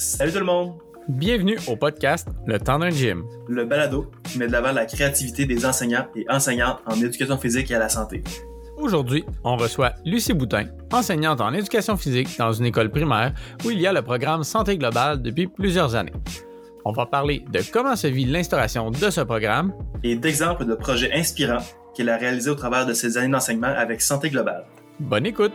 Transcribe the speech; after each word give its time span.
Salut 0.00 0.32
tout 0.32 0.38
le 0.38 0.46
monde! 0.46 0.78
Bienvenue 1.10 1.58
au 1.68 1.76
podcast 1.76 2.26
Le 2.46 2.58
temps 2.58 2.78
d'un 2.78 2.88
gym. 2.88 3.22
Le 3.48 3.66
balado 3.66 4.10
qui 4.24 4.38
met 4.38 4.46
de 4.46 4.52
l'avant 4.52 4.72
la 4.72 4.86
créativité 4.86 5.44
des 5.44 5.66
enseignants 5.66 6.06
et 6.16 6.24
enseignantes 6.30 6.78
en 6.86 6.94
éducation 6.94 7.36
physique 7.36 7.70
et 7.70 7.74
à 7.74 7.78
la 7.80 7.90
santé. 7.90 8.24
Aujourd'hui, 8.78 9.26
on 9.44 9.56
reçoit 9.56 9.92
Lucie 10.06 10.32
Boutin, 10.32 10.68
enseignante 10.90 11.42
en 11.42 11.52
éducation 11.52 11.98
physique 11.98 12.30
dans 12.38 12.50
une 12.50 12.64
école 12.64 12.88
primaire 12.88 13.34
où 13.62 13.70
il 13.70 13.78
y 13.78 13.86
a 13.86 13.92
le 13.92 14.00
programme 14.00 14.42
Santé 14.42 14.78
globale 14.78 15.20
depuis 15.20 15.48
plusieurs 15.48 15.94
années. 15.94 16.14
On 16.86 16.92
va 16.92 17.04
parler 17.04 17.44
de 17.52 17.60
comment 17.70 17.94
se 17.94 18.06
vit 18.06 18.24
l'instauration 18.24 18.90
de 18.90 19.10
ce 19.10 19.20
programme 19.20 19.74
et 20.02 20.16
d'exemples 20.16 20.64
de 20.64 20.76
projets 20.76 21.12
inspirants 21.12 21.62
qu'elle 21.94 22.08
a 22.08 22.16
réalisés 22.16 22.48
au 22.48 22.54
travers 22.54 22.86
de 22.86 22.94
ses 22.94 23.18
années 23.18 23.32
d'enseignement 23.32 23.74
avec 23.76 24.00
Santé 24.00 24.30
globale. 24.30 24.64
Bonne 24.98 25.26
écoute! 25.26 25.52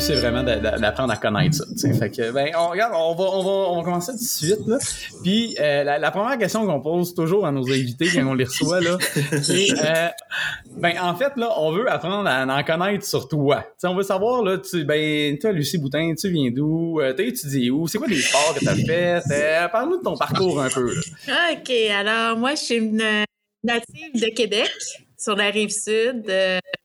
C'est 0.00 0.14
vraiment 0.14 0.42
d'apprendre 0.42 1.12
à 1.12 1.16
connaître 1.16 1.56
ça. 1.56 1.92
Fait 1.92 2.10
que, 2.10 2.30
ben, 2.30 2.50
on, 2.56 2.68
regarde, 2.68 2.92
on 2.96 3.14
va, 3.14 3.24
on, 3.24 3.42
va, 3.42 3.50
on 3.70 3.76
va 3.76 3.82
commencer 3.82 4.12
tout 4.12 4.18
de 4.18 4.22
suite. 4.22 4.66
Là. 4.66 4.78
Puis, 5.22 5.56
euh, 5.60 5.84
la, 5.84 6.10
première 6.10 6.38
question 6.38 6.66
qu'on 6.66 6.80
pose 6.80 7.14
toujours 7.14 7.46
à 7.46 7.52
nos 7.52 7.66
invités 7.68 8.08
quand 8.12 8.26
on 8.26 8.34
les 8.34 8.44
reçoit, 8.44 8.80
là, 8.80 8.98
c'est, 9.42 9.68
euh, 9.72 10.08
ben, 10.76 10.94
en 11.00 11.14
fait, 11.14 11.32
là, 11.36 11.52
on 11.58 11.72
veut 11.72 11.90
apprendre 11.90 12.28
à 12.28 12.44
en 12.44 12.62
connaître 12.64 13.04
sur 13.04 13.28
toi. 13.28 13.64
On 13.84 13.94
veut 13.94 14.02
savoir, 14.02 14.42
là, 14.42 14.58
tu, 14.58 14.84
ben, 14.84 15.38
toi, 15.38 15.52
Lucie 15.52 15.78
Boutin, 15.78 16.14
tu 16.18 16.30
viens 16.30 16.50
d'où? 16.50 17.00
Euh, 17.00 17.12
t'as 17.12 17.24
étudié 17.24 17.70
où? 17.70 17.86
C'est 17.88 17.98
quoi 17.98 18.06
les 18.08 18.20
sports 18.20 18.54
que 18.58 18.64
t'as 18.64 18.74
fait? 18.74 19.70
Parle-nous 19.70 19.98
de 19.98 20.02
ton 20.02 20.16
parcours 20.16 20.60
un 20.60 20.68
peu. 20.68 20.90
OK. 21.52 21.70
Alors, 21.96 22.36
moi, 22.36 22.54
je 22.54 22.62
suis 22.62 22.76
une 22.76 23.02
native 23.64 24.14
de 24.14 24.34
Québec 24.34 24.70
sur 25.16 25.36
la 25.36 25.50
rive 25.50 25.70
sud 25.70 26.30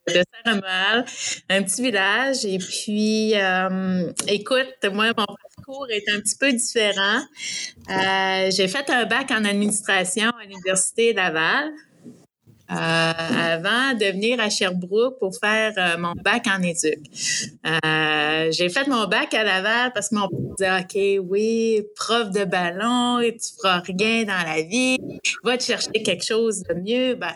de 0.08 0.14
Saint-Romuald, 0.46 1.06
un 1.50 1.64
petit 1.64 1.82
village. 1.82 2.46
Et 2.46 2.58
puis, 2.58 3.34
euh, 3.36 4.12
écoute, 4.28 4.76
moi, 4.92 5.08
mon 5.18 5.26
parcours 5.26 5.88
est 5.90 6.10
un 6.14 6.20
petit 6.20 6.36
peu 6.36 6.52
différent. 6.52 7.22
Euh, 7.90 8.52
j'ai 8.52 8.68
fait 8.68 8.90
un 8.90 9.06
bac 9.06 9.32
en 9.32 9.46
administration 9.46 10.30
à 10.30 10.46
l'Université 10.46 11.14
Laval. 11.14 11.72
Euh, 12.72 12.76
avant 12.76 13.94
de 13.94 14.06
venir 14.14 14.40
à 14.40 14.50
Sherbrooke 14.50 15.20
pour 15.20 15.36
faire 15.38 15.74
mon 16.00 16.14
bac 16.24 16.48
en 16.48 16.62
éduc. 16.64 16.98
J'ai 18.52 18.70
fait 18.70 18.88
mon 18.88 19.06
bac 19.06 19.34
à 19.34 19.44
Laval 19.44 19.92
parce 19.94 20.10
que 20.10 20.16
mon 20.16 20.30
père 20.58 20.80
disait 20.88 21.20
OK, 21.22 21.28
oui, 21.30 21.84
prof 21.96 22.32
de 22.32 22.46
ballon, 22.46 23.20
et 23.20 23.36
tu 23.36 23.54
feras 23.58 23.82
rien 23.82 24.24
dans 24.24 24.44
la 24.48 24.62
vie, 24.64 24.98
va 25.44 25.58
te 25.58 25.64
chercher 25.64 25.92
quelque 26.04 26.24
chose 26.24 26.64
de 26.64 26.74
mieux. 26.74 27.16
Ben, 27.16 27.34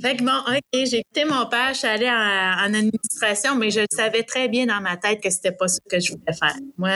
fait 0.00 0.16
que 0.16 0.24
bon, 0.24 0.38
OK, 0.48 0.60
j'ai 0.72 1.02
quitté 1.02 1.24
mon 1.24 1.46
père, 1.46 1.70
je 1.72 1.78
suis 1.78 1.88
allée 1.88 2.08
en, 2.08 2.74
administration, 2.74 3.56
mais 3.56 3.70
je 3.70 3.80
savais 3.90 4.22
très 4.22 4.48
bien 4.48 4.66
dans 4.66 4.80
ma 4.80 4.96
tête 4.96 5.22
que 5.22 5.30
c'était 5.30 5.52
pas 5.52 5.68
ce 5.68 5.78
que 5.88 6.00
je 6.00 6.12
voulais 6.12 6.36
faire. 6.38 6.56
Moi, 6.76 6.90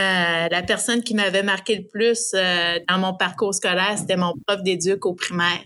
la 0.51 0.62
personne 0.62 1.03
qui 1.03 1.15
m'avait 1.15 1.43
marqué 1.43 1.77
le 1.77 1.84
plus 1.84 2.33
dans 2.33 2.98
mon 2.98 3.15
parcours 3.15 3.55
scolaire, 3.55 3.97
c'était 3.97 4.17
mon 4.17 4.34
prof 4.47 4.62
d'éduc 4.62 5.06
au 5.06 5.15
primaire 5.15 5.61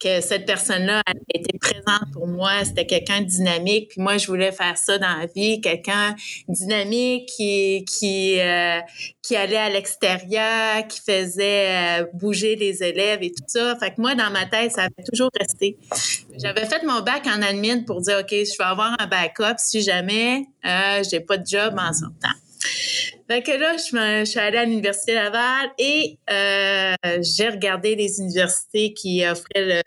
que 0.00 0.20
cette 0.20 0.46
personne-là 0.46 1.02
été 1.34 1.58
présente 1.58 2.12
pour 2.12 2.26
moi. 2.26 2.64
C'était 2.64 2.86
quelqu'un 2.86 3.20
de 3.20 3.26
dynamique. 3.26 3.88
Puis 3.90 4.00
moi, 4.00 4.18
je 4.18 4.26
voulais 4.26 4.52
faire 4.52 4.76
ça 4.76 4.98
dans 4.98 5.18
la 5.18 5.26
vie, 5.26 5.60
quelqu'un 5.60 6.14
dynamique 6.48 7.28
qui 7.28 7.84
qui 7.84 8.40
euh, 8.40 8.80
allait 9.36 9.56
à 9.56 9.70
l'extérieur, 9.70 10.86
qui 10.88 11.00
faisait 11.00 12.00
euh, 12.00 12.06
bouger 12.12 12.56
les 12.56 12.82
élèves 12.82 13.22
et 13.22 13.30
tout 13.30 13.44
ça. 13.46 13.76
Fait 13.76 13.90
que 13.90 14.00
moi, 14.00 14.14
dans 14.14 14.30
ma 14.30 14.46
tête, 14.46 14.72
ça 14.72 14.82
avait 14.82 15.04
toujours 15.08 15.30
resté. 15.38 15.78
J'avais 16.38 16.66
fait 16.66 16.84
mon 16.84 17.00
bac 17.00 17.26
en 17.26 17.40
admin 17.42 17.82
pour 17.82 18.00
dire, 18.00 18.18
OK, 18.20 18.30
je 18.30 18.58
vais 18.58 18.64
avoir 18.64 18.94
un 18.98 19.06
backup 19.06 19.56
si 19.58 19.80
jamais 19.80 20.44
euh, 20.64 21.02
j'ai 21.10 21.20
pas 21.20 21.38
de 21.38 21.46
job 21.46 21.74
en 21.78 21.92
sortant. 21.92 22.36
Fait 23.28 23.42
que 23.42 23.52
là, 23.52 23.76
je, 23.76 24.24
suis 24.24 24.38
allée 24.38 24.58
à 24.58 24.64
l'Université 24.64 25.14
Laval 25.14 25.70
et 25.78 26.18
euh, 26.30 26.94
j'ai 27.20 27.48
regardé 27.48 27.94
les 27.94 28.20
universités 28.20 28.92
qui 28.92 29.24
offraient 29.26 29.82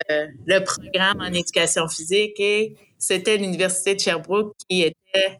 le, 0.46 0.58
programme 0.60 1.20
en 1.20 1.32
éducation 1.32 1.86
physique 1.88 2.40
et 2.40 2.74
c'était 2.98 3.36
l'Université 3.36 3.94
de 3.94 4.00
Sherbrooke 4.00 4.54
qui 4.68 4.82
était 4.82 5.38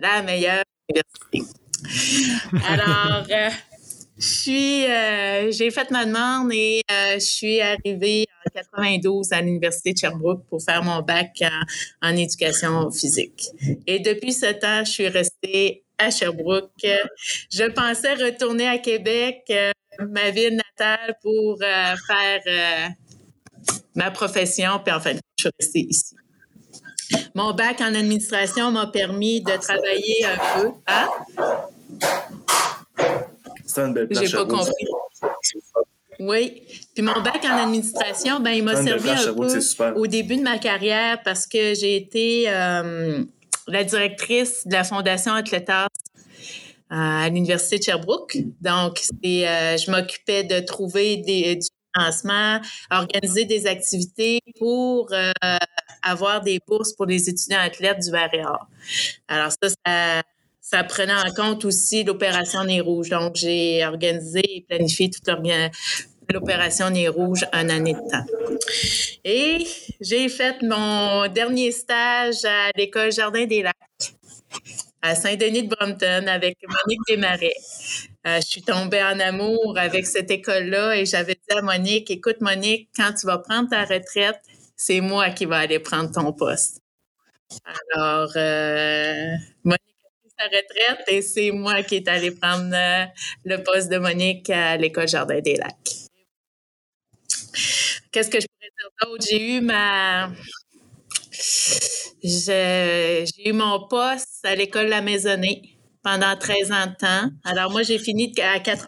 la 0.00 0.22
meilleure 0.22 0.64
université. 0.88 1.52
Alors, 2.66 3.24
euh, 3.30 3.50
euh, 4.48 5.50
j'ai 5.52 5.70
fait 5.70 5.90
ma 5.90 6.06
demande 6.06 6.50
et 6.52 6.82
je 6.88 7.18
suis 7.18 7.60
arrivée 7.60 8.26
en 8.46 8.50
92 8.50 9.32
à 9.32 9.42
l'Université 9.42 9.92
de 9.92 9.98
Sherbrooke 9.98 10.44
pour 10.48 10.62
faire 10.62 10.82
mon 10.82 11.02
bac 11.02 11.42
en, 11.42 12.08
en 12.08 12.16
éducation 12.16 12.90
physique. 12.90 13.48
Et 13.86 14.00
depuis 14.00 14.32
ce 14.32 14.52
temps, 14.52 14.84
je 14.84 14.90
suis 14.90 15.08
restée 15.08 15.83
à 15.98 16.10
Sherbrooke. 16.10 16.70
Je 17.50 17.70
pensais 17.70 18.14
retourner 18.14 18.68
à 18.68 18.78
Québec, 18.78 19.44
euh, 19.50 19.72
ma 20.08 20.30
ville 20.30 20.56
natale, 20.56 21.16
pour 21.22 21.58
euh, 21.62 21.94
faire 22.06 22.40
euh, 22.46 22.88
ma 23.94 24.10
profession, 24.10 24.80
puis 24.84 24.94
en 24.94 25.00
fait, 25.00 25.18
je 25.38 25.42
suis 25.42 25.50
restée 25.58 25.86
ici. 25.88 26.16
Mon 27.34 27.52
bac 27.52 27.80
en 27.80 27.94
administration 27.94 28.70
m'a 28.70 28.86
permis 28.86 29.40
de 29.40 29.52
travailler 29.56 30.24
un 30.24 30.60
peu. 30.60 30.70
Hein? 30.86 31.08
C'est 33.66 33.80
une 33.82 33.92
belle 33.92 34.08
J'ai 34.10 34.30
pas 34.30 34.46
compris. 34.46 34.86
Oui. 36.20 36.62
Puis 36.94 37.02
mon 37.02 37.20
bac 37.20 37.44
en 37.44 37.64
administration, 37.64 38.40
ben, 38.40 38.52
il 38.52 38.62
m'a 38.62 38.82
servi 38.82 39.10
un 39.10 39.34
peu 39.34 39.94
au 39.96 40.06
début 40.06 40.36
de 40.36 40.42
ma 40.42 40.58
carrière 40.58 41.22
parce 41.24 41.46
que 41.46 41.74
j'ai 41.74 41.96
été 41.96 42.48
la 43.68 43.84
directrice 43.84 44.66
de 44.66 44.72
la 44.72 44.84
Fondation 44.84 45.32
Athletas 45.32 45.88
euh, 46.92 46.96
à 46.96 47.28
l'Université 47.28 47.78
de 47.78 47.82
Sherbrooke. 47.82 48.36
Donc, 48.60 49.00
euh, 49.24 49.76
je 49.76 49.90
m'occupais 49.90 50.44
de 50.44 50.60
trouver 50.60 51.16
des, 51.16 51.56
du 51.56 51.66
financement, 51.96 52.60
organiser 52.90 53.46
des 53.46 53.66
activités 53.66 54.40
pour 54.58 55.08
euh, 55.12 55.32
avoir 56.02 56.42
des 56.42 56.60
bourses 56.68 56.92
pour 56.92 57.06
les 57.06 57.28
étudiants 57.28 57.60
athlètes 57.60 58.00
du 58.00 58.10
Varéor. 58.10 58.68
Alors 59.28 59.50
ça, 59.50 60.22
ça, 60.60 60.84
prenait 60.84 61.14
en 61.14 61.32
compte 61.32 61.64
aussi 61.64 62.04
l'opération 62.04 62.64
Nez 62.64 62.80
Rouge. 62.80 63.08
Donc, 63.08 63.36
j'ai 63.36 63.84
organisé 63.86 64.42
et 64.44 64.64
planifié 64.68 65.10
toute 65.10 65.28
l'opération 66.32 66.90
Nez 66.90 67.08
Rouge 67.08 67.44
un 67.52 67.68
année 67.68 67.94
de 67.94 68.10
temps. 68.10 68.26
Et 69.24 69.66
j'ai 70.00 70.28
fait 70.28 70.62
mon 70.62 71.28
dernier 71.28 71.72
stage 71.72 72.44
à 72.44 72.70
l'école 72.76 73.12
Jardin 73.12 73.46
des 73.46 73.62
Lacs 73.62 73.76
à 75.04 75.14
Saint-Denis 75.14 75.64
de 75.64 75.68
Brompton 75.68 76.26
avec 76.28 76.56
Monique 76.66 77.00
Desmarais. 77.06 77.52
Euh, 78.26 78.40
je 78.40 78.46
suis 78.46 78.62
tombée 78.62 79.02
en 79.02 79.20
amour 79.20 79.76
avec 79.76 80.06
cette 80.06 80.30
école-là 80.30 80.96
et 80.96 81.04
j'avais 81.04 81.34
dit 81.34 81.56
à 81.56 81.60
Monique, 81.60 82.10
écoute 82.10 82.40
Monique, 82.40 82.88
quand 82.96 83.12
tu 83.12 83.26
vas 83.26 83.36
prendre 83.36 83.68
ta 83.68 83.84
retraite, 83.84 84.40
c'est 84.76 85.02
moi 85.02 85.28
qui 85.28 85.44
vais 85.44 85.56
aller 85.56 85.78
prendre 85.78 86.10
ton 86.10 86.32
poste. 86.32 86.80
Alors, 87.94 88.30
euh, 88.36 89.34
Monique 89.62 89.82
a 90.04 90.08
pris 90.22 90.32
sa 90.38 90.44
retraite 90.44 91.04
et 91.08 91.20
c'est 91.20 91.50
moi 91.50 91.82
qui 91.82 91.96
est 91.96 92.08
allée 92.08 92.30
prendre 92.30 92.74
euh, 92.74 93.04
le 93.44 93.62
poste 93.62 93.90
de 93.90 93.98
Monique 93.98 94.48
à 94.48 94.78
l'école 94.78 95.06
Jardin 95.08 95.40
des 95.40 95.56
Lacs. 95.56 96.03
Qu'est-ce 98.12 98.30
que 98.30 98.40
je 98.40 98.46
pourrais 98.46 98.70
dire 98.78 98.90
d'autre? 99.02 99.24
J'ai 99.28 99.56
eu 99.56 99.60
ma... 99.60 100.30
J'ai 102.22 103.24
eu 103.44 103.52
mon 103.52 103.86
poste 103.88 104.44
à 104.44 104.54
l'école 104.54 104.86
La 104.86 105.00
Maisonnée 105.02 105.78
pendant 106.02 106.36
13 106.36 106.72
ans 106.72 106.86
de 106.86 106.94
temps. 106.96 107.30
Alors, 107.44 107.70
moi, 107.70 107.82
j'ai 107.82 107.98
fini 107.98 108.32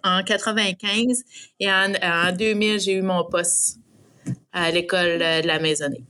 en 0.04 0.22
95 0.22 1.22
et 1.60 1.70
en, 1.70 1.92
en 2.02 2.32
2000, 2.32 2.80
j'ai 2.80 2.92
eu 2.92 3.02
mon 3.02 3.24
poste 3.24 3.78
à 4.52 4.70
l'école 4.70 5.18
de 5.18 5.46
La 5.46 5.58
Maisonnée. 5.58 6.04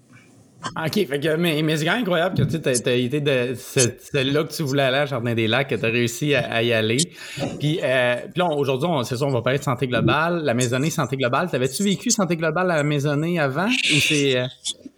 OK, 0.85 1.07
fait 1.07 1.21
que, 1.21 1.37
mais, 1.37 1.77
c'est 1.77 1.85
quand 1.85 1.93
même 1.93 2.03
incroyable 2.03 2.37
que 2.37 2.57
tu 2.57 2.69
as, 2.89 2.95
été 2.95 3.21
de 3.21 3.55
c'est 3.57 4.25
là 4.25 4.45
que 4.45 4.53
tu 4.53 4.63
voulais 4.63 4.83
aller 4.83 4.99
à 4.99 5.07
Jardin 5.07 5.35
des 5.35 5.47
Lacs, 5.47 5.69
que 5.69 5.75
tu 5.75 5.85
as 5.85 5.89
réussi 5.89 6.35
à, 6.35 6.63
y 6.63 6.73
aller. 6.73 6.99
Puis, 7.59 7.81
euh, 7.83 8.17
aujourd'hui, 8.57 8.89
c'est 9.05 9.17
ça, 9.17 9.25
on 9.25 9.31
va 9.31 9.43
parler 9.43 9.59
de 9.59 9.65
santé 9.65 9.87
globale, 9.87 10.43
la 10.45 10.55
maisonnée 10.55 10.91
santé 10.91 11.17
globale. 11.17 11.51
T'avais-tu 11.51 11.83
vécu 11.83 12.11
santé 12.11 12.37
globale 12.37 12.71
à 12.71 12.77
la 12.77 12.83
maisonnée 12.83 13.39
avant 13.39 13.67
ou 13.69 14.01
c'est. 14.01 14.39
Euh? 14.39 14.47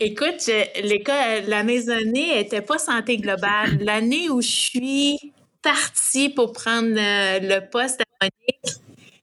Écoute, 0.00 0.50
l'école, 0.82 1.44
la 1.48 1.62
maisonnée 1.64 2.40
était 2.40 2.62
pas 2.62 2.78
santé 2.78 3.16
globale. 3.16 3.78
L'année 3.80 4.30
où 4.30 4.40
je 4.40 4.48
suis 4.48 5.18
partie 5.62 6.28
pour 6.28 6.52
prendre 6.52 6.88
le, 6.94 7.60
poste 7.70 8.00
à 8.00 8.24
Monique, 8.24 8.78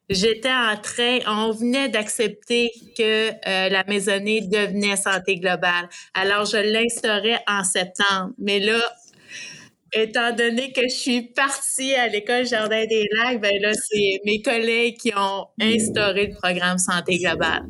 J'étais 0.10 0.52
en 0.52 0.78
train, 0.78 1.20
on 1.28 1.52
venait 1.52 1.90
d'accepter 1.90 2.72
que 2.96 3.30
euh, 3.30 3.70
la 3.70 3.84
maisonnée 3.86 4.42
devenait 4.42 4.98
santé 4.98 5.38
globale. 5.38 5.90
Alors, 6.14 6.46
je 6.46 6.58
l'instaurais 6.58 7.40
en 7.48 7.64
septembre. 7.64 8.32
Mais 8.38 8.60
là, 8.60 8.80
étant 9.94 10.32
donné 10.32 10.72
que 10.72 10.82
je 10.84 10.96
suis 10.96 11.22
partie 11.24 11.96
à 11.96 12.08
l'école 12.08 12.46
Jardin 12.46 12.86
des 12.86 13.08
Lacs, 13.14 13.42
ben 13.42 13.60
là, 13.62 13.74
c'est 13.74 14.22
mes 14.26 14.42
collègues 14.44 14.98
qui 14.98 15.12
ont 15.16 15.48
instauré 15.60 16.28
le 16.28 16.36
programme 16.36 16.78
Santé 16.78 17.18
globale. 17.18 17.66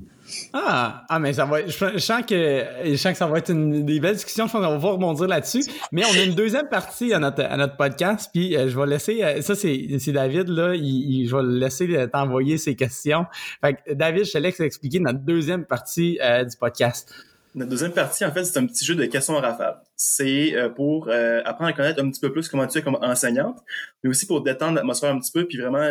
Ah, 0.53 1.05
ah, 1.09 1.19
mais 1.19 1.33
ça 1.33 1.45
va. 1.45 1.65
Je, 1.65 1.97
sens 1.99 2.23
que, 2.27 2.65
je 2.83 2.95
sens 2.95 3.11
que 3.11 3.17
ça 3.17 3.27
va 3.27 3.37
être 3.39 3.51
une 3.51 3.85
des 3.85 3.99
belles 3.99 4.15
discussions. 4.15 4.47
Je 4.47 4.51
pense 4.51 4.65
qu'on 4.65 4.77
va 4.77 4.89
rebondir 4.89 5.27
là-dessus. 5.27 5.63
Mais 5.91 6.03
on 6.05 6.17
a 6.17 6.23
une 6.23 6.35
deuxième 6.35 6.67
partie 6.69 7.13
à 7.13 7.19
notre, 7.19 7.43
à 7.43 7.57
notre 7.57 7.75
podcast. 7.77 8.29
Puis 8.33 8.55
euh, 8.55 8.69
je 8.69 8.79
vais 8.79 8.85
laisser. 8.85 9.23
euh, 9.23 9.41
ça, 9.41 9.55
c'est 9.55 10.11
David, 10.11 10.49
là. 10.49 10.73
Il, 10.75 11.27
je 11.27 11.35
vais 11.35 11.43
le 11.43 11.57
laisser 11.59 11.87
euh, 11.95 12.07
t'envoyer 12.07 12.57
ses 12.57 12.75
questions. 12.75 13.25
Fait 13.61 13.75
que, 13.75 13.93
David, 13.93 14.25
je 14.25 14.31
te 14.31 14.37
laisse 14.37 14.59
expliquer 14.59 14.99
notre 14.99 15.19
deuxième 15.19 15.65
partie 15.65 16.17
du 16.17 16.57
podcast. 16.57 17.13
Notre 17.53 17.69
deuxième 17.71 17.93
partie, 17.93 18.25
en 18.25 18.31
fait, 18.31 18.43
c'est 18.43 18.59
un 18.59 18.65
petit 18.65 18.83
jeu 18.85 18.95
de 18.95 19.05
questions 19.05 19.35
en 19.35 19.41
rafale. 19.41 19.77
C'est 19.95 20.53
pour 20.75 21.09
apprendre 21.09 21.69
à 21.69 21.73
connaître 21.73 22.03
un 22.03 22.09
petit 22.09 22.19
peu 22.19 22.31
plus 22.31 22.49
comment 22.49 22.67
tu 22.67 22.77
es 22.77 22.81
comme 22.81 22.97
enseignante, 23.01 23.57
mais 24.03 24.09
aussi 24.09 24.25
pour 24.25 24.41
détendre 24.41 24.75
l'atmosphère 24.75 25.11
un 25.11 25.19
petit 25.19 25.31
peu, 25.31 25.45
puis 25.45 25.57
vraiment 25.57 25.87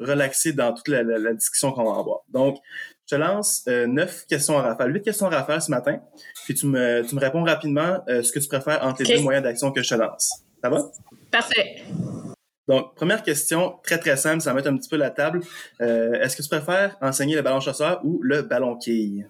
relaxer 0.00 0.52
dans 0.52 0.72
toute 0.72 0.88
la, 0.88 1.02
la- 1.02 1.18
la 1.18 1.32
discussion 1.34 1.72
qu'on 1.72 1.84
va 1.92 1.98
avoir. 1.98 2.20
Donc, 2.28 2.58
je 3.06 3.16
te 3.16 3.20
lance 3.20 3.62
euh, 3.68 3.86
neuf 3.86 4.24
questions 4.26 4.56
en 4.56 4.62
rafale, 4.62 4.94
huit 4.94 5.02
questions 5.02 5.26
en 5.26 5.30
rafale 5.30 5.60
ce 5.60 5.70
matin, 5.70 5.98
puis 6.44 6.54
tu 6.54 6.66
me, 6.66 7.02
tu 7.06 7.14
me 7.14 7.20
réponds 7.20 7.42
rapidement 7.44 8.02
euh, 8.08 8.22
ce 8.22 8.32
que 8.32 8.38
tu 8.38 8.48
préfères 8.48 8.82
entre 8.84 9.02
les 9.02 9.16
deux 9.16 9.22
moyens 9.22 9.42
d'action 9.44 9.70
que 9.72 9.82
je 9.82 9.88
te 9.90 9.94
lance. 9.94 10.32
Ça 10.62 10.70
va? 10.70 10.90
Parfait. 11.30 11.82
Donc, 12.68 12.94
première 12.94 13.22
question, 13.22 13.74
très 13.82 13.98
très 13.98 14.16
simple, 14.16 14.40
ça 14.40 14.50
va 14.50 14.56
mettre 14.56 14.68
un 14.68 14.76
petit 14.76 14.88
peu 14.88 14.96
la 14.96 15.10
table. 15.10 15.40
Euh, 15.80 16.12
Est-ce 16.20 16.36
que 16.36 16.42
tu 16.42 16.48
préfères 16.48 16.96
enseigner 17.02 17.34
le 17.34 17.42
ballon 17.42 17.58
chasseur 17.60 18.00
ou 18.04 18.20
le 18.22 18.42
ballon 18.42 18.76
quille? 18.78 19.26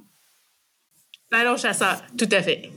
Ballon 1.30 1.56
chasseur, 1.56 2.02
tout 2.18 2.28
à 2.30 2.42
fait. 2.42 2.70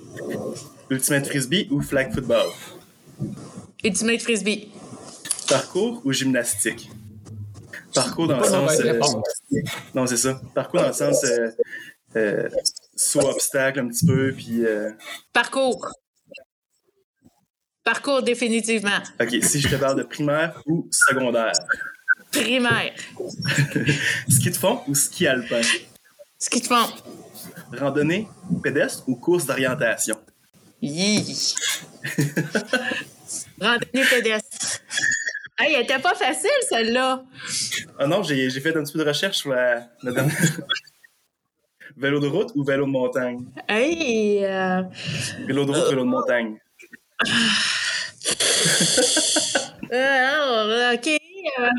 Ultimate 0.89 1.27
frisbee 1.27 1.67
ou 1.71 1.81
flag 1.81 2.13
football? 2.13 2.47
Ultimate 3.83 4.21
Frisbee. 4.21 4.69
Parcours 5.49 6.01
ou 6.05 6.11
gymnastique? 6.13 6.89
Parcours 7.95 8.27
dans 8.27 8.37
le 8.39 8.43
sens. 8.45 8.79
euh, 8.81 8.99
non, 9.93 10.05
c'est 10.07 10.17
ça. 10.17 10.39
Parcours 10.53 10.81
dans 10.81 10.87
le 10.87 10.93
sens 10.93 11.23
euh, 11.23 11.49
euh, 12.15 12.49
saut 12.95 13.21
obstacle 13.27 13.79
un 13.79 13.87
petit 13.87 14.05
peu, 14.05 14.33
puis. 14.33 14.65
euh, 14.65 14.91
Parcours. 15.33 15.89
Parcours, 17.83 18.21
définitivement. 18.23 18.97
ok, 19.21 19.29
si 19.43 19.59
je 19.61 19.67
te 19.69 19.75
parle 19.75 19.97
de 19.97 20.03
primaire 20.03 20.61
ou 20.65 20.87
secondaire, 20.91 21.53
Primaire. 22.31 22.93
ski 24.29 24.49
de 24.49 24.55
fond 24.57 24.81
ou 24.87 24.95
ski 24.95 25.27
alpin, 25.27 25.61
Ce 26.39 26.49
qu'ils 26.49 26.61
te 26.63 26.67
font. 26.67 26.87
randonnée 27.77 28.27
pédestre 28.63 29.03
ou 29.07 29.15
course 29.15 29.45
d'orientation? 29.45 30.17
Yi. 30.81 31.53
Randonnée 33.61 34.05
pédestre. 34.09 34.44
Hey, 35.57 35.73
elle 35.75 35.83
était 35.83 35.99
pas 35.99 36.13
facile, 36.15 36.49
celle-là. 36.69 37.23
Ah 37.97 38.07
non, 38.07 38.23
j'ai 38.23 38.49
fait 38.49 38.75
un 38.75 38.83
petit 38.83 38.91
peu 38.93 38.99
de 38.99 39.05
recherche 39.07 39.37
sur 39.37 39.51
la, 39.51 39.87
la 40.03 40.11
dernière. 40.11 40.35
vélo 41.97 42.19
de 42.19 42.27
route 42.27 42.51
ou 42.55 42.63
vélo 42.65 42.85
de 42.85 42.91
montagne? 42.91 43.45
Hey, 43.69 44.43
euh, 44.43 44.81
Vélo 45.47 45.63
de 45.65 45.71
route, 45.71 45.89
vélo 45.89 46.03
de 46.03 46.09
montagne. 46.09 46.57
alors, 49.91 50.93
OK. 50.95 51.07
euh, 51.59 51.69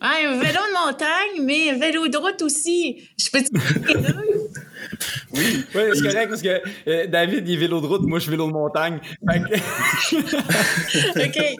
un 0.00 0.38
vélo 0.38 0.60
de 0.60 0.72
montagne, 0.86 1.40
mais 1.42 1.70
un 1.70 1.78
vélo 1.78 2.08
de 2.08 2.16
route 2.18 2.42
aussi. 2.42 3.08
Je 3.18 3.30
peux 3.30 3.42
te 3.42 3.50
dire 3.50 3.80
les 3.86 3.94
deux? 3.94 4.48
Oui. 5.34 5.64
Oui, 5.74 5.82
c'est 5.94 6.02
correct 6.02 6.28
parce 6.28 6.42
que 6.42 6.60
euh, 6.88 7.06
David, 7.06 7.48
il 7.48 7.54
est 7.54 7.58
vélo 7.58 7.80
de 7.80 7.86
route, 7.86 8.02
moi, 8.02 8.18
je 8.18 8.24
suis 8.24 8.30
vélo 8.30 8.46
de 8.48 8.52
montagne. 8.52 9.00
Que- 9.26 11.18
OK. 11.26 11.56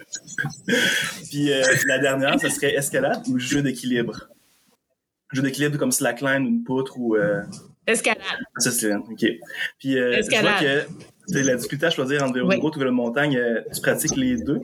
Puis 1.30 1.52
euh, 1.52 1.62
la 1.86 1.98
dernière, 1.98 2.38
ce 2.40 2.48
serait 2.48 2.74
escalade 2.74 3.22
ou 3.28 3.38
jeu 3.38 3.62
d'équilibre? 3.62 4.28
Jeu 5.32 5.42
d'équilibre 5.42 5.78
comme 5.78 5.92
slackline 5.92 6.44
ou 6.44 6.48
une 6.48 6.64
poutre 6.64 6.98
ou. 6.98 7.16
Euh... 7.16 7.42
Escalade. 7.86 8.18
Ça, 8.58 8.70
c'est 8.70 8.94
OK. 8.94 9.24
Puis 9.78 9.98
euh, 9.98 10.20
je 10.22 10.40
vois 10.40 10.52
que 10.60 10.84
c'est 11.26 11.42
la 11.42 11.56
difficulté 11.56 11.86
à 11.86 11.90
choisir 11.90 12.22
entre 12.22 12.34
vélo 12.34 12.48
Oui. 12.48 12.56
de 12.56 12.60
route 12.60 12.76
ou 12.76 12.78
vélo 12.78 12.90
de 12.90 12.96
montagne. 12.96 13.36
euh, 13.36 13.60
tu 13.74 13.80
pratiques 13.80 14.16
les 14.16 14.36
deux? 14.42 14.60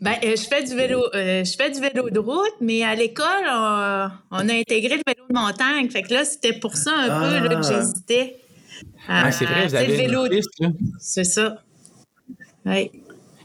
Ben, 0.00 0.14
euh, 0.24 0.34
je 0.36 0.42
fais 0.42 0.64
du 0.64 0.74
vélo, 0.74 1.04
euh, 1.14 1.44
je 1.44 1.52
fais 1.56 1.70
du 1.70 1.80
vélo 1.80 2.10
de 2.10 2.18
route, 2.18 2.54
mais 2.60 2.82
à 2.82 2.94
l'école, 2.96 3.26
on, 3.48 4.08
on 4.32 4.48
a 4.48 4.52
intégré 4.54 4.96
le 4.96 5.02
vélo 5.06 5.24
de 5.30 5.34
montagne. 5.34 5.88
Fait 5.88 6.02
que 6.02 6.12
là, 6.12 6.24
c'était 6.24 6.52
pour 6.52 6.76
ça 6.76 6.90
un 6.92 7.08
Ah. 7.10 7.20
peu 7.40 7.48
là, 7.48 7.54
que 7.56 7.62
j'hésitais. 7.66 8.36
Ah, 9.08 9.30
c'est 9.30 9.44
vrai, 9.44 9.68
vous 9.68 9.74
le 9.76 9.96
vélo, 9.96 10.24
une 10.26 10.30
piste, 10.30 10.50
là. 10.58 10.68
c'est 10.98 11.24
ça. 11.24 11.62
Ouais. 12.66 12.90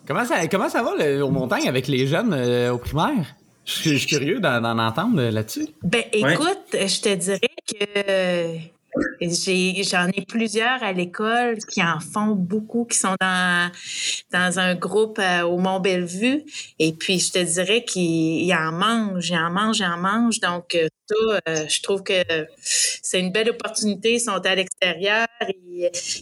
Comment 0.08 0.26
ça, 0.26 0.48
comment 0.48 0.70
ça 0.70 0.82
va 0.82 0.96
le, 0.98 1.22
aux 1.24 1.30
montagnes 1.32 1.68
avec 1.68 1.88
les 1.88 2.08
jeunes 2.08 2.34
euh, 2.34 2.72
au 2.74 2.78
primaire? 2.80 3.36
Je 3.66 3.72
suis 3.74 3.90
je 3.92 3.98
suis 3.98 4.08
curieux 4.08 4.40
d'en 4.40 4.62
d'en 4.62 4.80
entendre 4.80 5.22
euh, 5.22 5.30
là-dessus. 5.32 5.68
Ben, 5.84 6.04
écoute, 6.14 6.72
je 6.74 7.02
te 7.02 7.14
dirais 7.14 7.40
que 7.68 8.58
j'en 9.22 10.08
ai 10.08 10.26
plusieurs 10.26 10.82
à 10.84 10.92
l'école 10.94 11.58
qui 11.70 11.82
en 11.84 12.00
font 12.00 12.36
beaucoup, 12.36 12.86
qui 12.86 12.98
sont 12.98 13.16
dans, 13.20 13.72
dans 14.32 14.60
un 14.60 14.76
groupe 14.76 15.20
euh, 15.20 15.44
au 15.44 15.58
Mont-Bellevue. 15.58 16.44
Et 16.80 16.94
puis, 16.94 17.20
je 17.20 17.32
te 17.32 17.40
dirais 17.40 17.84
qu'ils 17.84 18.46
ils 18.46 18.54
en 18.54 18.72
mangent, 18.72 19.30
ils 19.30 19.38
en 19.38 19.50
mangent, 19.52 19.80
ils 19.80 19.86
en 19.86 19.98
mangent. 19.98 20.40
Donc, 20.40 20.76
euh, 20.76 20.88
ça, 21.10 21.40
euh, 21.50 21.68
je 21.68 21.82
trouve 21.82 22.04
que 22.04 22.22
c'est 22.62 23.20
une 23.20 23.32
belle 23.32 23.50
opportunité. 23.50 24.16
Ils 24.16 24.20
sont 24.20 24.46
à 24.46 24.56
l'extérieur, 24.56 25.28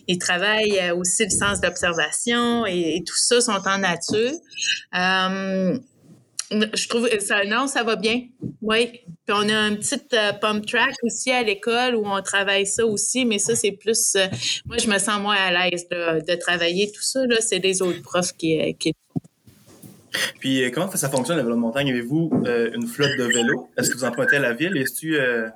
ils, 0.08 0.18
travaillent 0.20 0.92
aussi 0.92 1.26
le 1.26 1.30
sens 1.30 1.62
d'observation 1.62 2.66
et 2.66 3.04
tout 3.06 3.16
ça 3.16 3.42
sont 3.42 3.62
en 3.68 3.78
nature. 3.80 4.32
Euh, 6.52 6.68
je 6.74 6.88
trouve 6.88 7.10
ça 7.20 7.44
non, 7.46 7.68
ça 7.68 7.84
va 7.84 7.96
bien. 7.96 8.22
Oui. 8.62 9.02
Puis 9.26 9.36
on 9.36 9.50
a 9.50 9.58
un 9.58 9.76
petit 9.76 10.00
euh, 10.14 10.34
pump 10.34 10.66
track 10.66 10.94
aussi 11.04 11.32
à 11.32 11.42
l'école 11.42 11.96
où 11.96 12.06
on 12.06 12.22
travaille 12.22 12.68
ça 12.68 12.86
aussi, 12.86 13.26
mais 13.26 13.40
ça 13.40 13.56
c'est 13.56 13.72
plus 13.72 14.16
euh, 14.16 14.28
moi 14.66 14.78
je 14.78 14.88
me 14.88 15.00
sens 15.00 15.20
moins 15.20 15.36
à 15.36 15.52
l'aise 15.52 15.88
de 15.90 16.36
travailler 16.36 16.92
tout 16.92 17.02
ça 17.02 17.26
là, 17.26 17.38
c'est 17.40 17.60
les 17.60 17.82
autres 17.82 18.02
profs 18.04 18.34
qui 18.34 18.60
euh, 18.60 18.74
qui 18.78 18.94
Puis 20.40 20.64
euh, 20.64 20.70
comment 20.72 20.90
ça 20.92 21.10
fonctionne 21.10 21.38
le 21.38 21.44
vélo 21.44 21.56
de 21.56 21.62
montagne? 21.62 21.90
Avez-vous 21.90 22.30
euh, 22.46 22.70
une 22.76 22.88
flotte 22.88 23.18
de 23.18 23.24
vélos? 23.24 23.70
Est-ce 23.78 23.90
que 23.90 23.98
vous 23.98 24.06
empruntez 24.06 24.36
à 24.36 24.40
la 24.40 24.54
ville? 24.54 24.78
Est-ce 24.78 25.02
que 25.02 25.08
euh, 25.08 25.50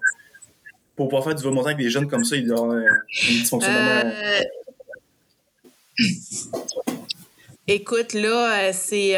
pour 0.95 1.07
pouvoir 1.07 1.23
faire 1.23 1.35
du 1.35 1.43
vélo 1.43 1.51
de 1.51 1.55
montagne 1.55 1.75
avec 1.75 1.85
des 1.85 1.91
jeunes 1.91 2.07
comme 2.07 2.23
ça, 2.23 2.35
il 2.35 2.47
doit 2.47 2.57
y 2.57 2.59
avoir 2.59 2.77
un, 2.77 2.85
petit 3.07 3.45
fonctionnement? 3.45 4.01
Euh, 4.05 4.41
Écoute, 7.67 8.13
là, 8.13 8.69
euh, 8.69 8.71
c'est. 8.73 9.15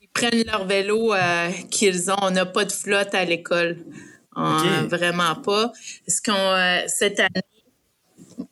Ils 0.00 0.08
prennent 0.12 0.44
leur 0.46 0.66
vélo 0.66 1.12
euh, 1.12 1.50
qu'ils 1.70 2.10
ont. 2.10 2.16
On 2.22 2.30
n'a 2.30 2.46
pas 2.46 2.64
de 2.64 2.72
flotte 2.72 3.14
à 3.14 3.24
l'école. 3.24 3.78
Vraiment 4.36 5.34
pas. 5.36 5.72
Ce 6.08 6.20
qu'on, 6.20 6.32
euh, 6.32 6.82
cette 6.86 7.20
année, 7.20 7.42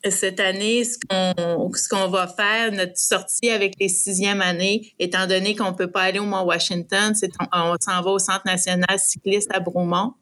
cette 0.09 0.39
année, 0.39 0.83
ce 0.83 0.97
qu'on, 0.97 1.71
ce 1.73 1.89
qu'on 1.89 2.07
va 2.07 2.27
faire, 2.27 2.71
notre 2.71 2.97
sortie 2.97 3.49
avec 3.49 3.73
les 3.79 3.89
sixièmes 3.89 4.41
années, 4.41 4.93
étant 4.99 5.27
donné 5.27 5.55
qu'on 5.55 5.73
peut 5.73 5.91
pas 5.91 6.03
aller 6.03 6.19
au 6.19 6.25
Mont 6.25 6.43
Washington, 6.43 7.13
c'est 7.15 7.31
on, 7.39 7.71
on 7.71 7.75
s'en 7.79 8.01
va 8.01 8.11
au 8.11 8.19
Centre 8.19 8.43
national 8.45 8.97
cycliste 8.97 9.49
à 9.53 9.59
Bromont. 9.59 10.13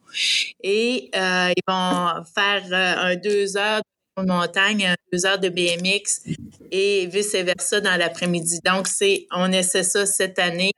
Et 0.63 1.09
euh, 1.15 1.51
ils 1.55 1.63
vont 1.67 2.23
faire 2.35 2.63
euh, 2.71 3.11
un 3.11 3.15
deux 3.15 3.57
heures 3.57 3.81
de 4.17 4.25
montagne, 4.25 4.85
un 4.85 4.95
deux 5.11 5.25
heures 5.25 5.39
de 5.39 5.49
BMX 5.49 6.23
et 6.71 7.05
vice-versa 7.07 7.81
dans 7.81 7.97
l'après-midi. 7.97 8.59
Donc, 8.65 8.87
c'est, 8.87 9.27
on 9.31 9.51
essaie 9.51 9.83
ça 9.83 10.05
cette 10.05 10.39
année. 10.39 10.71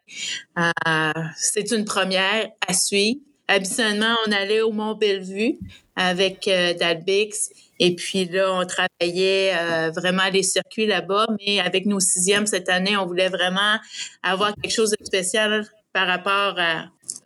Euh, 0.57 1.11
c'est 1.37 1.71
une 1.71 1.85
première 1.85 2.49
à 2.67 2.73
suivre. 2.73 3.19
Habituellement, 3.47 4.15
on 4.27 4.31
allait 4.31 4.61
au 4.61 4.71
Mont-Bellevue 4.71 5.57
avec 5.95 6.47
euh, 6.47 6.73
Dalbix. 6.73 7.49
Et 7.79 7.95
puis 7.95 8.25
là, 8.25 8.53
on 8.53 8.65
travaillait 8.65 9.53
euh, 9.55 9.91
vraiment 9.91 10.27
les 10.31 10.43
circuits 10.43 10.87
là-bas. 10.87 11.27
Mais 11.39 11.59
avec 11.59 11.85
nos 11.85 11.99
sixièmes 11.99 12.47
cette 12.47 12.69
année, 12.69 12.97
on 12.97 13.05
voulait 13.05 13.29
vraiment 13.29 13.77
avoir 14.23 14.53
quelque 14.55 14.73
chose 14.73 14.91
de 14.91 15.05
spécial 15.05 15.65
par 15.91 16.07
rapport 16.07 16.55
à 16.57 16.85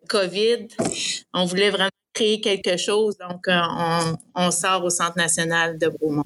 COVID. 0.09 0.67
On 1.33 1.45
voulait 1.45 1.69
vraiment 1.69 1.89
créer 2.13 2.41
quelque 2.41 2.77
chose. 2.77 3.17
Donc, 3.17 3.47
euh, 3.47 3.59
on, 4.35 4.51
sort 4.51 4.83
au 4.83 4.89
Centre 4.89 5.17
national 5.17 5.77
de 5.77 5.87
Bromont. 5.87 6.23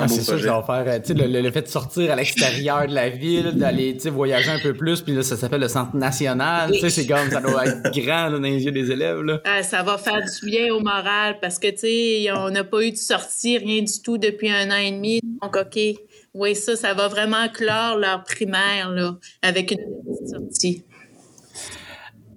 Ah, 0.00 0.08
c'est 0.08 0.22
ça 0.22 0.36
va 0.36 0.62
faire, 0.62 0.84
euh, 0.92 0.98
tu 0.98 1.08
sais, 1.08 1.14
le, 1.14 1.26
le- 1.32 1.40
le 1.40 1.50
fait 1.50 1.62
de 1.62 1.68
sortir 1.68 2.10
à 2.12 2.16
l'extérieur 2.16 2.86
de 2.86 2.94
la 2.94 3.08
ville, 3.08 3.52
d'aller, 3.52 3.94
tu 3.94 4.00
sais, 4.00 4.10
voyager 4.10 4.50
un 4.50 4.58
peu 4.58 4.74
plus, 4.74 5.00
puis 5.02 5.14
là, 5.14 5.22
ça 5.22 5.36
s'appelle 5.36 5.60
le 5.60 5.68
centre 5.68 5.94
national, 5.96 6.72
tu 6.72 6.80
sais, 6.80 6.90
c'est 6.90 7.06
comme, 7.06 7.30
ça 7.30 7.40
doit 7.40 7.66
être 7.66 7.92
grand, 7.94 8.28
là, 8.28 8.30
dans 8.30 8.40
les 8.40 8.64
yeux 8.64 8.72
des 8.72 8.90
élèves, 8.90 9.20
là. 9.22 9.40
Ah, 9.44 9.62
ça 9.62 9.82
va 9.82 9.96
faire 9.98 10.20
du 10.22 10.46
bien 10.50 10.74
au 10.74 10.80
moral 10.80 11.38
parce 11.40 11.58
que, 11.58 11.68
tu 11.68 11.78
sais, 11.78 12.32
on 12.32 12.50
n'a 12.50 12.64
pas 12.64 12.82
eu 12.82 12.90
de 12.90 12.96
sortie, 12.96 13.58
rien 13.58 13.82
du 13.82 14.02
tout 14.02 14.18
depuis 14.18 14.50
un 14.50 14.70
an 14.70 14.76
et 14.76 14.90
demi. 14.90 15.20
Donc, 15.42 15.56
OK, 15.56 15.78
oui, 16.34 16.54
ça, 16.56 16.74
ça 16.76 16.94
va 16.94 17.08
vraiment 17.08 17.48
clore 17.48 17.96
leur 17.98 18.24
primaire, 18.24 18.90
là, 18.90 19.16
avec 19.42 19.70
une 19.70 19.78
petite 19.78 20.28
sortie. 20.28 20.84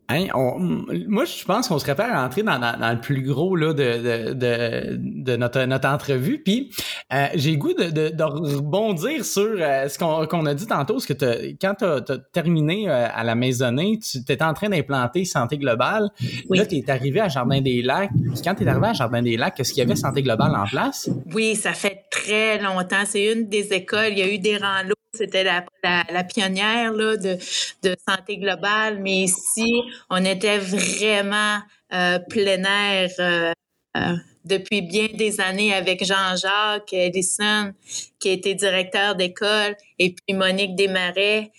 Hein, 0.09 0.27
moi, 0.33 1.25
je 1.25 1.43
pense 1.43 1.67
qu'on 1.67 1.79
serait 1.79 1.93
prêt 1.93 2.09
à 2.09 2.23
rentrer 2.23 2.41
dans, 2.41 2.57
dans, 2.59 2.91
le 2.93 3.01
plus 3.01 3.21
gros 3.21 3.57
là, 3.57 3.73
de, 3.73 4.33
de, 4.33 4.97
de, 4.97 5.35
notre, 5.35 5.63
notre 5.65 5.89
entrevue. 5.89 6.41
Puis, 6.41 6.71
euh, 7.13 7.27
j'ai 7.35 7.51
le 7.51 7.57
goût 7.57 7.73
de, 7.73 8.23
rebondir 8.23 9.25
sur 9.25 9.43
euh, 9.43 9.89
ce 9.89 9.97
qu'on 9.97 10.45
a 10.45 10.53
dit 10.53 10.65
tantôt, 10.65 10.93
parce 10.93 11.05
que 11.05 11.13
quand 11.59 11.73
tu 11.75 11.83
as, 11.85 12.17
terminé 12.31 12.89
euh, 12.89 13.07
à 13.13 13.25
la 13.25 13.35
maisonnée, 13.35 13.99
tu 13.99 14.19
étais 14.19 14.41
en 14.43 14.53
train 14.53 14.69
d'implanter 14.69 15.25
Santé 15.25 15.57
Globale. 15.57 16.09
Là, 16.49 16.65
tu 16.65 16.77
es 16.77 16.89
arrivé 16.89 17.19
à 17.19 17.27
Jardin 17.27 17.59
des 17.59 17.81
Lacs. 17.81 18.09
Puis 18.11 18.41
quand 18.41 18.55
tu 18.55 18.63
es 18.63 18.67
arrivé 18.67 18.87
à 18.87 18.93
Jardin 18.93 19.21
des 19.21 19.35
Lacs, 19.35 19.59
est-ce 19.59 19.73
qu'il 19.73 19.83
y 19.83 19.85
avait 19.85 19.97
Santé 19.97 20.23
Globale 20.23 20.55
en 20.55 20.65
place? 20.65 21.09
Oui, 21.33 21.55
ça 21.55 21.73
fait 21.73 22.05
très 22.09 22.59
longtemps. 22.59 23.03
C'est 23.05 23.33
une 23.33 23.49
des 23.49 23.73
écoles. 23.73 24.11
Il 24.11 24.19
y 24.19 24.23
a 24.23 24.33
eu 24.33 24.39
des 24.39 24.55
rangs 24.55 24.83
c'était 25.17 25.43
la, 25.43 25.63
la, 25.83 26.23
pionnière 26.23 26.93
là, 26.93 27.17
de, 27.17 27.37
de 27.83 27.95
santé 28.07 28.37
globale, 28.37 28.99
mais 29.01 29.23
ici, 29.23 29.81
on 30.09 30.23
était 30.23 30.57
vraiment 30.57 31.59
euh, 31.93 32.19
plein 32.19 32.63
air 32.63 33.09
euh, 33.19 33.53
euh, 33.95 34.15
depuis 34.43 34.81
bien 34.81 35.07
des 35.13 35.39
années 35.39 35.73
avec 35.73 36.03
Jean-Jacques 36.03 36.91
Ellison, 36.91 37.73
qui 38.19 38.29
été 38.29 38.55
directeur 38.55 39.15
d'école, 39.15 39.75
et 39.97 40.13
puis 40.13 40.35
Monique 40.35 40.75
Desmarais, 40.75 41.51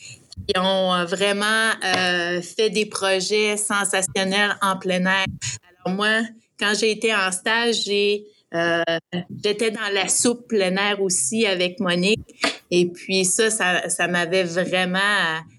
qui 0.47 0.59
ont 0.59 1.05
vraiment 1.05 1.73
fait 2.43 2.71
des 2.71 2.87
projets 2.87 3.57
sensationnels 3.57 4.57
en 4.63 4.79
plein 4.79 5.05
air. 5.05 5.27
Alors 5.85 5.97
moi, 5.97 6.21
quand 6.59 6.73
j'ai 6.79 6.93
été 6.93 7.15
en 7.15 7.31
stage, 7.33 7.85
j'étais 7.85 9.71
dans 9.71 9.93
la 9.93 10.09
soupe 10.09 10.49
plein 10.49 10.77
air 10.77 11.03
aussi 11.03 11.47
avec 11.47 11.81
Monique. 11.81 12.21
Et 12.71 12.87
puis 12.87 13.25
ça, 13.25 13.51
ça, 13.51 13.89
ça 13.89 14.09
m'avait 14.09 14.45
vraiment... 14.45 14.99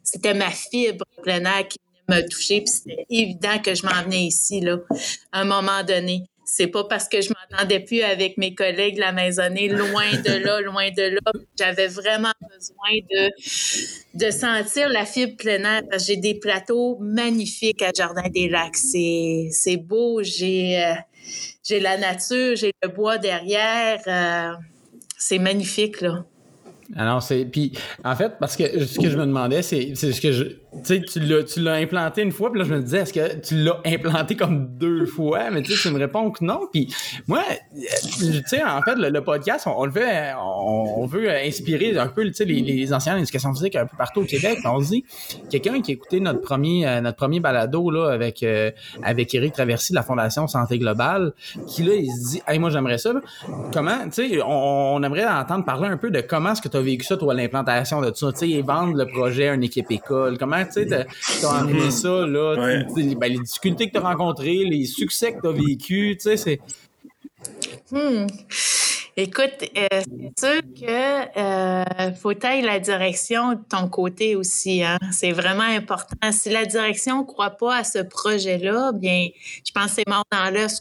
C'était 0.03 0.33
ma 0.33 0.49
fibre 0.49 1.05
plein 1.21 1.43
air 1.43 1.67
qui 1.67 1.77
me 2.09 2.27
touchait. 2.27 2.61
Puis 2.61 2.73
c'était 2.73 3.05
évident 3.09 3.59
que 3.59 3.75
je 3.75 3.85
m'en 3.85 4.03
venais 4.03 4.23
ici, 4.25 4.61
là, 4.61 4.77
à 5.31 5.41
un 5.41 5.45
moment 5.45 5.83
donné. 5.83 6.23
C'est 6.51 6.67
pas 6.67 6.83
parce 6.83 7.07
que 7.07 7.21
je 7.21 7.29
m'entendais 7.29 7.79
plus 7.79 8.01
avec 8.01 8.37
mes 8.37 8.55
collègues 8.55 8.95
de 8.95 9.01
la 9.01 9.11
maisonnée, 9.11 9.67
loin 9.69 10.11
de 10.13 10.43
là, 10.43 10.59
loin 10.65 10.89
de 10.89 11.03
là. 11.03 11.31
J'avais 11.57 11.87
vraiment 11.87 12.31
besoin 12.41 12.97
de, 13.11 14.25
de 14.25 14.31
sentir 14.31 14.89
la 14.89 15.05
fibre 15.05 15.37
plein 15.37 15.63
air. 15.63 15.83
J'ai 15.99 16.17
des 16.17 16.33
plateaux 16.33 16.97
magnifiques 16.99 17.83
à 17.83 17.91
Jardin 17.95 18.27
des 18.29 18.49
Lacs. 18.49 18.77
C'est, 18.77 19.49
c'est 19.51 19.77
beau. 19.77 20.23
J'ai, 20.23 20.83
euh, 20.83 20.95
j'ai 21.63 21.79
la 21.79 21.97
nature, 21.97 22.55
j'ai 22.55 22.73
le 22.81 22.89
bois 22.89 23.19
derrière. 23.19 24.01
Euh, 24.07 24.53
c'est 25.19 25.37
magnifique, 25.39 26.01
là. 26.01 26.25
Alors, 26.95 27.21
c'est. 27.21 27.45
Puis, 27.45 27.73
en 28.03 28.15
fait, 28.15 28.33
parce 28.39 28.55
que 28.55 28.85
ce 28.85 28.99
que 28.99 29.09
je 29.09 29.17
me 29.17 29.25
demandais, 29.25 29.61
c'est 29.61 29.95
ce 29.95 30.19
que 30.19 30.31
je 30.31 30.45
tu 30.71 31.01
sais, 31.01 31.43
tu 31.43 31.61
l'as 31.61 31.73
implanté 31.73 32.21
une 32.21 32.31
fois, 32.31 32.51
puis 32.51 32.61
là, 32.61 32.67
je 32.67 32.73
me 32.73 32.81
disais, 32.81 32.99
est-ce 32.99 33.13
que 33.13 33.39
tu 33.39 33.55
l'as 33.55 33.81
implanté 33.85 34.35
comme 34.35 34.67
deux 34.77 35.07
fois? 35.07 35.49
Mais 35.49 35.63
tu 35.63 35.73
sais, 35.73 35.89
tu 35.89 35.93
me 35.93 35.99
réponds 35.99 36.29
que 36.29 36.45
non. 36.45 36.67
Puis 36.71 36.93
moi, 37.27 37.41
euh, 37.49 37.79
tu 38.13 38.43
sais, 38.45 38.63
en 38.63 38.81
fait, 38.83 38.95
le, 38.95 39.23
podcast, 39.23 39.65
on, 39.65 39.85
le 39.85 39.91
fait, 39.91 40.31
on, 40.39 41.05
veut 41.07 41.31
inspirer 41.31 41.97
un 41.97 42.07
peu, 42.07 42.23
tu 42.25 42.33
sais, 42.33 42.45
les, 42.45 42.61
les 42.61 42.93
enseignants 42.93 43.17
d'éducation 43.17 43.51
physique 43.53 43.75
un 43.77 43.87
peu 43.87 43.97
partout 43.97 44.21
au 44.21 44.25
Québec. 44.25 44.59
On 44.63 44.79
se 44.79 44.89
dit, 44.89 45.05
quelqu'un 45.49 45.81
qui 45.81 45.91
a 45.91 45.93
écouté 45.95 46.19
notre 46.19 46.41
premier, 46.41 46.87
euh, 46.87 47.01
notre 47.01 47.17
premier 47.17 47.39
balado, 47.39 47.89
là, 47.89 48.11
avec, 48.11 48.43
euh, 48.43 48.69
avec 49.01 49.33
Éric 49.33 49.53
Traversy 49.53 49.93
de 49.93 49.95
la 49.95 50.03
Fondation 50.03 50.47
Santé 50.47 50.77
Globale, 50.77 51.33
qui 51.67 51.81
là, 51.81 51.95
il 51.95 52.11
se 52.11 52.29
dit, 52.29 52.41
hey, 52.47 52.59
moi, 52.59 52.69
j'aimerais 52.69 52.99
ça. 52.99 53.11
Comment, 53.73 54.03
tu 54.05 54.29
sais, 54.29 54.39
on, 54.45 55.01
aimerait 55.01 55.25
entendre 55.25 55.65
parler 55.65 55.87
un 55.87 55.97
peu 55.97 56.11
de 56.11 56.21
comment 56.21 56.51
est-ce 56.51 56.61
que 56.61 56.67
tu 56.67 56.77
as 56.79 56.81
vécu 56.81 57.05
ça, 57.05 57.17
toi, 57.17 57.33
l'implantation 57.33 58.01
de 58.01 58.13
ça, 58.13 58.31
tu 58.31 58.51
sais, 58.51 58.61
vendre 58.61 58.95
le 58.95 59.05
projet 59.05 59.49
à 59.49 59.53
une 59.53 59.63
équipe 59.63 59.91
école, 59.91 60.37
comment 60.37 60.63
tu 60.65 60.87
sais, 60.87 61.05
t'as 61.41 61.51
amené 61.51 61.91
ça, 61.91 62.25
là, 62.25 62.55
ben, 62.95 63.31
les 63.31 63.39
difficultés 63.39 63.87
que 63.87 63.91
tu 63.91 63.97
as 63.97 64.01
rencontrées, 64.01 64.65
les 64.65 64.85
succès 64.85 65.33
que 65.33 65.41
tu 65.41 65.47
as 65.47 65.51
vécu, 65.51 66.17
tu 66.17 66.23
sais, 66.23 66.37
c'est... 66.37 66.59
Hmm. 67.91 68.27
Écoute, 69.21 69.69
euh, 69.75 69.87
c'est 69.91 70.39
sûr 70.39 70.61
que 70.79 71.39
euh, 71.39 72.13
faut 72.13 72.33
tailler 72.33 72.61
la 72.61 72.79
direction 72.79 73.53
de 73.53 73.59
ton 73.67 73.89
côté 73.89 74.37
aussi. 74.37 74.81
Hein? 74.81 74.97
C'est 75.11 75.33
vraiment 75.33 75.63
important. 75.63 76.31
Si 76.31 76.49
la 76.49 76.65
direction 76.65 77.19
ne 77.19 77.25
croit 77.25 77.49
pas 77.49 77.79
à 77.79 77.83
ce 77.83 77.99
projet-là, 77.99 78.93
bien, 78.93 79.27
je 79.65 79.73
pense 79.73 79.87
que 79.87 79.91
c'est 79.95 80.07
mort 80.07 80.23
dans 80.31 80.53
l'œuf. 80.53 80.71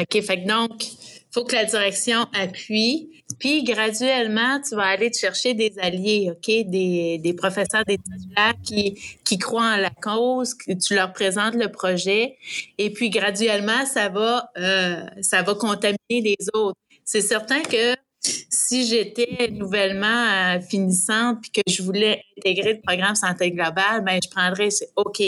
OK, 0.00 0.22
fait 0.22 0.42
que 0.42 0.48
donc, 0.48 0.82
faut 1.32 1.44
que 1.44 1.54
la 1.54 1.64
direction 1.64 2.26
appuie. 2.34 3.08
Puis 3.38 3.64
graduellement, 3.64 4.60
tu 4.60 4.76
vas 4.76 4.84
aller 4.84 5.10
te 5.10 5.18
chercher 5.18 5.54
des 5.54 5.72
alliés, 5.80 6.30
OK? 6.30 6.46
Des, 6.46 7.18
des 7.18 7.34
professeurs, 7.34 7.84
des 7.86 7.98
titulaires 7.98 8.54
qui, 8.62 9.00
qui 9.24 9.38
croient 9.38 9.74
en 9.74 9.76
la 9.76 9.90
cause, 9.90 10.54
que 10.54 10.72
tu 10.72 10.94
leur 10.94 11.12
présentes 11.12 11.54
le 11.54 11.70
projet. 11.72 12.36
Et 12.76 12.92
puis 12.92 13.08
graduellement, 13.08 13.86
ça 13.86 14.10
va, 14.10 14.50
euh, 14.58 15.04
ça 15.22 15.42
va 15.42 15.54
contaminer 15.54 15.96
les 16.10 16.36
autres. 16.52 16.78
C'est 17.04 17.22
certain 17.22 17.62
que 17.62 17.96
si 18.20 18.86
j'étais 18.86 19.50
nouvellement 19.50 20.06
euh, 20.06 20.60
finissante 20.60 21.40
puis 21.40 21.50
que 21.50 21.72
je 21.72 21.82
voulais 21.82 22.22
intégrer 22.38 22.74
le 22.74 22.80
programme 22.80 23.14
santé 23.14 23.50
globale, 23.50 24.04
ben 24.04 24.20
je 24.22 24.28
prendrais, 24.28 24.68
OK, 24.96 25.22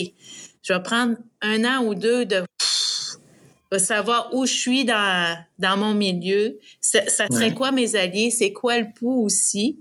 je 0.62 0.72
vais 0.72 0.82
prendre 0.82 1.16
un 1.40 1.64
an 1.64 1.84
ou 1.84 1.94
deux 1.94 2.24
de 2.24 2.44
savoir 3.78 4.30
où 4.32 4.46
je 4.46 4.52
suis 4.52 4.84
dans, 4.84 5.38
dans 5.58 5.76
mon 5.76 5.94
milieu. 5.94 6.58
Ça, 6.80 7.00
serait 7.30 7.54
quoi 7.54 7.72
mes 7.72 7.96
alliés? 7.96 8.30
C'est 8.30 8.52
quoi 8.52 8.78
le 8.78 8.86
pouls 8.92 9.24
aussi? 9.24 9.78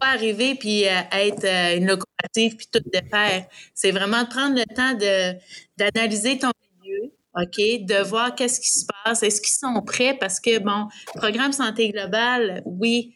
Pas 0.00 0.08
arriver 0.08 0.54
puis 0.54 0.86
euh, 0.86 1.00
être 1.12 1.44
euh, 1.44 1.76
une 1.76 1.86
locomotive 1.86 2.56
puis 2.56 2.66
tout 2.72 2.82
faire. 3.10 3.46
C'est 3.74 3.92
vraiment 3.92 4.22
de 4.22 4.28
prendre 4.28 4.56
le 4.56 4.64
temps 4.74 4.94
de 4.94 5.38
d'analyser 5.76 6.38
ton 6.38 6.50
milieu, 6.82 7.12
OK, 7.36 7.84
de 7.86 8.02
voir 8.02 8.34
qu'est-ce 8.34 8.60
qui 8.60 8.70
se 8.70 8.86
passe, 9.04 9.22
est-ce 9.22 9.40
qu'ils 9.40 9.56
sont 9.56 9.80
prêts? 9.82 10.16
Parce 10.18 10.40
que 10.40 10.58
bon, 10.58 10.88
programme 11.14 11.52
santé 11.52 11.90
globale, 11.90 12.62
oui, 12.64 13.14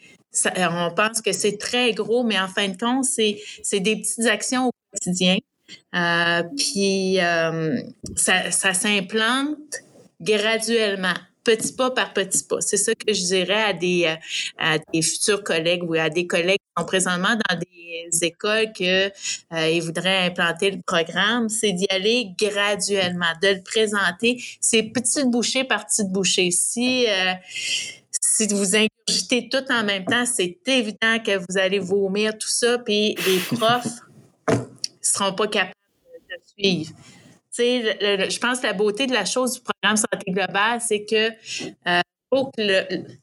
on 0.57 0.93
pense 0.95 1.21
que 1.21 1.33
c'est 1.33 1.57
très 1.59 1.93
gros, 1.93 2.23
mais 2.23 2.39
en 2.39 2.49
fin 2.49 2.69
de 2.69 2.77
compte, 2.77 3.05
c'est 3.05 3.41
c'est 3.63 3.81
des 3.81 3.97
petites 3.97 4.27
actions 4.27 4.69
au 4.69 4.71
quotidien. 4.93 5.39
Euh, 5.95 6.43
puis 6.57 7.19
ça, 8.17 8.51
ça 8.51 8.73
s'implante 8.73 9.59
graduellement, 10.21 11.15
petit 11.45 11.73
pas 11.73 11.91
par 11.91 12.13
petit 12.13 12.45
pas. 12.45 12.61
C'est 12.61 12.77
ça 12.77 12.95
que 12.95 13.13
je 13.13 13.23
dirais 13.23 13.63
à 13.63 13.73
des, 13.73 14.05
euh, 14.07 14.15
à 14.59 14.79
des 14.93 15.03
futurs 15.03 15.43
collègues 15.43 15.83
ou 15.89 15.95
à 15.95 16.11
des 16.11 16.27
collègues 16.27 16.59
qui 16.59 16.81
sont 16.81 16.87
présentement 16.87 17.37
dans 17.49 17.57
des 17.59 18.27
écoles 18.27 18.73
que 18.73 19.07
euh, 19.07 19.81
voudraient 19.81 20.27
implanter 20.27 20.71
le 20.71 20.83
programme, 20.87 21.49
c'est 21.49 21.73
d'y 21.73 21.87
aller 21.91 22.33
graduellement, 22.39 23.33
de 23.43 23.49
le 23.49 23.63
présenter. 23.63 24.43
C'est 24.61 24.83
petite 24.83 25.31
bouchée 25.31 25.65
par 25.65 25.87
petite 25.87 26.09
bouchée. 26.09 26.51
Si 26.51 27.07
euh, 27.09 27.33
si 28.39 28.47
vous 28.47 28.77
ingurgitez 28.77 29.49
tout 29.49 29.65
en 29.71 29.85
même 29.85 30.05
temps, 30.05 30.25
c'est 30.25 30.59
évident 30.67 31.19
que 31.25 31.39
vous 31.39 31.59
allez 31.59 31.79
vomir 31.79 32.37
tout 32.39 32.49
ça, 32.49 32.79
puis 32.79 33.17
les 33.27 33.57
profs 33.57 34.01
seront 35.01 35.33
pas 35.33 35.49
capables 35.49 35.75
de 36.31 36.37
suivre 36.47 36.93
je 37.59 38.39
pense 38.39 38.61
que 38.61 38.67
la 38.67 38.73
beauté 38.73 39.07
de 39.07 39.13
la 39.13 39.25
chose 39.25 39.55
du 39.55 39.61
programme 39.61 39.97
Santé 39.97 40.31
globale, 40.31 40.81
c'est 40.81 41.05
que 41.05 41.31
euh, 41.31 42.01
faut 42.33 42.51
que 42.57 42.63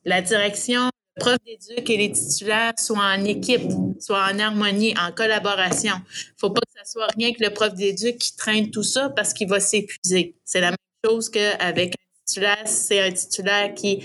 la 0.03 0.21
direction, 0.21 0.89
le 1.15 1.21
prof 1.21 1.37
d'éduc 1.45 1.89
et 1.89 1.97
les 1.97 2.11
titulaires 2.11 2.73
soient 2.77 3.13
en 3.15 3.23
équipe, 3.23 3.71
soient 3.99 4.27
en 4.31 4.39
harmonie, 4.39 4.93
en 4.97 5.11
collaboration. 5.11 5.95
faut 6.37 6.49
pas 6.49 6.61
que 6.61 6.83
ce 6.83 6.91
soit 6.91 7.07
rien 7.17 7.33
que 7.33 7.43
le 7.43 7.51
prof 7.51 7.73
d'éduc 7.73 8.17
qui 8.17 8.35
traîne 8.35 8.71
tout 8.71 8.83
ça 8.83 9.09
parce 9.09 9.33
qu'il 9.33 9.47
va 9.47 9.59
s'épuiser. 9.59 10.35
C'est 10.43 10.61
la 10.61 10.71
même 10.71 10.77
chose 11.05 11.29
qu'avec 11.29 11.93
un 11.93 12.25
titulaire, 12.25 12.63
c'est 12.65 13.01
un 13.01 13.11
titulaire 13.11 13.73
qui 13.73 14.03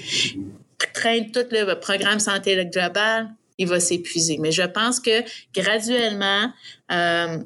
traîne 0.93 1.31
tout 1.31 1.47
le 1.51 1.75
programme 1.75 2.21
Santé 2.21 2.65
globale, 2.67 3.31
il 3.59 3.69
va 3.69 3.81
s'épuiser. 3.81 4.39
Mais 4.39 4.53
je 4.53 4.63
pense 4.63 5.01
que 5.01 5.23
graduellement, 5.55 6.53
euh, 6.93 7.39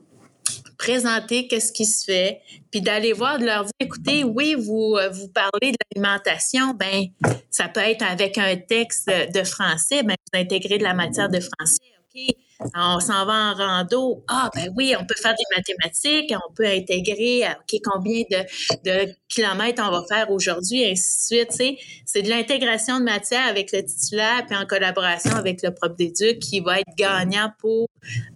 présenter 0.78 1.46
qu'est-ce 1.48 1.72
qui 1.72 1.86
se 1.86 2.04
fait, 2.04 2.40
puis 2.70 2.80
d'aller 2.80 3.12
voir, 3.12 3.38
de 3.38 3.44
leur 3.44 3.64
dire, 3.64 3.72
écoutez, 3.80 4.24
oui, 4.24 4.54
vous, 4.54 4.96
euh, 4.96 5.08
vous 5.08 5.28
parlez 5.28 5.72
de 5.72 5.76
l'alimentation, 5.94 6.74
ben 6.74 7.06
ça 7.50 7.68
peut 7.68 7.80
être 7.80 8.02
avec 8.02 8.38
un 8.38 8.56
texte 8.56 9.08
de 9.08 9.44
français, 9.44 10.02
ben 10.02 10.14
vous 10.32 10.40
intégrez 10.40 10.78
de 10.78 10.82
la 10.82 10.94
matière 10.94 11.28
de 11.28 11.40
français, 11.40 11.80
OK? 12.14 12.34
On 12.74 13.00
s'en 13.00 13.26
va 13.26 13.32
en 13.32 13.54
rando. 13.54 14.24
Ah, 14.28 14.48
ben 14.54 14.72
oui, 14.76 14.94
on 14.98 15.04
peut 15.04 15.14
faire 15.20 15.34
des 15.34 15.56
mathématiques, 15.56 16.32
on 16.46 16.52
peut 16.52 16.66
intégrer, 16.66 17.44
euh, 17.44 17.50
OK, 17.50 17.80
combien 17.84 18.22
de, 18.30 19.12
kilomètres 19.28 19.82
on 19.84 19.90
va 19.90 20.04
faire 20.08 20.30
aujourd'hui, 20.30 20.84
ainsi 20.84 21.44
de 21.44 21.52
suite. 21.52 21.78
C'est 22.06 22.22
de 22.22 22.28
l'intégration 22.28 23.00
de 23.00 23.04
matière 23.04 23.46
avec 23.46 23.72
le 23.72 23.84
titulaire, 23.84 24.44
puis 24.46 24.56
en 24.56 24.66
collaboration 24.66 25.32
avec 25.32 25.62
le 25.62 25.74
prof 25.74 25.96
d'éduc 25.96 26.38
qui 26.38 26.60
va 26.60 26.80
être 26.80 26.94
gagnant 26.96 27.50
pour 27.58 27.88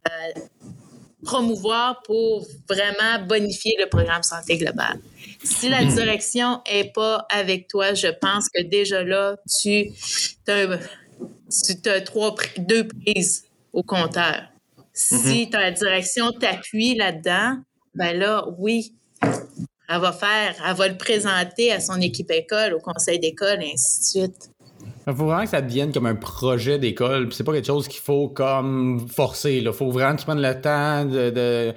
euh, 0.09 0.41
promouvoir 1.25 2.03
pour 2.03 2.47
vraiment 2.69 3.25
bonifier 3.27 3.77
le 3.79 3.89
programme 3.89 4.23
santé 4.23 4.57
globale. 4.57 5.01
Si 5.43 5.69
la 5.69 5.83
mhm. 5.83 5.95
direction 5.95 6.61
est 6.65 6.93
pas 6.93 7.27
avec 7.31 7.69
toi, 7.69 7.95
je 7.95 8.09
pense 8.09 8.49
que 8.49 8.63
déjà 8.63 9.03
là, 9.03 9.37
tu 9.61 9.91
as, 10.49 12.01
trois, 12.03 12.35
deux 12.59 12.87
prises 12.87 13.45
au 13.73 13.83
compteur. 13.83 14.43
Si 14.93 15.47
mhm. 15.47 15.51
ta 15.51 15.71
direction 15.71 16.33
t'appuie 16.33 16.95
là-dedans, 16.95 17.57
ben 17.95 18.17
là, 18.19 18.47
oui, 18.59 18.95
Elle 19.91 20.01
va 20.01 20.13
faire, 20.13 20.55
elle 20.67 20.77
va 20.77 20.89
le 20.89 20.99
présenter 20.99 21.73
à 21.73 21.81
son 21.81 22.01
équipe 22.01 22.31
école, 22.31 22.75
au 22.75 22.79
conseil 22.79 23.19
d'école, 23.19 23.63
et 23.63 23.73
ainsi 23.73 24.01
de 24.01 24.05
suite. 24.05 24.51
Il 25.09 25.15
faut 25.15 25.25
vraiment 25.25 25.45
que 25.45 25.49
ça 25.49 25.63
devienne 25.63 25.91
comme 25.91 26.07
un 26.07 26.15
projet 26.15 26.79
d'école. 26.79 27.33
C'est 27.33 27.45
pas 27.45 27.53
quelque 27.53 27.67
chose 27.67 27.89
qu'il 27.89 28.03
faut 28.03 28.29
comme 28.29 29.09
forcer. 29.09 29.57
Il 29.57 29.73
faut 29.73 29.91
vraiment 29.91 30.15
que 30.15 30.21
tu 30.21 30.27
prennes 30.27 30.43
le 30.43 30.61
temps 30.61 31.07
de. 31.07 31.73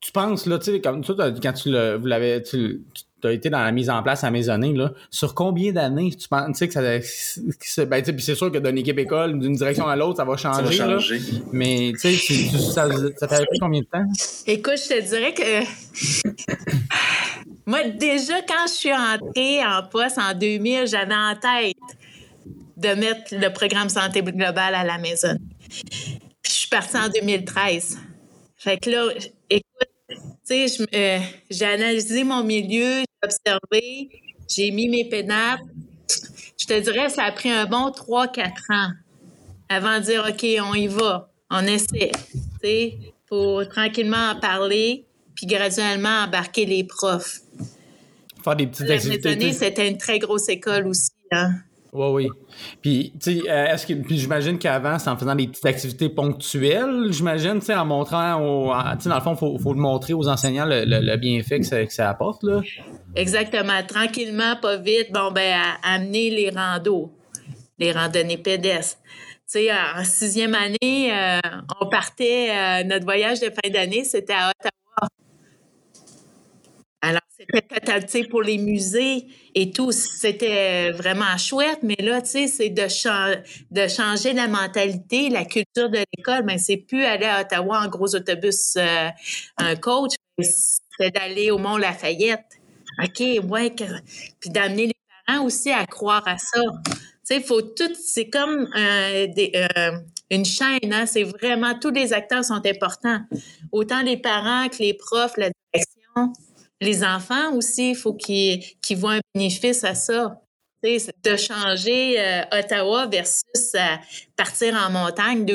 Tu 0.00 0.12
penses, 0.12 0.46
là, 0.46 0.58
tu 0.58 0.72
sais, 0.72 0.80
comme 0.80 1.02
toi, 1.02 1.16
quand 1.42 1.52
tu 1.52 1.70
l'avais. 1.70 2.42
Tu, 2.42 2.82
tu 3.22 3.28
as 3.28 3.32
été 3.32 3.48
dans 3.48 3.62
la 3.62 3.72
mise 3.72 3.88
en 3.88 4.02
place 4.02 4.24
à 4.24 4.30
Maisonnée, 4.30 4.74
là, 4.74 4.92
sur 5.08 5.34
combien 5.34 5.72
d'années 5.72 6.10
tu 6.10 6.28
penses 6.28 6.58
que 6.58 6.70
ça. 6.70 6.82
Que 6.82 7.84
ben, 7.84 8.02
puis 8.02 8.22
c'est 8.22 8.34
sûr 8.34 8.52
que 8.52 8.58
d'une 8.58 8.76
équipe 8.76 8.98
école, 8.98 9.38
d'une 9.38 9.54
direction 9.54 9.86
à 9.86 9.96
l'autre, 9.96 10.18
ça 10.18 10.24
va 10.24 10.36
changer. 10.36 10.76
Ça 10.76 10.86
va 10.86 10.98
changer. 10.98 11.18
Là. 11.18 11.38
Mais 11.52 11.92
tu 11.98 12.14
sais, 12.14 12.58
ça, 12.58 12.88
ça 13.16 13.26
t'a 13.28 13.36
pris 13.46 13.58
combien 13.60 13.80
de 13.80 13.86
temps? 13.86 14.04
Écoute, 14.46 14.74
je 14.76 14.88
te 14.88 15.08
dirais 15.08 15.32
que. 15.32 16.32
Moi, 17.64 17.84
déjà, 17.90 18.42
quand 18.42 18.66
je 18.66 18.72
suis 18.72 18.92
entrée 18.92 19.64
en 19.64 19.84
poste 19.88 20.18
en 20.18 20.36
2000, 20.36 20.88
j'avais 20.88 21.14
en 21.14 21.34
tête 21.36 21.76
de 22.82 22.94
mettre 22.94 23.34
le 23.34 23.52
programme 23.52 23.88
santé 23.88 24.22
globale 24.22 24.74
à 24.74 24.84
la 24.84 24.98
maison. 24.98 25.36
Puis 25.68 26.52
je 26.52 26.52
suis 26.52 26.68
partie 26.68 26.96
en 26.96 27.08
2013. 27.08 27.98
Fait 28.56 28.78
que 28.78 28.90
là, 28.90 29.08
écoute, 29.48 29.88
tu 30.08 30.68
sais, 30.68 30.86
euh, 30.94 31.18
j'ai 31.50 31.64
analysé 31.64 32.24
mon 32.24 32.44
milieu, 32.44 33.00
j'ai 33.00 33.24
observé, 33.24 34.10
j'ai 34.48 34.70
mis 34.70 34.88
mes 34.88 35.08
pénates. 35.08 35.60
Je 36.60 36.66
te 36.66 36.78
dirais, 36.80 37.08
ça 37.08 37.24
a 37.24 37.32
pris 37.32 37.50
un 37.50 37.66
bon 37.66 37.90
3-4 37.90 38.50
ans 38.70 38.90
avant 39.68 39.98
de 39.98 40.04
dire, 40.04 40.26
OK, 40.28 40.46
on 40.68 40.74
y 40.74 40.86
va, 40.86 41.30
on 41.50 41.64
essaie, 41.66 42.12
tu 42.32 42.40
sais, 42.62 42.98
pour 43.26 43.66
tranquillement 43.68 44.30
en 44.32 44.40
parler, 44.40 45.06
puis 45.34 45.46
graduellement 45.46 46.24
embarquer 46.24 46.66
les 46.66 46.84
profs. 46.84 47.40
Faire 48.44 48.56
des 48.56 48.66
petites 48.66 48.90
activités. 48.90 49.52
C'était 49.52 49.88
une 49.88 49.98
très 49.98 50.18
grosse 50.18 50.48
école 50.48 50.86
aussi. 50.88 51.10
Hein? 51.30 51.54
Oui, 51.92 52.06
oui. 52.24 52.28
Puis, 52.80 53.12
tu 53.22 53.40
sais, 53.40 53.50
euh, 53.50 53.66
est-ce 53.66 53.86
que, 53.86 53.92
puis 53.92 54.16
j'imagine 54.16 54.58
qu'avant, 54.58 54.98
c'est 54.98 55.10
en 55.10 55.16
faisant 55.18 55.34
des 55.34 55.46
petites 55.46 55.66
activités 55.66 56.08
ponctuelles, 56.08 57.08
j'imagine, 57.10 57.58
tu 57.58 57.66
sais, 57.66 57.74
en 57.74 57.84
montrant, 57.84 58.40
au, 58.40 58.72
tu 58.96 59.02
sais, 59.02 59.08
dans 59.10 59.16
le 59.16 59.20
fond, 59.20 59.34
il 59.34 59.38
faut, 59.38 59.58
faut, 59.58 59.74
le 59.74 59.80
montrer 59.80 60.14
aux 60.14 60.26
enseignants 60.26 60.64
le, 60.66 61.16
bienfait 61.16 61.60
que 61.60 61.66
ça, 61.66 61.84
que 61.84 61.92
ça, 61.92 62.08
apporte, 62.08 62.44
là. 62.44 62.62
Exactement. 63.14 63.82
Tranquillement, 63.86 64.56
pas 64.56 64.78
vite, 64.78 65.12
bon, 65.12 65.32
ben, 65.32 65.60
amener 65.82 66.30
les 66.30 66.48
randos, 66.48 67.12
les 67.78 67.92
randonnées 67.92 68.38
pédestres. 68.38 68.98
Tu 69.04 69.58
sais, 69.58 69.70
en 69.70 70.02
sixième 70.04 70.54
année, 70.54 71.12
euh, 71.12 71.40
on 71.78 71.90
partait, 71.90 72.48
euh, 72.50 72.84
notre 72.84 73.04
voyage 73.04 73.40
de 73.40 73.50
fin 73.50 73.70
d'année, 73.70 74.04
c'était 74.04 74.32
à 74.32 74.50
Ottawa. 74.50 74.81
Alors, 77.04 77.20
c'était 78.06 78.28
pour 78.28 78.42
les 78.42 78.58
musées 78.58 79.26
et 79.56 79.72
tout, 79.72 79.90
c'était 79.90 80.92
vraiment 80.92 81.36
chouette, 81.36 81.80
mais 81.82 81.96
là, 81.98 82.22
tu 82.22 82.28
sais, 82.28 82.46
c'est 82.46 82.70
de, 82.70 83.88
changer 83.88 84.32
la 84.32 84.46
mentalité, 84.46 85.28
la 85.28 85.44
culture 85.44 85.90
de 85.90 85.98
l'école. 86.16 86.44
Mais 86.44 86.58
c'est 86.58 86.76
plus 86.76 87.04
aller 87.04 87.26
à 87.26 87.40
Ottawa 87.40 87.80
en 87.84 87.88
gros 87.88 88.14
autobus, 88.14 88.76
euh, 88.76 89.08
un 89.56 89.74
coach, 89.74 90.12
c'est 90.38 91.10
d'aller 91.10 91.50
au 91.50 91.58
Mont-Lafayette. 91.58 92.46
OK, 93.02 93.20
ouais, 93.50 93.74
puis 94.38 94.50
d'amener 94.50 94.86
les 94.86 94.96
parents 95.26 95.44
aussi 95.44 95.72
à 95.72 95.84
croire 95.86 96.22
à 96.28 96.38
ça. 96.38 96.60
Tu 96.84 96.92
sais, 97.24 97.36
il 97.38 97.42
faut 97.42 97.62
tout, 97.62 97.94
c'est 97.94 98.28
comme 98.28 98.68
des, 98.74 99.66
une 100.30 100.44
chaîne, 100.44 100.92
hein? 100.92 101.06
c'est 101.06 101.24
vraiment, 101.24 101.78
tous 101.78 101.90
les 101.90 102.12
acteurs 102.12 102.44
sont 102.44 102.64
importants. 102.64 103.20
Autant 103.72 104.02
les 104.02 104.16
parents 104.16 104.68
que 104.68 104.78
les 104.78 104.94
profs, 104.94 105.36
la 105.36 105.50
direction 105.50 106.32
les 106.82 107.04
enfants 107.04 107.54
aussi, 107.54 107.90
il 107.90 107.96
faut 107.96 108.14
qu'ils 108.14 108.62
voient 108.96 109.14
un 109.14 109.20
bénéfice 109.34 109.84
à 109.84 109.94
ça. 109.94 110.38
De 110.82 111.36
changer 111.36 112.18
euh, 112.18 112.42
Ottawa 112.50 113.06
versus 113.06 113.74
euh, 113.76 113.78
partir 114.36 114.74
en 114.74 114.90
montagne 114.90 115.44
de, 115.44 115.54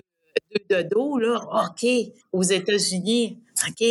de, 0.70 0.84
dos, 0.84 1.18
là, 1.18 1.42
OK, 1.52 1.86
aux 2.32 2.44
États-Unis, 2.44 3.38
OK, 3.68 3.90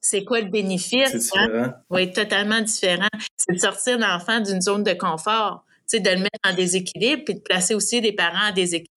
c'est 0.00 0.24
quoi 0.24 0.40
le 0.40 0.48
bénéfice? 0.48 1.30
C'est 1.30 1.38
hein? 1.38 1.76
Oui, 1.90 2.10
totalement 2.10 2.60
différent. 2.60 3.06
C'est 3.36 3.54
de 3.54 3.60
sortir 3.60 3.98
l'enfant 3.98 4.40
d'une 4.40 4.60
zone 4.60 4.82
de 4.82 4.94
confort, 4.94 5.64
de 5.92 6.10
le 6.10 6.22
mettre 6.22 6.40
en 6.44 6.54
déséquilibre, 6.54 7.22
puis 7.24 7.34
de 7.34 7.40
placer 7.40 7.76
aussi 7.76 8.00
les 8.00 8.12
parents 8.12 8.48
en 8.50 8.52
déséquilibre. 8.52 8.90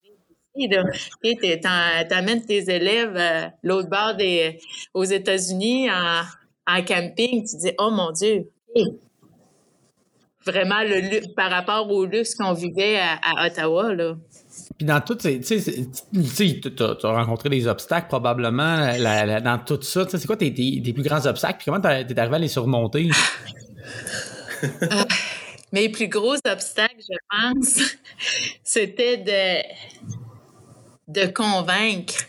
Tu 0.56 2.12
amènes 2.12 2.44
tes 2.44 2.74
élèves 2.74 3.16
euh, 3.16 3.46
l'autre 3.62 3.88
bord 3.88 4.16
des, 4.16 4.58
aux 4.94 5.04
États-Unis 5.04 5.88
en, 5.88 6.22
en 6.68 6.82
camping, 6.82 7.48
tu 7.48 7.56
dis, 7.56 7.72
oh 7.78 7.90
mon 7.90 8.12
Dieu, 8.12 8.50
vraiment 10.44 10.82
le 10.82 11.34
par 11.34 11.50
rapport 11.50 11.90
au 11.90 12.04
luxe 12.04 12.34
qu'on 12.34 12.52
vivait 12.52 12.98
à, 12.98 13.46
Ottawa, 13.46 13.94
là. 13.94 14.16
Puis 14.76 14.86
dans 14.86 15.00
tout, 15.00 15.14
tu 15.14 15.42
sais, 15.42 16.60
tu 16.60 16.82
as 16.82 17.12
rencontré 17.12 17.48
des 17.48 17.66
obstacles 17.66 18.08
probablement 18.08 18.86
dans 18.98 19.58
tout 19.64 19.80
ça. 19.82 20.06
C'est 20.08 20.26
quoi 20.26 20.36
tes, 20.36 20.50
plus 20.50 21.02
grands 21.02 21.24
obstacles? 21.26 21.58
Puis 21.58 21.64
comment 21.66 21.80
tu 21.80 21.88
es 21.88 22.18
arrivé 22.18 22.36
à 22.36 22.38
les 22.38 22.48
surmonter? 22.48 23.10
Ah, 24.90 25.06
mes 25.70 25.88
plus 25.88 26.08
gros 26.08 26.34
obstacles, 26.34 26.96
je 26.98 27.16
pense, 27.30 27.80
c'était 28.64 29.18
de, 29.18 31.20
de 31.20 31.32
convaincre. 31.32 32.24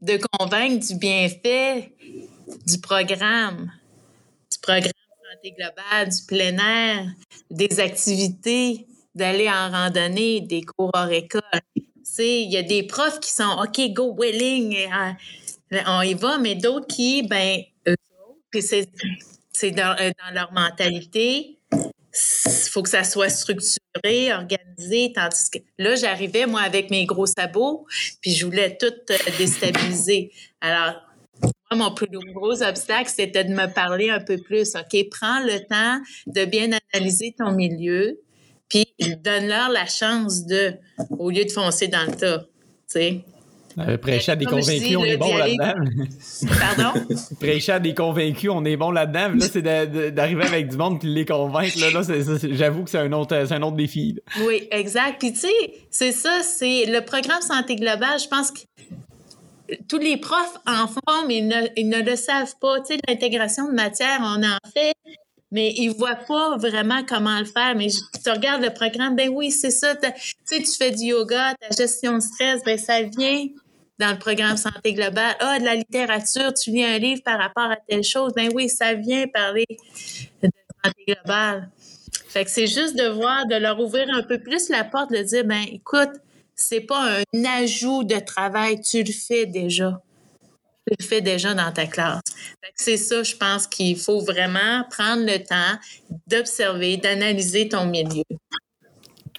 De 0.00 0.18
convaincre 0.32 0.86
du 0.86 0.94
bienfait 0.94 1.92
du 2.68 2.80
programme, 2.80 3.72
du 4.52 4.58
programme 4.60 4.92
santé 5.32 5.54
globale, 5.56 6.08
du 6.08 6.22
plein 6.26 6.56
air, 6.58 7.06
des 7.50 7.80
activités, 7.80 8.86
d'aller 9.14 9.48
en 9.48 9.70
randonnée, 9.70 10.40
des 10.40 10.62
cours 10.62 10.90
hors 10.94 11.10
école. 11.10 11.42
Il 12.18 12.50
y 12.50 12.56
a 12.56 12.62
des 12.62 12.82
profs 12.82 13.20
qui 13.20 13.32
sont 13.32 13.62
OK, 13.62 13.92
go 13.92 14.14
willing, 14.18 14.76
euh, 14.76 15.78
on 15.86 16.02
y 16.02 16.14
va, 16.14 16.38
mais 16.38 16.56
d'autres 16.56 16.86
qui, 16.86 17.22
ben, 17.22 17.60
c'est 19.52 19.70
dans, 19.70 19.96
euh, 20.00 20.10
dans, 20.18 20.34
leur 20.34 20.52
mentalité. 20.52 21.58
Il 21.70 22.70
faut 22.70 22.82
que 22.82 22.88
ça 22.88 23.04
soit 23.04 23.28
structuré, 23.28 24.32
organisé, 24.32 25.12
tandis 25.14 25.50
que 25.50 25.58
là, 25.78 25.94
j'arrivais, 25.94 26.46
moi, 26.46 26.62
avec 26.62 26.90
mes 26.90 27.06
gros 27.06 27.26
sabots, 27.26 27.86
puis 28.20 28.32
je 28.32 28.44
voulais 28.44 28.76
tout 28.76 28.86
euh, 29.10 29.16
déstabiliser. 29.38 30.32
Alors, 30.60 31.07
mon 31.76 31.92
plus 31.92 32.08
gros 32.34 32.62
obstacle, 32.62 33.10
c'était 33.14 33.44
de 33.44 33.52
me 33.52 33.72
parler 33.72 34.10
un 34.10 34.20
peu 34.20 34.38
plus. 34.38 34.74
OK, 34.74 35.08
prends 35.10 35.40
le 35.40 35.58
temps 35.68 36.00
de 36.26 36.44
bien 36.44 36.70
analyser 36.92 37.34
ton 37.38 37.52
milieu, 37.52 38.20
puis 38.68 38.86
donne-leur 39.22 39.70
la 39.70 39.86
chance 39.86 40.46
de, 40.46 40.74
au 41.18 41.30
lieu 41.30 41.44
de 41.44 41.50
foncer 41.50 41.88
dans 41.88 42.04
le 42.06 42.16
tas. 42.16 42.38
Tu 42.38 42.46
sais. 42.86 43.20
Euh, 43.78 43.96
prêcher 43.96 44.32
à 44.32 44.36
des 44.36 44.44
convaincus, 44.44 44.96
on 44.96 45.04
est 45.04 45.16
bon 45.16 45.36
là-dedans. 45.36 45.74
Pardon? 46.58 47.00
prêcher 47.40 47.72
à 47.72 47.78
des 47.78 47.94
convaincus, 47.94 48.50
on 48.52 48.64
est 48.64 48.76
bon 48.76 48.90
là-dedans. 48.90 49.34
Là, 49.36 49.46
c'est 49.48 49.62
d'arriver 49.62 50.44
avec 50.44 50.68
du 50.68 50.76
monde 50.76 50.98
puis 50.98 51.08
de 51.08 51.14
les 51.14 51.24
convaincre. 51.24 51.78
Là, 51.78 52.02
j'avoue 52.50 52.82
que 52.82 52.90
c'est 52.90 52.98
un 52.98 53.12
autre, 53.12 53.36
un 53.36 53.62
autre 53.62 53.76
défi. 53.76 54.18
Oui, 54.44 54.66
exact. 54.72 55.20
Puis 55.20 55.32
tu 55.32 55.40
sais, 55.40 55.72
c'est 55.90 56.12
ça, 56.12 56.40
c'est 56.42 56.86
le 56.86 57.04
programme 57.04 57.42
santé 57.42 57.76
globale. 57.76 58.18
Je 58.18 58.26
pense 58.26 58.50
que 58.50 58.60
tous 59.88 59.98
les 59.98 60.16
profs 60.16 60.56
en 60.66 60.86
font, 60.86 61.26
mais 61.26 61.38
ils 61.76 61.88
ne, 61.88 62.02
le 62.02 62.16
savent 62.16 62.54
pas. 62.60 62.80
Tu 62.80 62.94
sais, 62.94 63.00
l'intégration 63.06 63.68
de 63.68 63.74
matière, 63.74 64.20
on 64.22 64.42
en 64.42 64.70
fait, 64.72 64.94
mais 65.50 65.72
ils 65.76 65.90
voient 65.90 66.16
pas 66.16 66.56
vraiment 66.56 67.02
comment 67.06 67.38
le 67.38 67.44
faire. 67.44 67.74
Mais 67.76 67.88
tu 67.88 68.30
regardes 68.30 68.62
le 68.62 68.72
programme, 68.72 69.16
ben 69.16 69.28
oui, 69.28 69.50
c'est 69.50 69.70
ça. 69.70 69.96
Tu 69.96 70.08
sais, 70.44 70.62
tu 70.62 70.72
fais 70.72 70.90
du 70.90 71.06
yoga, 71.06 71.54
ta 71.60 71.74
gestion 71.76 72.14
de 72.14 72.20
stress, 72.20 72.62
ben 72.64 72.78
ça 72.78 73.02
vient 73.02 73.46
dans 73.98 74.12
le 74.12 74.18
programme 74.18 74.56
santé 74.56 74.94
globale. 74.94 75.34
Ah, 75.40 75.58
de 75.58 75.64
la 75.64 75.74
littérature, 75.74 76.54
tu 76.54 76.70
lis 76.70 76.84
un 76.84 76.98
livre 76.98 77.22
par 77.22 77.38
rapport 77.38 77.70
à 77.70 77.76
telle 77.76 78.04
chose, 78.04 78.32
ben 78.34 78.48
oui, 78.54 78.68
ça 78.68 78.94
vient 78.94 79.26
parler 79.26 79.66
de 80.42 80.48
santé 80.84 81.04
globale. 81.06 81.68
Fait 82.28 82.44
que 82.44 82.50
c'est 82.50 82.66
juste 82.66 82.96
de 82.96 83.08
voir, 83.08 83.46
de 83.46 83.56
leur 83.56 83.80
ouvrir 83.80 84.06
un 84.14 84.22
peu 84.22 84.38
plus 84.38 84.68
la 84.68 84.84
porte, 84.84 85.10
de 85.10 85.22
dire, 85.22 85.44
ben 85.44 85.64
écoute, 85.72 86.10
c'est 86.58 86.80
pas 86.80 87.22
un 87.32 87.44
ajout 87.44 88.04
de 88.04 88.18
travail, 88.18 88.80
tu 88.80 89.02
le 89.02 89.12
fais 89.12 89.46
déjà. 89.46 90.02
Tu 90.86 90.94
le 90.98 91.04
fais 91.04 91.20
déjà 91.20 91.54
dans 91.54 91.72
ta 91.72 91.86
classe. 91.86 92.20
C'est 92.74 92.96
ça, 92.96 93.22
je 93.22 93.36
pense 93.36 93.66
qu'il 93.66 93.98
faut 93.98 94.20
vraiment 94.20 94.84
prendre 94.90 95.24
le 95.24 95.38
temps 95.38 95.78
d'observer, 96.26 96.96
d'analyser 96.96 97.68
ton 97.68 97.86
milieu. 97.86 98.24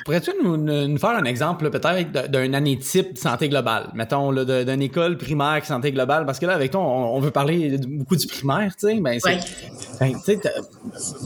Pourrais-tu 0.05 0.31
nous, 0.43 0.57
nous, 0.57 0.97
faire 0.97 1.11
un 1.11 1.25
exemple 1.25 1.69
peut-être 1.69 2.31
d'une 2.31 2.55
année 2.55 2.77
type 2.77 3.13
de 3.13 3.17
santé 3.17 3.49
globale? 3.49 3.89
Mettons, 3.93 4.31
d'une 4.31 4.81
école 4.81 5.17
primaire 5.17 5.65
santé 5.65 5.91
globale, 5.91 6.25
parce 6.25 6.39
que 6.39 6.45
là, 6.45 6.53
avec 6.53 6.71
toi, 6.71 6.81
on, 6.81 7.19
veut 7.19 7.31
parler 7.31 7.77
beaucoup 7.87 8.15
du 8.15 8.27
primaire, 8.27 8.73
tu 8.79 8.87
sais. 8.87 8.99
Ben, 8.99 9.19
c'est, 9.19 9.39
ben, 9.99 10.51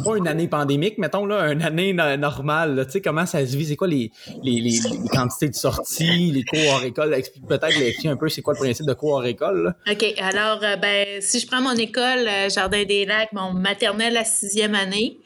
pas 0.03 0.17
une 0.17 0.27
année 0.27 0.47
pandémique, 0.47 0.97
mettons, 0.97 1.25
là, 1.25 1.51
une 1.51 1.61
année 1.61 1.93
normale, 1.93 2.83
tu 2.85 2.93
sais, 2.93 3.01
comment 3.01 3.25
ça 3.25 3.45
se 3.45 3.55
vit? 3.55 3.65
C'est 3.65 3.75
quoi 3.75 3.87
les, 3.87 4.11
les, 4.43 4.59
les, 4.59 4.79
quantités 5.11 5.49
de 5.49 5.55
sorties, 5.55 6.31
les 6.31 6.43
cours 6.43 6.73
hors 6.73 6.83
école? 6.83 7.13
Explique 7.13 7.47
peut-être 7.47 7.77
les 7.79 7.93
un 8.09 8.17
peu 8.17 8.29
c'est 8.29 8.41
quoi 8.41 8.53
le 8.53 8.59
principe 8.59 8.85
de 8.85 8.93
cours 8.93 9.13
hors 9.13 9.25
école. 9.25 9.75
OK. 9.89 10.05
Alors, 10.19 10.59
euh, 10.63 10.75
ben, 10.75 11.21
si 11.21 11.39
je 11.39 11.47
prends 11.47 11.61
mon 11.61 11.75
école, 11.75 12.27
euh, 12.27 12.49
Jardin 12.49 12.83
des 12.83 13.05
Lacs, 13.05 13.31
mon 13.33 13.53
maternelle 13.53 14.17
à 14.17 14.23
sixième 14.23 14.75
année, 14.75 15.19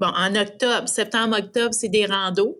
bon, 0.00 0.08
en 0.08 0.34
octobre, 0.34 0.88
septembre-octobre, 0.88 1.74
c'est 1.74 1.88
des 1.88 2.06
randos. 2.06 2.58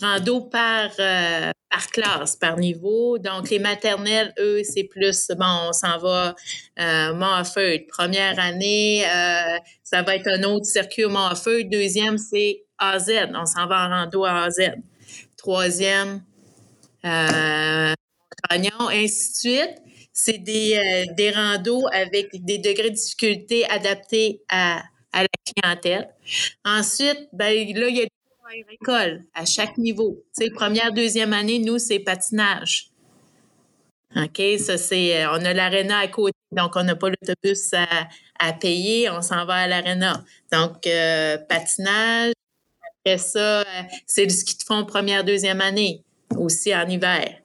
Randos 0.00 0.42
par, 0.42 0.90
euh, 1.00 1.50
par 1.70 1.86
classe, 1.88 2.36
par 2.36 2.56
niveau. 2.56 3.18
Donc, 3.18 3.50
les 3.50 3.58
maternelles, 3.58 4.32
eux, 4.38 4.62
c'est 4.64 4.84
plus, 4.84 5.28
bon, 5.36 5.68
on 5.68 5.72
s'en 5.72 5.98
va 5.98 6.34
euh, 6.80 7.14
Montfeuille. 7.14 7.86
Première 7.86 8.38
année, 8.38 9.04
euh, 9.04 9.58
ça 9.82 10.02
va 10.02 10.16
être 10.16 10.28
un 10.28 10.44
autre 10.44 10.66
circuit 10.66 11.04
au 11.04 11.10
Montfeuille. 11.10 11.64
Deuxième, 11.66 12.16
c'est 12.16 12.64
AZ. 12.78 13.10
On 13.34 13.44
s'en 13.44 13.66
va 13.66 13.86
en 13.86 13.90
rando 13.90 14.24
à 14.24 14.44
AZ. 14.44 14.60
Troisième, 15.36 16.22
euh, 17.04 17.92
ainsi 18.50 19.32
de 19.32 19.36
suite 19.36 19.87
c'est 20.18 20.38
des, 20.38 20.74
euh, 20.74 21.14
des 21.14 21.32
avec 21.92 22.44
des 22.44 22.58
degrés 22.58 22.90
de 22.90 22.96
difficulté 22.96 23.64
adaptés 23.70 24.42
à, 24.48 24.82
la 25.14 25.28
clientèle. 25.46 26.08
Ensuite, 26.64 27.28
ben, 27.32 27.46
là, 27.74 27.88
il 27.88 27.96
y 27.96 28.00
a 28.00 28.04
des 28.04 28.76
cours 28.84 28.94
à 29.32 29.44
chaque 29.44 29.78
niveau. 29.78 30.24
Tu 30.36 30.44
sais, 30.44 30.50
première, 30.50 30.92
deuxième 30.92 31.32
année, 31.32 31.60
nous, 31.60 31.78
c'est 31.78 32.00
patinage. 32.00 32.90
OK, 34.16 34.42
ça, 34.58 34.76
c'est, 34.76 35.22
euh, 35.22 35.30
on 35.30 35.44
a 35.44 35.54
l'aréna 35.54 35.98
à 35.98 36.08
côté, 36.08 36.36
donc 36.50 36.72
on 36.74 36.82
n'a 36.82 36.96
pas 36.96 37.10
l'autobus 37.10 37.72
à, 37.74 37.86
à, 38.40 38.52
payer, 38.52 39.10
on 39.10 39.22
s'en 39.22 39.46
va 39.46 39.54
à 39.54 39.66
l'aréna. 39.68 40.24
Donc, 40.50 40.84
euh, 40.88 41.38
patinage. 41.48 42.32
Après 43.04 43.18
ça, 43.18 43.64
c'est 44.06 44.24
le 44.24 44.30
ski 44.30 44.56
de 44.56 44.62
fond 44.64 44.84
première, 44.84 45.22
deuxième 45.22 45.60
année, 45.60 46.02
aussi 46.36 46.74
en 46.74 46.88
hiver. 46.88 47.40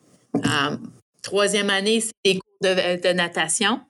Troisième 1.24 1.72
année, 1.72 2.02
c'est 2.02 2.14
des 2.24 2.40
de, 2.62 3.14
natation. 3.14 3.82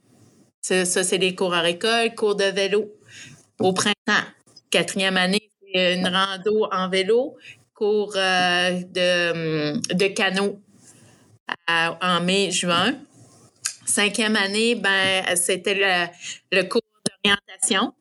Ça, 0.62 0.86
c'est 0.86 1.18
des 1.18 1.36
cours 1.36 1.54
à 1.54 1.70
école, 1.70 2.16
cours 2.16 2.36
de 2.36 2.46
vélo 2.46 2.94
au 3.60 3.74
printemps. 3.74 4.26
Quatrième 4.72 5.18
année, 5.18 5.52
c'est 5.74 5.96
une 5.96 6.08
rando 6.08 6.68
en 6.72 6.90
vélo, 6.90 7.36
cours 7.74 8.14
euh, 8.16 8.72
de, 8.72 9.94
de 9.94 10.08
canot 10.08 10.60
en 11.68 12.22
mai, 12.22 12.52
juin. 12.52 12.96
Cinquième 13.86 14.38
année, 14.38 14.76
ben, 14.76 15.36
c'était 15.36 16.10
le, 16.52 16.64
cours 16.64 16.82
d'orientation. 17.24 17.94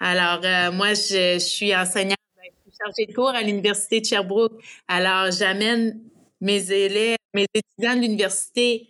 Alors, 0.00 0.40
euh, 0.44 0.72
moi, 0.72 0.94
je, 0.94 1.38
suis 1.38 1.76
enseignante, 1.76 2.16
ben, 2.36 2.50
je 2.50 2.70
suis 2.70 2.78
chargée 2.82 3.06
de 3.06 3.14
cours 3.14 3.28
à 3.28 3.42
l'Université 3.42 4.00
de 4.00 4.06
Sherbrooke. 4.06 4.60
Alors, 4.88 5.30
j'amène 5.30 6.00
mes 6.40 6.70
élèves, 6.70 7.16
mes 7.34 7.46
étudiants 7.54 7.96
de 7.96 8.00
l'université 8.00 8.88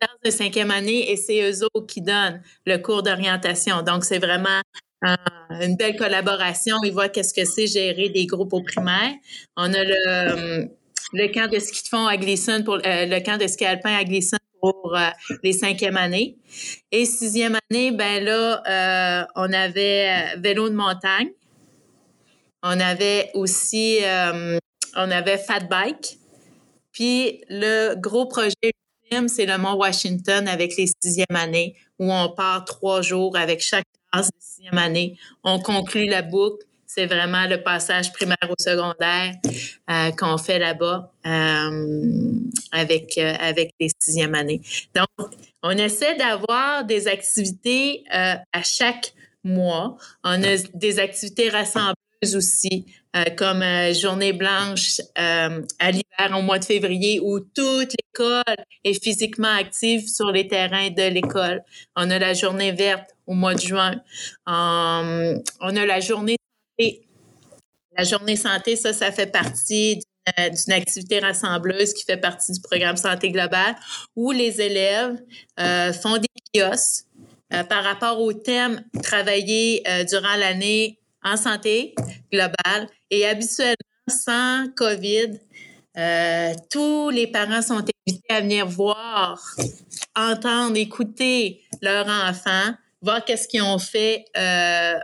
classe 0.00 0.16
de 0.24 0.30
cinquième 0.30 0.70
année 0.70 1.10
et 1.10 1.16
c'est 1.16 1.50
eux 1.50 1.64
autres 1.64 1.86
qui 1.86 2.00
donnent 2.00 2.42
le 2.66 2.78
cours 2.78 3.02
d'orientation. 3.02 3.82
Donc, 3.82 4.04
c'est 4.04 4.18
vraiment 4.18 4.60
euh, 5.06 5.14
une 5.60 5.76
belle 5.76 5.96
collaboration. 5.96 6.76
Ils 6.84 6.92
voient 6.92 7.08
qu'est-ce 7.08 7.34
que 7.34 7.44
c'est 7.44 7.66
gérer 7.66 8.08
des 8.08 8.26
groupes 8.26 8.52
au 8.52 8.62
primaire. 8.62 9.12
On 9.56 9.72
a 9.72 9.84
le, 9.84 10.08
euh, 10.08 10.64
le 11.12 11.32
camp 11.32 11.50
de 11.50 11.58
ski 11.58 11.82
de 11.82 11.88
fond 11.88 12.06
à 12.06 12.16
Gleason 12.16 12.62
pour 12.64 12.74
euh, 12.74 13.06
le 13.06 13.20
camp 13.24 13.38
de 13.38 13.46
ski 13.46 13.64
alpin 13.64 13.94
à 13.94 14.04
Gleason 14.04 14.38
pour 14.60 14.96
les 15.42 15.52
cinquièmes 15.52 15.98
années. 15.98 16.38
Et 16.90 17.04
sixième 17.04 17.58
année, 17.70 17.90
ben 17.90 18.24
là, 18.24 19.28
on 19.36 19.52
avait 19.52 20.36
vélo 20.38 20.70
de 20.70 20.74
montagne. 20.74 21.28
On 22.62 22.80
avait 22.80 23.30
aussi, 23.34 23.98
on 24.96 25.10
avait 25.10 25.36
fat 25.36 25.60
bike. 25.60 26.18
Puis 26.94 27.42
le 27.50 27.94
gros 27.96 28.26
projet 28.26 28.72
c'est 29.28 29.46
le 29.46 29.58
Mont 29.58 29.74
Washington 29.74 30.48
avec 30.48 30.76
les 30.76 30.88
sixième 31.02 31.34
années, 31.34 31.74
où 31.98 32.12
on 32.12 32.30
part 32.30 32.64
trois 32.64 33.02
jours 33.02 33.36
avec 33.36 33.60
chaque 33.60 33.84
classe 34.10 34.26
de 34.26 34.36
sixième 34.40 34.78
année. 34.78 35.16
On 35.42 35.58
conclut 35.60 36.06
la 36.06 36.22
boucle. 36.22 36.64
C'est 36.86 37.06
vraiment 37.06 37.46
le 37.46 37.60
passage 37.62 38.12
primaire 38.12 38.36
au 38.48 38.54
secondaire 38.56 39.34
euh, 39.90 40.12
qu'on 40.12 40.38
fait 40.38 40.60
là-bas 40.60 41.12
euh, 41.26 42.32
avec, 42.70 43.18
euh, 43.18 43.34
avec 43.40 43.72
les 43.80 43.90
sixième 43.98 44.34
années. 44.34 44.60
Donc, 44.94 45.30
on 45.64 45.70
essaie 45.70 46.14
d'avoir 46.16 46.84
des 46.84 47.08
activités 47.08 48.04
à 48.10 48.62
chaque 48.62 49.12
mois. 49.42 49.96
On 50.22 50.42
a 50.42 50.56
des 50.74 50.98
activités 51.00 51.48
rassemblées 51.48 51.94
aussi, 52.36 52.86
euh, 53.16 53.26
comme 53.36 53.62
euh, 53.62 53.94
Journée 53.94 54.32
blanche 54.32 55.00
euh, 55.18 55.62
à 55.78 55.90
l'hiver 55.92 56.36
au 56.36 56.42
mois 56.42 56.58
de 56.58 56.64
février 56.64 57.20
où 57.20 57.38
toute 57.38 57.92
l'école 57.92 58.56
est 58.82 59.00
physiquement 59.00 59.54
active 59.56 60.08
sur 60.08 60.32
les 60.32 60.48
terrains 60.48 60.90
de 60.90 61.08
l'école. 61.08 61.62
On 61.94 62.10
a 62.10 62.18
la 62.18 62.34
Journée 62.34 62.72
verte 62.72 63.10
au 63.28 63.34
mois 63.34 63.54
de 63.54 63.60
juin. 63.60 64.02
on 64.46 64.50
a 64.56 65.86
la 65.86 66.00
Journée 66.00 66.36
santé. 66.76 67.06
La 67.96 68.02
Journée 68.02 68.34
santé, 68.34 68.74
ça, 68.74 68.92
ça 68.92 69.12
fait 69.12 69.30
partie 69.30 70.00
d'une 70.26 70.72
activité 70.72 71.20
rassembleuse 71.20 71.94
qui 71.94 72.02
fait 72.04 72.16
partie 72.16 72.50
du 72.50 72.60
programme 72.60 72.96
Santé 72.96 73.30
globale 73.30 73.76
où 74.16 74.32
les 74.32 74.60
élèves 74.60 75.22
font 76.02 76.16
des 76.16 76.28
kiosques 76.52 77.04
par 77.68 77.84
rapport 77.84 78.20
au 78.20 78.32
thème 78.32 78.82
travaillé 79.02 79.84
durant 80.08 80.34
l'année 80.36 80.98
en 81.24 81.36
santé 81.36 81.94
globale. 82.30 82.88
Et 83.10 83.26
habituellement, 83.26 83.74
sans 84.08 84.66
COVID, 84.76 85.40
euh, 85.96 86.52
tous 86.70 87.10
les 87.10 87.26
parents 87.26 87.62
sont 87.62 87.84
invités 88.06 88.22
à 88.28 88.40
venir 88.40 88.66
voir, 88.66 89.40
entendre, 90.16 90.76
écouter 90.76 91.62
leurs 91.82 92.06
enfants, 92.06 92.74
voir 93.00 93.24
qu'est-ce 93.24 93.48
qu'ils 93.48 93.62
ont 93.62 93.78
fait 93.78 94.24
euh, 94.36 94.94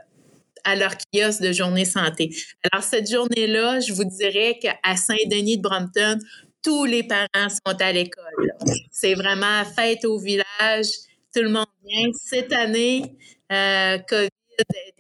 à 0.64 0.76
leur 0.76 0.92
kiosque 0.96 1.42
de 1.42 1.52
journée 1.52 1.84
santé. 1.84 2.34
Alors, 2.70 2.84
cette 2.84 3.10
journée-là, 3.10 3.80
je 3.80 3.92
vous 3.92 4.04
dirais 4.04 4.58
qu'à 4.60 4.96
Saint-Denis 4.96 5.58
de 5.58 5.62
Brompton, 5.62 6.18
tous 6.62 6.84
les 6.84 7.04
parents 7.04 7.48
sont 7.48 7.80
à 7.80 7.92
l'école. 7.92 8.52
C'est 8.90 9.14
vraiment 9.14 9.64
fête 9.64 10.04
au 10.04 10.18
village, 10.18 10.86
tout 11.34 11.42
le 11.42 11.48
monde 11.48 11.66
vient. 11.86 12.10
Cette 12.22 12.52
année, 12.52 13.16
euh, 13.50 13.98
COVID 14.08 14.28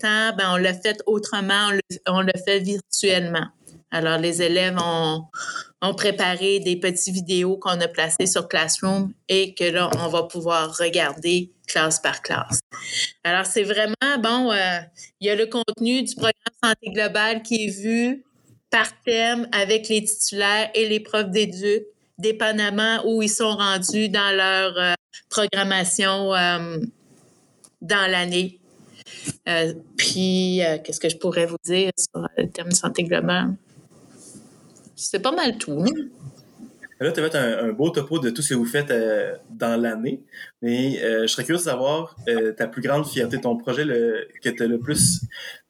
ben, 0.02 0.52
on 0.52 0.56
l'a 0.56 0.74
fait 0.74 1.02
autrement, 1.06 1.70
on 2.06 2.20
le, 2.20 2.32
fait 2.44 2.60
virtuellement. 2.60 3.46
Alors, 3.90 4.18
les 4.18 4.40
élèves 4.40 4.76
ont, 4.78 5.24
ont 5.82 5.94
préparé 5.94 6.60
des 6.60 6.76
petites 6.76 7.12
vidéos 7.12 7.56
qu'on 7.56 7.80
a 7.80 7.88
placées 7.88 8.26
sur 8.26 8.48
Classroom 8.48 9.12
et 9.28 9.54
que 9.54 9.64
là, 9.64 9.90
on 9.98 10.08
va 10.08 10.24
pouvoir 10.24 10.76
regarder 10.76 11.50
classe 11.66 12.00
par 12.00 12.22
classe. 12.22 12.60
Alors, 13.24 13.46
c'est 13.46 13.62
vraiment, 13.62 14.18
bon, 14.18 14.52
euh, 14.52 14.78
il 15.20 15.26
y 15.26 15.30
a 15.30 15.34
le 15.34 15.46
contenu 15.46 16.02
du 16.02 16.14
programme 16.14 16.34
Santé 16.62 16.90
globale 16.90 17.42
qui 17.42 17.66
est 17.66 17.70
vu 17.70 18.24
par 18.70 18.88
thème 19.04 19.48
avec 19.52 19.88
les 19.88 20.04
titulaires 20.04 20.70
et 20.74 20.88
les 20.88 21.00
profs 21.00 21.30
d'éduc, 21.30 21.84
dépendamment 22.18 23.02
où 23.04 23.22
ils 23.22 23.30
sont 23.30 23.56
rendus 23.56 24.08
dans 24.08 24.36
leur 24.36 24.78
euh, 24.78 24.94
programmation 25.28 26.34
euh, 26.34 26.78
dans 27.80 28.10
l'année. 28.10 28.59
Euh, 29.48 29.74
puis, 29.96 30.62
euh, 30.64 30.78
qu'est-ce 30.82 31.00
que 31.00 31.08
je 31.08 31.16
pourrais 31.16 31.46
vous 31.46 31.58
dire 31.64 31.90
sur 31.96 32.26
le 32.36 32.48
terme 32.48 32.68
de 32.68 32.74
santé 32.74 33.04
globale? 33.04 33.54
C'est 34.96 35.20
pas 35.20 35.32
mal 35.32 35.56
tout. 35.58 35.84
Là, 37.00 37.12
tu 37.12 37.20
as 37.20 37.30
fait 37.30 37.36
un, 37.36 37.72
beau 37.72 37.88
topo 37.88 38.18
de 38.18 38.28
tout 38.28 38.42
ce 38.42 38.50
que 38.50 38.54
vous 38.54 38.66
faites 38.66 38.90
euh, 38.90 39.34
dans 39.48 39.80
l'année, 39.80 40.20
mais 40.60 40.98
je 41.22 41.26
serais 41.26 41.44
curieux 41.44 41.58
de 41.58 41.64
savoir 41.64 42.14
ta 42.58 42.66
plus 42.66 42.82
grande 42.82 43.06
fierté, 43.06 43.40
ton 43.40 43.56
projet 43.56 43.86
que 44.42 44.50
tu 44.50 44.62
as 44.62 44.66
le 44.66 44.78
plus, 44.78 45.22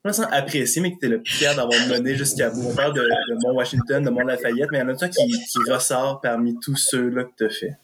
apprécié, 0.04 0.82
mais 0.82 0.92
que 0.92 0.98
tu 0.98 1.06
es 1.06 1.08
le 1.08 1.22
plus 1.22 1.32
fier 1.32 1.54
d'avoir 1.54 1.78
mené 1.86 2.16
jusqu'à 2.16 2.50
bout. 2.50 2.64
On 2.66 2.74
parle 2.74 2.94
de, 2.94 3.08
Mont-Washington, 3.44 4.02
de 4.02 4.10
Mont-Lafayette, 4.10 4.70
mais 4.72 4.78
il 4.78 4.80
y 4.80 4.84
en 4.84 4.88
a 4.88 5.04
un 5.04 5.08
qui, 5.08 5.28
qui 5.28 5.70
ressort 5.70 6.20
parmi 6.20 6.58
tous 6.58 6.76
ceux-là 6.76 7.22
que 7.22 7.30
tu 7.38 7.44
as 7.44 7.50
fait? 7.50 7.76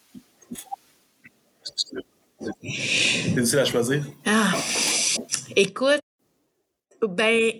C'est 2.39 3.33
difficile 3.33 3.59
à 3.59 3.65
choisir? 3.65 4.03
Ah. 4.25 4.53
Écoute, 5.55 6.01
ben, 7.01 7.51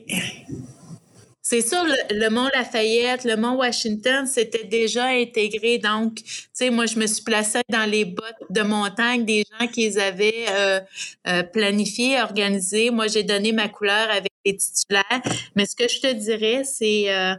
c'est 1.42 1.62
sûr, 1.62 1.84
le, 2.10 2.30
Mont 2.30 2.50
Lafayette, 2.54 3.24
le 3.24 3.38
Mont 3.38 3.56
Washington, 3.56 4.28
c'était 4.28 4.66
déjà 4.66 5.06
intégré. 5.06 5.78
Donc, 5.78 6.16
tu 6.16 6.48
sais, 6.54 6.70
moi, 6.70 6.86
je 6.86 7.00
me 7.00 7.08
suis 7.08 7.24
placée 7.24 7.62
dans 7.70 7.90
les 7.90 8.06
bottes 8.06 8.44
de 8.50 8.62
montagne 8.62 9.26
des 9.26 9.44
gens 9.52 9.68
qui 9.68 9.82
les 9.82 9.98
avaient 9.98 10.46
euh, 10.50 10.80
euh, 11.28 11.44
planifiés, 11.44 12.22
organisés. 12.22 12.92
Moi, 12.92 13.08
j'ai 13.08 13.24
donné 13.24 13.52
ma 13.52 13.70
couleur 13.70 14.10
avec 14.12 14.32
les 14.46 14.58
titulaires. 14.58 15.22
Mais 15.56 15.66
ce 15.66 15.76
que 15.76 15.88
je 15.88 16.02
te 16.02 16.14
dirais, 16.14 16.64
c'est 16.64 17.14
euh, 17.14 17.36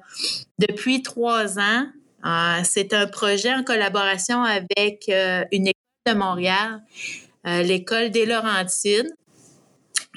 depuis 0.59 1.03
trois 1.03 1.59
ans, 1.59 1.87
euh, 2.25 2.61
c'est 2.65 2.93
un 2.95 3.07
projet 3.07 3.53
en 3.55 3.63
collaboration 3.63 4.43
avec 4.43 5.09
euh, 5.09 5.45
une 5.53 5.69
école 5.69 5.75
de 6.07 6.13
Montréal, 6.15 6.83
l'école 7.45 8.11
des 8.11 8.27
Laurentides. 8.27 9.13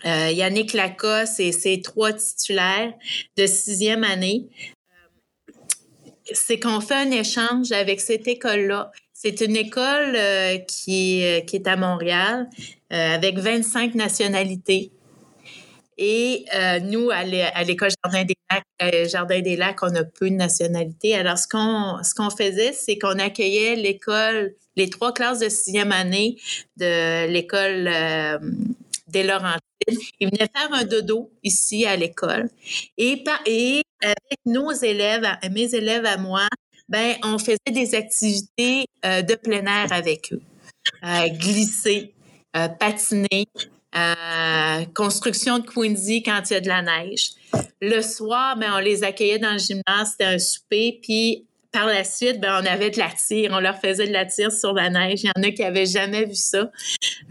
Yannick 0.04 0.74
Lacoste 0.74 1.40
et 1.40 1.52
ses 1.52 1.82
trois 1.82 2.12
titulaires 2.14 2.94
de 3.38 3.46
sixième 3.46 4.04
année. 4.04 4.50
C'est 6.34 6.60
qu'on 6.60 6.82
fait 6.82 6.96
un 6.96 7.12
échange 7.12 7.72
avec 7.72 8.02
cette 8.02 8.28
école-là. 8.28 8.92
C'est 9.14 9.42
une 9.42 9.56
école 9.56 10.18
qui, 10.68 11.24
qui 11.46 11.56
est 11.56 11.68
à 11.68 11.76
Montréal 11.76 12.50
avec 12.90 13.38
25 13.38 13.94
nationalités. 13.94 14.92
Et 16.04 16.46
euh, 16.56 16.80
nous, 16.80 17.12
à 17.12 17.24
l'école 17.24 17.92
Jardin 18.04 18.26
des 18.26 18.34
Lacs, 18.50 18.64
euh, 18.82 19.08
Jardin 19.08 19.40
des 19.40 19.56
Lacs, 19.56 19.84
on 19.84 19.96
a 19.96 20.04
peu 20.04 20.32
de 20.32 20.36
nationalité. 20.36 21.16
Alors, 21.16 21.38
ce 21.38 21.48
qu'on 21.48 22.04
ce 22.04 22.16
qu'on 22.16 22.32
faisait, 22.32 22.74
c'est 22.74 22.98
qu'on 22.98 23.20
accueillait 23.20 23.76
l'école, 23.76 24.56
les 24.76 24.90
trois 24.90 25.14
classes 25.14 25.38
de 25.38 25.48
sixième 25.48 25.92
année 25.92 26.38
de 26.78 27.28
l'école 27.28 27.88
euh, 27.88 28.40
des 29.10 29.22
Laurentides. 29.22 29.62
Ils 30.20 30.30
venaient 30.30 30.50
faire 30.56 30.74
un 30.74 30.86
dodo 30.86 31.30
ici 31.44 31.86
à 31.86 31.96
l'école. 31.96 32.50
Et, 32.98 33.24
et 33.46 33.84
avec 34.02 34.40
nos 34.48 34.72
élèves, 34.72 35.28
mes 35.52 35.76
élèves 35.76 36.06
à 36.06 36.18
moi, 36.18 36.48
ben, 36.90 37.14
on 37.24 37.38
faisait 37.38 37.58
des 37.72 37.94
activités 37.94 38.86
de 39.04 39.36
plein 39.36 39.66
air 39.66 39.94
avec 39.94 40.34
eux. 40.34 40.42
glisser, 41.38 42.14
patiner, 42.80 43.46
euh, 43.96 44.86
construction 44.96 45.60
de 45.60 45.66
Quincy 45.66 46.24
quand 46.24 46.42
il 46.50 46.54
y 46.54 46.56
a 46.56 46.62
de 46.62 46.68
la 46.68 46.82
neige. 46.82 47.32
Le 47.82 48.02
soir, 48.02 48.58
ben, 48.58 48.72
on 48.76 48.80
les 48.80 49.04
accueillait 49.04 49.40
dans 49.40 49.54
le 49.54 49.60
gymnase, 49.60 50.12
c'était 50.12 50.26
un 50.26 50.40
souper, 50.40 51.00
puis 51.02 51.46
par 51.72 51.88
la 51.88 52.04
suite, 52.04 52.40
ben, 52.40 52.62
on 52.62 52.66
avait 52.66 52.90
de 52.90 53.00
la 53.00 53.10
tire, 53.10 53.52
on 53.54 53.60
leur 53.60 53.80
faisait 53.80 54.08
de 54.08 54.14
la 54.14 54.26
tire 54.26 54.52
sur 54.52 54.74
la 54.74 54.90
neige. 54.90 55.24
Il 55.24 55.28
y 55.28 55.40
en 55.40 55.44
a 55.44 55.52
qui 55.52 55.64
avaient 55.64 55.86
jamais 55.86 56.26
vu 56.26 56.36
ça. 56.36 56.70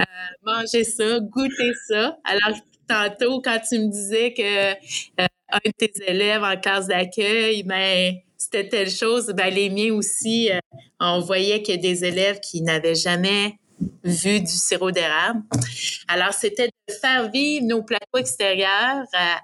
Euh, 0.01 0.05
manger 0.45 0.85
ça, 0.85 1.21
goûter 1.21 1.73
ça. 1.89 2.19
Alors, 2.25 2.59
tantôt, 2.89 3.41
quand 3.41 3.59
tu 3.69 3.79
me 3.79 3.91
disais 3.91 4.33
que 4.33 4.73
euh, 4.73 5.27
un 5.53 5.59
de 5.65 5.73
tes 5.77 5.93
élèves 6.07 6.43
en 6.43 6.57
classe 6.57 6.87
d'accueil, 6.87 7.63
ben, 7.65 8.15
c'était 8.37 8.69
telle 8.69 8.91
chose, 8.91 9.27
ben, 9.37 9.53
les 9.53 9.69
miens 9.69 9.93
aussi, 9.93 10.51
euh, 10.51 10.59
on 10.99 11.21
voyait 11.21 11.63
qu'il 11.63 11.75
y 11.75 11.79
a 11.79 11.81
des 11.81 12.05
élèves 12.05 12.41
qui 12.41 12.63
n'avaient 12.63 12.95
jamais 12.95 13.59
vu 14.05 14.41
du 14.41 14.47
sirop 14.53 14.91
d'érable. 14.91 15.43
Alors, 16.09 16.33
c'était 16.33 16.69
de 16.69 16.95
faire 16.95 17.31
vivre 17.31 17.67
nos 17.67 17.83
plateaux 17.83 18.19
extérieurs 18.19 19.05
à, 19.13 19.41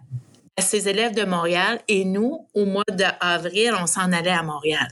ces 0.58 0.88
élèves 0.88 1.14
de 1.14 1.24
Montréal 1.24 1.80
et 1.86 2.04
nous, 2.04 2.46
au 2.54 2.64
mois 2.64 2.84
d'avril, 2.90 3.74
on 3.78 3.86
s'en 3.86 4.10
allait 4.12 4.30
à 4.30 4.42
Montréal. 4.42 4.88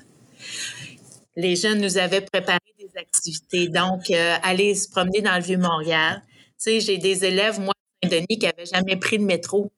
Les 1.36 1.56
jeunes 1.56 1.80
nous 1.80 1.96
avaient 1.96 2.20
préparé 2.20 2.58
des 2.78 2.90
activités, 2.98 3.68
donc 3.68 4.10
euh, 4.10 4.36
aller 4.42 4.74
se 4.74 4.90
promener 4.90 5.22
dans 5.22 5.34
le 5.36 5.42
Vieux-Montréal. 5.42 6.22
Tu 6.26 6.54
sais, 6.58 6.80
j'ai 6.80 6.98
des 6.98 7.24
élèves, 7.24 7.58
moi, 7.60 7.72
Saint-Denis, 8.02 8.38
qui 8.38 8.46
n'avaient 8.46 8.66
jamais 8.66 8.96
pris 8.96 9.18
de 9.18 9.24
métro. 9.24 9.72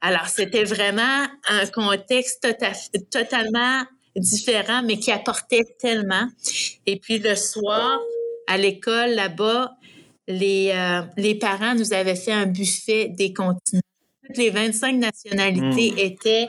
Alors, 0.00 0.26
c'était 0.26 0.64
vraiment 0.64 1.26
un 1.48 1.66
contexte 1.66 2.42
tota-, 2.42 2.90
totalement 3.10 3.84
différent, 4.16 4.82
mais 4.82 4.98
qui 4.98 5.12
apportait 5.12 5.64
tellement. 5.78 6.28
Et 6.86 6.98
puis 6.98 7.18
le 7.18 7.34
soir, 7.36 8.00
à 8.46 8.56
l'école 8.56 9.10
là-bas, 9.10 9.76
les, 10.28 10.72
euh, 10.74 11.02
les 11.16 11.34
parents 11.34 11.74
nous 11.74 11.92
avaient 11.92 12.16
fait 12.16 12.32
un 12.32 12.46
buffet 12.46 13.08
des 13.08 13.32
continents. 13.32 13.82
Toutes 14.26 14.38
les 14.38 14.50
25 14.50 14.96
nationalités 14.96 15.92
hmm. 15.92 15.98
étaient, 15.98 16.48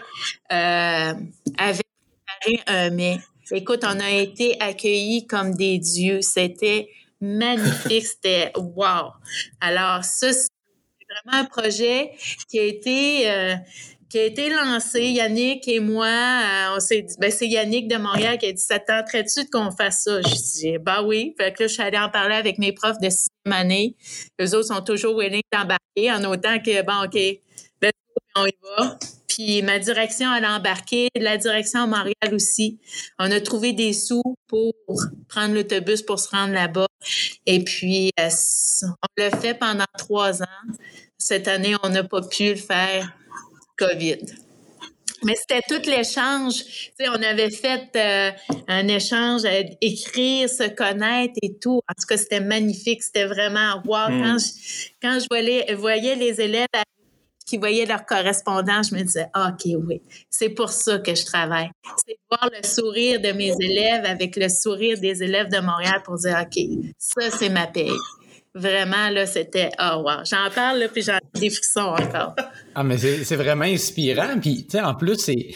euh, 0.52 1.14
avaient 1.58 1.84
préparé 2.26 2.64
un 2.68 2.90
mets. 2.90 3.20
Écoute, 3.52 3.84
on 3.84 4.00
a 4.00 4.12
été 4.12 4.60
accueillis 4.60 5.28
comme 5.28 5.56
des 5.56 5.78
dieux. 5.78 6.22
C'était 6.22 6.90
magnifique. 7.22 8.06
C'était 8.06 8.52
wow. 8.56 9.12
Alors, 9.62 10.04
ça, 10.04 10.34
c'est 10.34 10.50
vraiment 11.24 11.44
un 11.44 11.46
projet 11.46 12.12
qui 12.50 12.60
a 12.60 12.64
été, 12.64 13.30
euh, 13.30 13.56
qui 14.10 14.20
a 14.20 14.24
été 14.24 14.50
lancé. 14.50 15.02
Yannick 15.02 15.68
et 15.68 15.80
moi, 15.80 16.08
euh, 16.08 16.76
on 16.76 16.80
s'est 16.80 17.02
dit, 17.02 17.16
ben, 17.20 17.32
c'est 17.32 17.48
Yannick 17.48 17.88
de 17.88 17.98
Montréal 17.98 18.38
qui 18.38 18.48
a 18.48 18.52
dit, 18.52 18.62
ça 18.62 18.80
tenterait-tu 18.80 19.50
qu'on 19.50 19.72
fasse 19.72 20.04
ça? 20.04 20.22
Je 20.22 20.60
dis, 20.60 20.78
bah 20.78 21.04
oui. 21.04 21.36
Fait 21.38 21.54
que 21.54 21.64
là, 21.64 21.68
je 21.68 21.74
suis 21.74 21.84
allée 21.84 21.98
en 21.98 22.10
parler 22.10 22.36
avec 22.36 22.58
mes 22.58 22.72
profs 22.72 23.00
de 23.00 23.10
sixième 23.10 23.52
année. 23.52 23.96
Eux 24.42 24.56
autres 24.56 24.74
sont 24.74 24.82
toujours 24.82 25.18
willing 25.18 25.42
d'embarquer 25.52 26.12
en 26.12 26.24
autant 26.24 26.60
que, 26.60 26.82
bon, 26.84 27.06
OK, 27.06 27.18
on 28.38 28.46
y 28.46 28.54
va. 28.78 28.98
Puis 29.28 29.62
ma 29.62 29.80
direction, 29.80 30.34
elle 30.34 30.46
a 30.46 30.56
embarqué, 30.56 31.10
la 31.16 31.38
direction 31.38 31.82
à 31.82 31.88
Montréal 31.88 32.34
aussi. 32.34 32.80
On 33.20 33.32
a 33.32 33.40
trouvé 33.42 33.74
des 33.74 33.94
sous 33.94 34.24
pour 34.48 34.74
prendre 35.28 35.54
l'autobus 35.54 36.02
pour 36.02 36.20
se 36.20 36.30
rendre 36.30 36.54
là-bas. 36.54 36.88
Et 37.46 37.64
puis, 37.64 38.10
euh, 38.20 38.30
on 38.82 39.22
l'a 39.22 39.32
fait 39.32 39.54
pendant 39.54 39.86
trois 39.98 40.42
ans. 40.42 40.64
Cette 41.18 41.48
année, 41.48 41.76
on 41.84 41.90
n'a 41.90 42.04
pas 42.04 42.22
pu 42.22 42.50
le 42.50 42.56
faire 42.56 43.14
COVID. 43.78 44.26
Mais 45.24 45.36
c'était 45.36 45.62
tout 45.68 45.82
l'échange. 45.90 46.64
Tu 46.64 46.92
sais, 47.00 47.10
on 47.10 47.22
avait 47.22 47.50
fait 47.50 47.90
euh, 47.96 48.32
un 48.68 48.88
échange, 48.88 49.46
à 49.46 49.60
écrire, 49.82 50.50
se 50.50 50.68
connaître 50.70 51.34
et 51.42 51.58
tout. 51.58 51.82
En 51.90 51.94
tout 52.00 52.08
cas, 52.08 52.18
c'était 52.18 52.40
magnifique. 52.40 53.02
C'était 53.02 53.26
vraiment 53.26 53.82
wow. 53.86 54.10
Hmm. 54.10 54.22
Quand 54.22 54.38
je, 54.38 54.46
quand 55.02 55.20
je 55.20 55.26
voyais, 55.30 55.74
voyais 55.74 56.16
les 56.16 56.40
élèves 56.40 56.68
qui 57.48 57.58
voyaient 57.58 57.86
leur 57.86 58.06
correspondant, 58.06 58.84
je 58.84 58.94
me 58.94 59.02
disais, 59.02 59.28
ah, 59.34 59.54
OK, 59.54 59.72
oui, 59.88 60.02
c'est 60.30 60.50
pour 60.50 60.70
ça 60.70 61.00
que 61.00 61.16
je 61.16 61.26
travaille. 61.26 61.70
C'est 62.06 62.18
voir 62.30 62.50
le 62.54 62.68
sourire 62.68 63.22
de 63.22 63.32
mes 63.32 63.54
élèves 63.60 64.06
avec 64.06 64.36
le 64.36 64.50
sourire 64.50 65.00
des 65.00 65.24
élèves 65.24 65.50
de 65.50 65.60
Montréal 65.60 66.02
pour 66.04 66.18
dire, 66.18 66.38
OK, 66.42 66.62
ça, 66.98 67.32
c'est 67.32 67.50
ma 67.50 67.66
paye 67.66 67.90
vraiment, 68.58 69.10
là, 69.10 69.26
c'était 69.26 69.70
oh 69.80 70.04
wow. 70.04 70.24
J'en 70.24 70.50
parle, 70.54 70.80
là, 70.80 70.90
puis 70.90 71.02
j'en 71.02 71.18
ai 71.18 71.40
des 71.40 71.50
frissons 71.50 71.96
encore. 71.98 72.36
Ah, 72.80 72.84
mais 72.84 73.00
c'est 73.00 73.36
vraiment 73.36 73.66
inspirant. 73.66 74.40
Puis, 74.40 74.66
tu 74.66 74.78
sais, 74.78 74.82
en 74.82 74.94
plus, 74.94 75.16
c'est. 75.16 75.48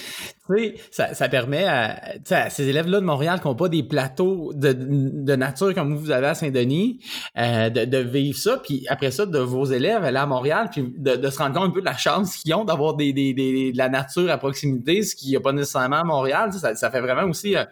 Ça, 0.90 1.14
ça 1.14 1.30
permet 1.30 1.66
à, 1.66 2.16
à 2.32 2.50
ces 2.50 2.68
élèves-là 2.68 3.00
de 3.00 3.06
Montréal 3.06 3.40
qui 3.40 3.48
n'ont 3.48 3.56
pas 3.56 3.70
des 3.70 3.84
plateaux 3.84 4.52
de, 4.54 4.74
de, 4.74 5.36
nature 5.36 5.74
comme 5.74 5.96
vous 5.96 6.12
avez 6.12 6.28
à 6.28 6.34
Saint-Denis, 6.34 7.00
euh, 7.38 7.70
de, 7.70 7.86
de, 7.86 7.98
vivre 8.00 8.38
ça, 8.38 8.58
puis 8.58 8.86
après 8.90 9.12
ça, 9.12 9.26
de 9.26 9.40
vos 9.40 9.64
élèves 9.64 10.04
aller 10.04 10.18
à 10.18 10.26
Montréal, 10.26 10.68
puis 10.70 10.94
de, 10.98 11.16
de 11.16 11.30
se 11.30 11.38
rendre 11.38 11.56
compte 11.56 11.70
un 11.70 11.74
peu 11.74 11.80
de 11.80 11.86
la 11.86 11.96
chance 11.96 12.36
qu'ils 12.36 12.54
ont 12.54 12.66
d'avoir 12.66 12.96
des, 12.96 13.14
des, 13.14 13.34
des, 13.34 13.72
de 13.72 13.78
la 13.78 13.88
nature 13.88 14.30
à 14.30 14.38
proximité, 14.38 15.04
ce 15.04 15.16
qu'il 15.16 15.30
n'y 15.30 15.38
a 15.38 15.40
pas 15.40 15.54
nécessairement 15.54 16.02
à 16.02 16.04
Montréal. 16.04 16.52
Ça, 16.52 16.76
ça 16.76 16.92
fait 16.92 17.02
vraiment 17.02 17.30
aussi... 17.30 17.56
Euh, 17.56 17.64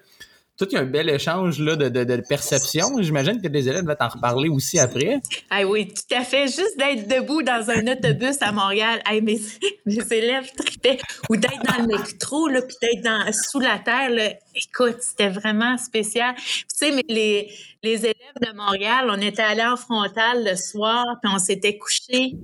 tout 0.59 0.67
un 0.75 0.83
bel 0.83 1.09
échange 1.09 1.59
là, 1.59 1.77
de, 1.77 1.87
de, 1.87 2.21
perception. 2.27 3.01
J'imagine 3.01 3.41
que 3.41 3.47
les 3.47 3.69
élèves 3.69 3.85
vont 3.85 3.95
t'en 3.95 4.09
reparler 4.09 4.49
aussi 4.49 4.77
après. 4.77 5.21
Ah 5.49 5.65
oui, 5.65 5.87
tout 5.87 6.13
à 6.13 6.23
fait. 6.23 6.47
Juste 6.47 6.77
d'être 6.77 7.07
debout 7.07 7.41
dans 7.41 7.69
un 7.69 7.87
autobus 7.87 8.35
à 8.41 8.51
Montréal, 8.51 9.01
mes, 9.23 9.39
mes 9.85 10.13
élèves 10.13 10.51
tripaient. 10.57 10.99
Ou 11.29 11.37
d'être 11.37 11.63
dans 11.63 11.81
le 11.81 11.87
métro, 11.87 12.49
puis 12.49 12.75
d'être 12.81 13.03
dans, 13.03 13.31
sous 13.31 13.59
la 13.61 13.79
terre. 13.79 14.09
Écoute, 14.53 14.97
c'était 14.99 15.29
vraiment 15.29 15.77
spécial. 15.77 16.35
Tu 16.35 16.65
sais, 16.67 16.91
mais 16.91 17.05
les, 17.07 17.49
les 17.81 17.99
élèves 17.99 18.41
de 18.41 18.53
Montréal, 18.53 19.07
on 19.09 19.21
était 19.21 19.41
allés 19.41 19.63
en 19.63 19.77
frontal 19.77 20.43
le 20.43 20.57
soir, 20.57 21.05
puis 21.23 21.31
on 21.33 21.39
s'était 21.39 21.77
couchés 21.77 22.35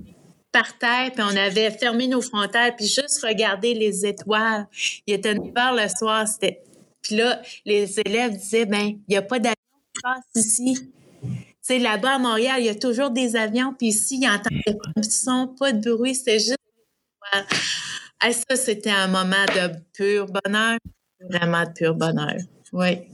par 0.52 0.78
terre, 0.78 1.10
puis 1.12 1.22
on 1.22 1.36
avait 1.36 1.70
fermé 1.70 2.08
nos 2.08 2.22
frontales, 2.22 2.74
puis 2.76 2.86
juste 2.86 3.22
regarder 3.22 3.74
les 3.74 4.06
étoiles. 4.06 4.66
Il 5.06 5.12
était 5.12 5.34
9 5.34 5.48
heures 5.58 5.74
le 5.74 5.88
soir, 5.88 6.26
c'était 6.26 6.62
puis 7.06 7.16
là, 7.16 7.40
les 7.64 8.00
élèves 8.00 8.36
disaient, 8.36 8.66
ben, 8.66 8.86
il 8.86 9.04
n'y 9.08 9.16
a 9.16 9.22
pas 9.22 9.38
d'avion 9.38 9.54
qui 9.94 10.02
passe 10.02 10.44
ici. 10.44 10.92
Tu 11.66 11.78
là-bas 11.78 12.16
à 12.16 12.18
Montréal, 12.18 12.56
il 12.58 12.66
y 12.66 12.68
a 12.68 12.74
toujours 12.74 13.10
des 13.10 13.36
avions, 13.36 13.74
puis 13.74 13.88
ici, 13.88 14.16
il 14.16 14.20
n'y 14.20 14.28
entendait 14.28 14.62
pas 14.64 15.00
de 15.00 15.04
son, 15.04 15.54
pas 15.58 15.72
de 15.72 15.94
bruit, 15.94 16.14
c'était 16.14 16.38
juste. 16.38 16.58
Ah, 17.32 18.32
ça, 18.32 18.56
c'était 18.56 18.90
un 18.90 19.08
moment 19.08 19.44
de 19.54 19.72
pur 19.92 20.26
bonheur, 20.26 20.78
vraiment 21.20 21.64
de 21.64 21.72
pur 21.72 21.94
bonheur. 21.94 22.36
Oui 22.72 23.08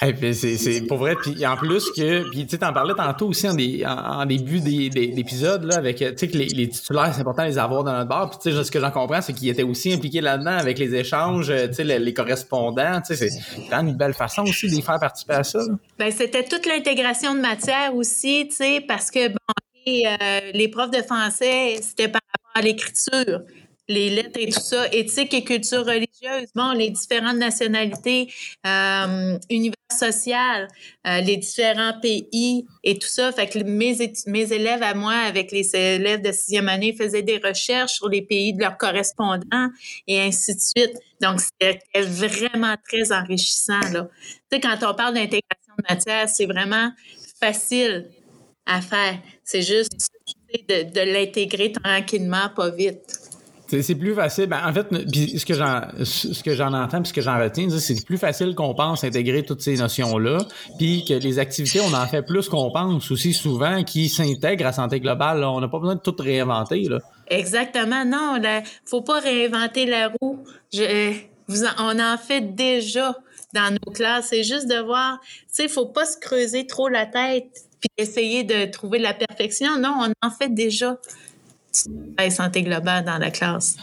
c'est 0.00 0.86
pour 0.86 0.98
vrai. 0.98 1.14
Puis 1.20 1.46
en 1.46 1.56
plus 1.56 1.90
que, 1.92 2.28
puis 2.30 2.46
tu 2.46 2.56
en 2.56 2.72
parlais 2.72 2.94
tantôt 2.94 3.28
aussi 3.28 3.48
en, 3.48 3.56
en, 3.86 4.26
début 4.26 4.60
d'épisode 4.60 5.64
là, 5.64 5.76
avec, 5.76 5.98
tu 5.98 6.06
sais, 6.16 6.28
que 6.28 6.36
les, 6.36 6.68
titulaires, 6.68 7.12
c'est 7.14 7.20
important 7.20 7.42
de 7.44 7.48
les 7.48 7.58
avoir 7.58 7.84
dans 7.84 7.92
notre 7.92 8.08
bar. 8.08 8.30
Puis 8.30 8.38
tu 8.42 8.56
sais, 8.56 8.64
ce 8.64 8.70
que 8.70 8.80
j'en 8.80 8.90
comprends, 8.90 9.20
c'est 9.20 9.32
qu'ils 9.32 9.48
étaient 9.48 9.62
aussi 9.62 9.92
impliqués 9.92 10.20
là-dedans 10.20 10.56
avec 10.56 10.78
les 10.78 10.94
échanges, 10.94 11.52
tu 11.68 11.74
sais, 11.74 11.84
les, 11.84 12.14
correspondants. 12.14 13.00
Tu 13.06 13.14
sais, 13.14 13.28
c'est 13.28 13.60
vraiment 13.68 13.90
une 13.90 13.96
belle 13.96 14.14
façon 14.14 14.42
aussi 14.42 14.68
de 14.68 14.74
les 14.74 14.82
faire 14.82 14.98
participer 14.98 15.34
à 15.34 15.44
ça. 15.44 15.60
Ben, 15.98 16.10
c'était 16.10 16.44
toute 16.44 16.66
l'intégration 16.66 17.34
de 17.34 17.40
matière 17.40 17.94
aussi, 17.94 18.48
tu 18.48 18.56
sais, 18.56 18.84
parce 18.86 19.10
que 19.10 19.28
bon, 19.28 19.36
euh, 19.86 20.50
les 20.52 20.68
profs 20.68 20.90
de 20.90 21.02
français, 21.02 21.76
c'était 21.80 22.08
par 22.08 22.20
rapport 22.32 22.52
à 22.54 22.62
l'écriture. 22.62 23.42
Les 23.88 24.10
lettres 24.10 24.38
et 24.38 24.48
tout 24.48 24.60
ça, 24.60 24.86
éthique 24.92 25.34
et 25.34 25.44
culture 25.44 25.84
religieuse, 25.84 26.48
bon, 26.54 26.72
les 26.72 26.90
différentes 26.90 27.36
nationalités, 27.36 28.32
euh, 28.66 29.38
univers 29.50 29.74
social, 29.96 30.68
euh, 31.06 31.20
les 31.20 31.36
différents 31.36 31.98
pays 32.00 32.66
et 32.82 32.98
tout 32.98 33.06
ça. 33.06 33.30
Fait 33.32 33.46
que 33.46 33.58
mes, 33.58 33.96
mes 34.26 34.52
élèves 34.52 34.82
à 34.82 34.94
moi, 34.94 35.14
avec 35.14 35.52
les 35.52 35.76
élèves 35.76 36.22
de 36.22 36.32
sixième 36.32 36.68
année, 36.68 36.94
faisaient 36.94 37.22
des 37.22 37.38
recherches 37.38 37.92
sur 37.92 38.08
les 38.08 38.22
pays 38.22 38.54
de 38.54 38.60
leurs 38.60 38.78
correspondants 38.78 39.68
et 40.06 40.20
ainsi 40.20 40.54
de 40.54 40.60
suite. 40.60 40.96
Donc, 41.20 41.40
c'était 41.40 42.02
vraiment 42.02 42.74
très 42.88 43.12
enrichissant, 43.12 43.80
là. 43.92 44.08
Tu 44.50 44.56
sais, 44.56 44.60
quand 44.60 44.78
on 44.82 44.94
parle 44.94 45.14
d'intégration 45.14 45.74
de 45.78 45.84
matière, 45.94 46.28
c'est 46.28 46.46
vraiment 46.46 46.90
facile 47.40 48.08
à 48.66 48.80
faire. 48.80 49.18
C'est 49.44 49.62
juste 49.62 49.92
de, 50.68 50.82
de 50.90 51.12
l'intégrer 51.12 51.72
tranquillement, 51.72 52.48
pas 52.54 52.70
vite. 52.70 53.23
C'est 53.82 53.94
plus 53.94 54.14
facile. 54.14 54.46
Ben, 54.46 54.60
en 54.64 54.72
fait, 54.72 54.86
ce 54.90 55.44
que 55.44 55.54
j'en 55.54 55.80
ce 56.02 56.54
j'en 56.54 56.72
entends, 56.72 57.02
puis 57.02 57.08
ce 57.08 57.12
que 57.12 57.20
j'en 57.20 57.38
retiens, 57.38 57.68
c'est 57.70 58.04
plus 58.04 58.18
facile 58.18 58.54
qu'on 58.54 58.74
pense 58.74 59.04
intégrer 59.04 59.44
toutes 59.44 59.62
ces 59.62 59.76
notions-là, 59.76 60.38
puis 60.78 61.04
que 61.06 61.14
les 61.14 61.38
activités, 61.38 61.80
on 61.80 61.94
en 61.94 62.06
fait 62.06 62.22
plus 62.22 62.48
qu'on 62.48 62.70
pense 62.70 63.10
aussi 63.10 63.32
souvent, 63.32 63.84
qui 63.84 64.08
s'intègrent 64.08 64.66
à 64.66 64.72
santé 64.72 65.00
globale. 65.00 65.42
On 65.44 65.60
n'a 65.60 65.68
pas 65.68 65.78
besoin 65.78 65.94
de 65.96 66.00
tout 66.00 66.16
réinventer. 66.18 66.82
Là. 66.88 66.98
Exactement. 67.28 68.04
Non, 68.04 68.40
il 68.42 68.62
faut 68.84 69.02
pas 69.02 69.20
réinventer 69.20 69.86
la 69.86 70.12
roue. 70.20 70.44
Vous 71.46 71.62
on 71.78 72.00
en 72.00 72.16
fait 72.16 72.54
déjà 72.54 73.14
dans 73.52 73.72
nos 73.72 73.92
classes. 73.92 74.28
C'est 74.30 74.44
juste 74.44 74.68
de 74.68 74.80
voir, 74.80 75.20
tu 75.22 75.46
sais, 75.50 75.68
faut 75.68 75.86
pas 75.86 76.06
se 76.06 76.18
creuser 76.18 76.66
trop 76.66 76.88
la 76.88 77.06
tête 77.06 77.48
puis 77.80 77.90
essayer 77.98 78.44
de 78.44 78.70
trouver 78.70 78.98
la 78.98 79.12
perfection. 79.12 79.78
Non, 79.78 79.94
on 80.00 80.26
en 80.26 80.30
fait 80.30 80.48
déjà 80.48 80.98
santé 82.30 82.62
globale 82.62 83.04
dans 83.04 83.18
la 83.18 83.30
classe. 83.30 83.76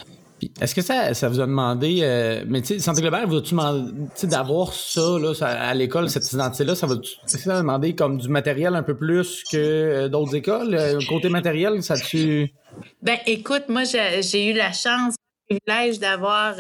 Est-ce 0.60 0.74
que 0.74 0.82
ça, 0.82 1.14
ça 1.14 1.30
vous 1.30 1.40
a 1.40 1.46
demandé, 1.46 2.00
euh, 2.02 2.44
mais 2.48 2.62
tu 2.62 2.68
sais, 2.68 2.80
santé 2.80 3.02
globale, 3.02 3.28
vous 3.28 3.42
tu 3.42 3.52
demandé 3.52 3.92
d'avoir 4.24 4.74
ça, 4.74 5.18
là, 5.20 5.34
à 5.42 5.74
l'école, 5.74 6.10
cette 6.10 6.32
identité-là, 6.32 6.76
ça 6.76 6.88
va, 6.88 6.96
ça 7.26 7.56
a 7.56 7.58
demandé 7.60 7.94
comme 7.94 8.18
du 8.18 8.28
matériel 8.28 8.76
un 8.76 8.84
peu 8.84 8.96
plus 8.96 9.44
que 9.52 9.58
euh, 9.58 10.10
d'autres 10.10 10.36
écoles? 10.36 10.74
Euh, 10.74 11.00
côté 11.08 11.30
matériel, 11.30 11.84
ça 11.84 11.96
tu 11.98 12.52
Ben, 13.02 13.18
écoute, 13.28 13.66
moi, 13.70 13.84
j'ai 13.84 14.50
eu 14.50 14.54
la 14.54 14.72
chance, 14.72 15.16
le 15.50 15.60
privilège 15.60 16.00
d'avoir, 16.00 16.56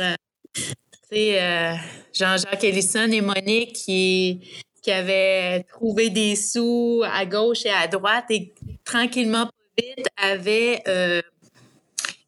tu 0.54 0.62
sais, 1.10 1.80
Jean-Jacques 2.14 2.64
Ellison 2.64 3.12
et 3.12 3.22
Monique 3.22 3.74
qui, 3.74 4.42
qui 4.84 4.92
avaient 4.92 5.64
trouvé 5.64 6.10
des 6.10 6.36
sous 6.36 7.04
à 7.12 7.26
gauche 7.26 7.66
et 7.66 7.72
à 7.72 7.88
droite 7.88 8.26
et 8.30 8.54
tranquillement 8.84 9.48
avait 10.18 10.82
euh, 10.88 11.22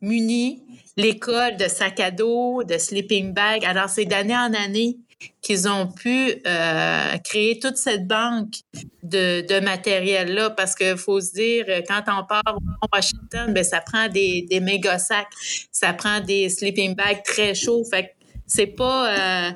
muni 0.01 0.63
l'école 0.97 1.57
de 1.57 1.67
sac 1.67 1.99
à 1.99 2.11
dos, 2.11 2.63
de 2.63 2.77
sleeping 2.77 3.33
bag. 3.33 3.65
Alors, 3.65 3.89
c'est 3.89 4.05
d'année 4.05 4.35
en 4.35 4.53
année 4.53 4.97
qu'ils 5.41 5.67
ont 5.67 5.87
pu 5.87 6.33
euh, 6.45 7.17
créer 7.23 7.59
toute 7.59 7.77
cette 7.77 8.07
banque 8.07 8.55
de, 9.03 9.59
matériel-là 9.61 10.49
parce 10.51 10.75
qu'il 10.75 10.97
faut 10.97 11.21
se 11.21 11.33
dire, 11.33 11.65
quand 11.87 12.01
on 12.07 12.25
part 12.25 12.43
à 12.45 12.87
Washington, 12.93 13.53
ben, 13.53 13.63
ça 13.63 13.81
prend 13.81 14.09
des, 14.09 14.47
méga 14.61 14.99
sacs, 14.99 15.27
ça 15.71 15.93
prend 15.93 16.19
des 16.19 16.49
sleeping 16.49 16.95
bags 16.95 17.23
très 17.23 17.55
chauds. 17.55 17.83
Fait 17.85 18.15
c'est 18.45 18.67
pas... 18.67 19.49
Euh, 19.49 19.51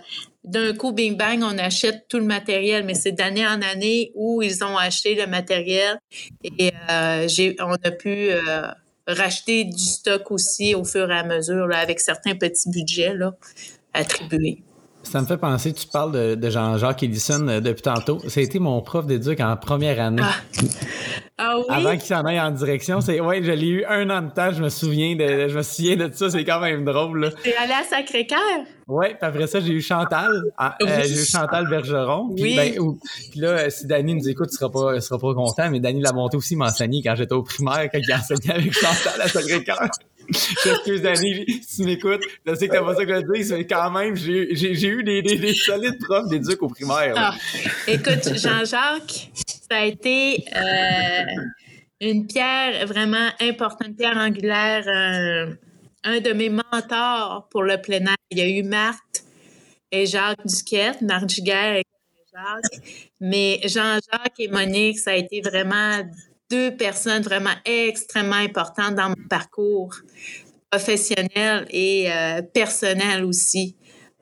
d'un 0.48 0.74
coup, 0.74 0.94
bing 0.94 1.18
bang, 1.18 1.42
on 1.44 1.58
achète 1.58 2.08
tout 2.08 2.18
le 2.18 2.26
matériel, 2.26 2.86
mais 2.86 2.94
c'est 2.94 3.12
d'année 3.12 3.46
en 3.46 3.62
année 3.62 4.12
où 4.16 4.42
ils 4.42 4.64
ont 4.64 4.78
acheté 4.78 5.14
le 5.16 5.28
matériel 5.28 6.00
et 6.42 6.72
euh, 6.90 7.28
on 7.60 7.76
a 7.84 7.92
pu 7.92 8.32
euh, 8.32 8.40
racheter 9.08 9.66
du 9.66 9.84
stock 9.84 10.32
aussi 10.32 10.74
au 10.74 10.84
fur 10.84 11.12
et 11.12 11.18
à 11.18 11.24
mesure 11.24 11.70
avec 11.74 12.00
certains 12.00 12.36
petits 12.36 12.70
budgets 12.70 13.14
attribués. 13.94 14.64
Ça 15.10 15.22
me 15.22 15.26
fait 15.26 15.38
penser, 15.38 15.72
tu 15.72 15.88
parles 15.88 16.36
de, 16.38 16.50
Jean-Jacques 16.50 17.02
Edison 17.02 17.48
euh, 17.48 17.62
depuis 17.62 17.82
tantôt. 17.82 18.18
Été 18.36 18.60
mon 18.60 18.82
prof 18.82 19.06
d'éduc 19.06 19.40
en 19.40 19.56
première 19.56 20.02
année. 20.02 20.22
Ah, 20.22 20.34
ah 21.38 21.58
oui? 21.58 21.66
Avant 21.70 21.92
qu'il 21.92 22.02
s'en 22.02 22.24
aille 22.24 22.42
en 22.42 22.52
direction. 22.52 23.00
C'est, 23.00 23.22
ouais, 23.22 23.42
je 23.42 23.52
l'ai 23.52 23.68
eu 23.68 23.86
un 23.86 24.10
an 24.10 24.22
de 24.22 24.32
temps, 24.32 24.52
je 24.52 24.62
me 24.62 24.70
souviens 24.70 25.16
de, 25.16 25.48
je 25.48 25.58
me 25.58 25.64
souviens 25.64 25.96
de 25.96 26.12
ça, 26.14 26.30
c'est 26.30 26.44
quand 26.44 26.60
même 26.60 26.84
drôle. 26.84 27.34
T'es 27.42 27.56
allé 27.56 27.74
à 27.74 27.84
Sacré-Cœur? 27.84 28.66
Oui, 28.88 29.08
puis 29.08 29.18
après 29.22 29.48
ça, 29.48 29.62
j'ai 29.62 29.72
eu 29.72 29.82
Chantal. 29.82 30.44
Ah, 30.58 30.76
euh, 30.82 30.86
j'ai 31.04 31.22
eu 31.22 31.26
Chantal 31.26 31.70
Bergeron. 31.70 32.34
Puis, 32.36 32.56
ben, 32.56 32.74
puis 33.32 33.40
là, 33.40 33.70
si 33.70 33.88
Dany 33.88 34.16
nous 34.16 34.28
écoute, 34.28 34.50
tu 34.50 34.58
seras 34.58 34.70
pas, 34.70 35.00
sera 35.00 35.20
pas 35.20 35.34
content, 35.34 35.70
mais 35.70 35.80
Dany 35.80 36.02
Lamonté 36.02 36.36
aussi 36.36 36.56
m'a 36.58 36.66
enseigné 36.66 37.02
quand 37.02 37.16
j'étais 37.16 37.34
au 37.34 37.44
primaire, 37.44 37.88
quand 37.92 38.00
il 38.02 38.14
enseigné 38.14 38.52
avec 38.52 38.74
Chantal 38.74 39.22
à 39.22 39.28
Sacré-Cœur. 39.30 39.90
Quelques 40.64 41.06
années, 41.06 41.46
si 41.62 41.78
tu 41.78 41.84
m'écoutes, 41.84 42.22
je 42.46 42.56
sais 42.56 42.68
que 42.68 42.74
t'as 42.74 42.84
pas 42.84 42.96
ça 42.96 43.06
que 43.06 43.16
je 43.16 43.44
dis, 43.44 43.54
mais 43.54 43.66
quand 43.66 43.92
même, 43.92 44.16
j'ai 44.16 44.88
eu 44.88 45.04
des, 45.04 45.22
des, 45.22 45.38
des, 45.38 45.54
solides 45.54 45.98
profs 46.00 46.28
d'éduc 46.30 46.62
au 46.62 46.68
primaire. 46.68 47.14
Ah, 47.16 47.36
écoute, 47.88 48.36
Jean-Jacques, 48.36 49.32
ça 49.70 49.78
a 49.78 49.86
été 49.86 50.44
euh, 50.56 51.24
une 52.02 52.28
pierre 52.28 52.86
vraiment 52.88 53.30
importante, 53.40 53.88
une 53.88 53.96
pierre 53.96 54.18
angulaire, 54.18 54.86
un 56.04 56.20
de 56.20 56.34
mes 56.34 56.50
mentors 56.50 57.48
pour 57.50 57.64
le 57.64 57.82
plein 57.82 58.00
air. 58.00 58.16
Il 58.32 58.40
y 58.40 58.42
a 58.42 58.48
eu 58.48 58.64
Marthe 58.64 59.24
et 59.92 60.06
Jacques 60.06 60.46
Duquette, 60.46 61.02
Marthe 61.02 61.30
Giguère 61.30 61.78
et 61.78 61.84
Jacques. 62.34 62.84
Mais 63.20 63.60
Jean-Jacques 63.64 64.40
et 64.40 64.48
Monique, 64.48 65.00
ça 65.00 65.12
a 65.12 65.16
été 65.16 65.42
vraiment 65.42 66.02
deux 66.50 66.76
personnes 66.76 67.22
vraiment 67.22 67.56
extrêmement 67.66 68.36
importantes 68.36 68.96
dans 68.96 69.10
mon 69.10 69.28
parcours 69.30 69.96
professionnel 70.70 71.66
et 71.70 72.12
euh, 72.12 72.42
personnel 72.42 73.24
aussi. 73.24 73.76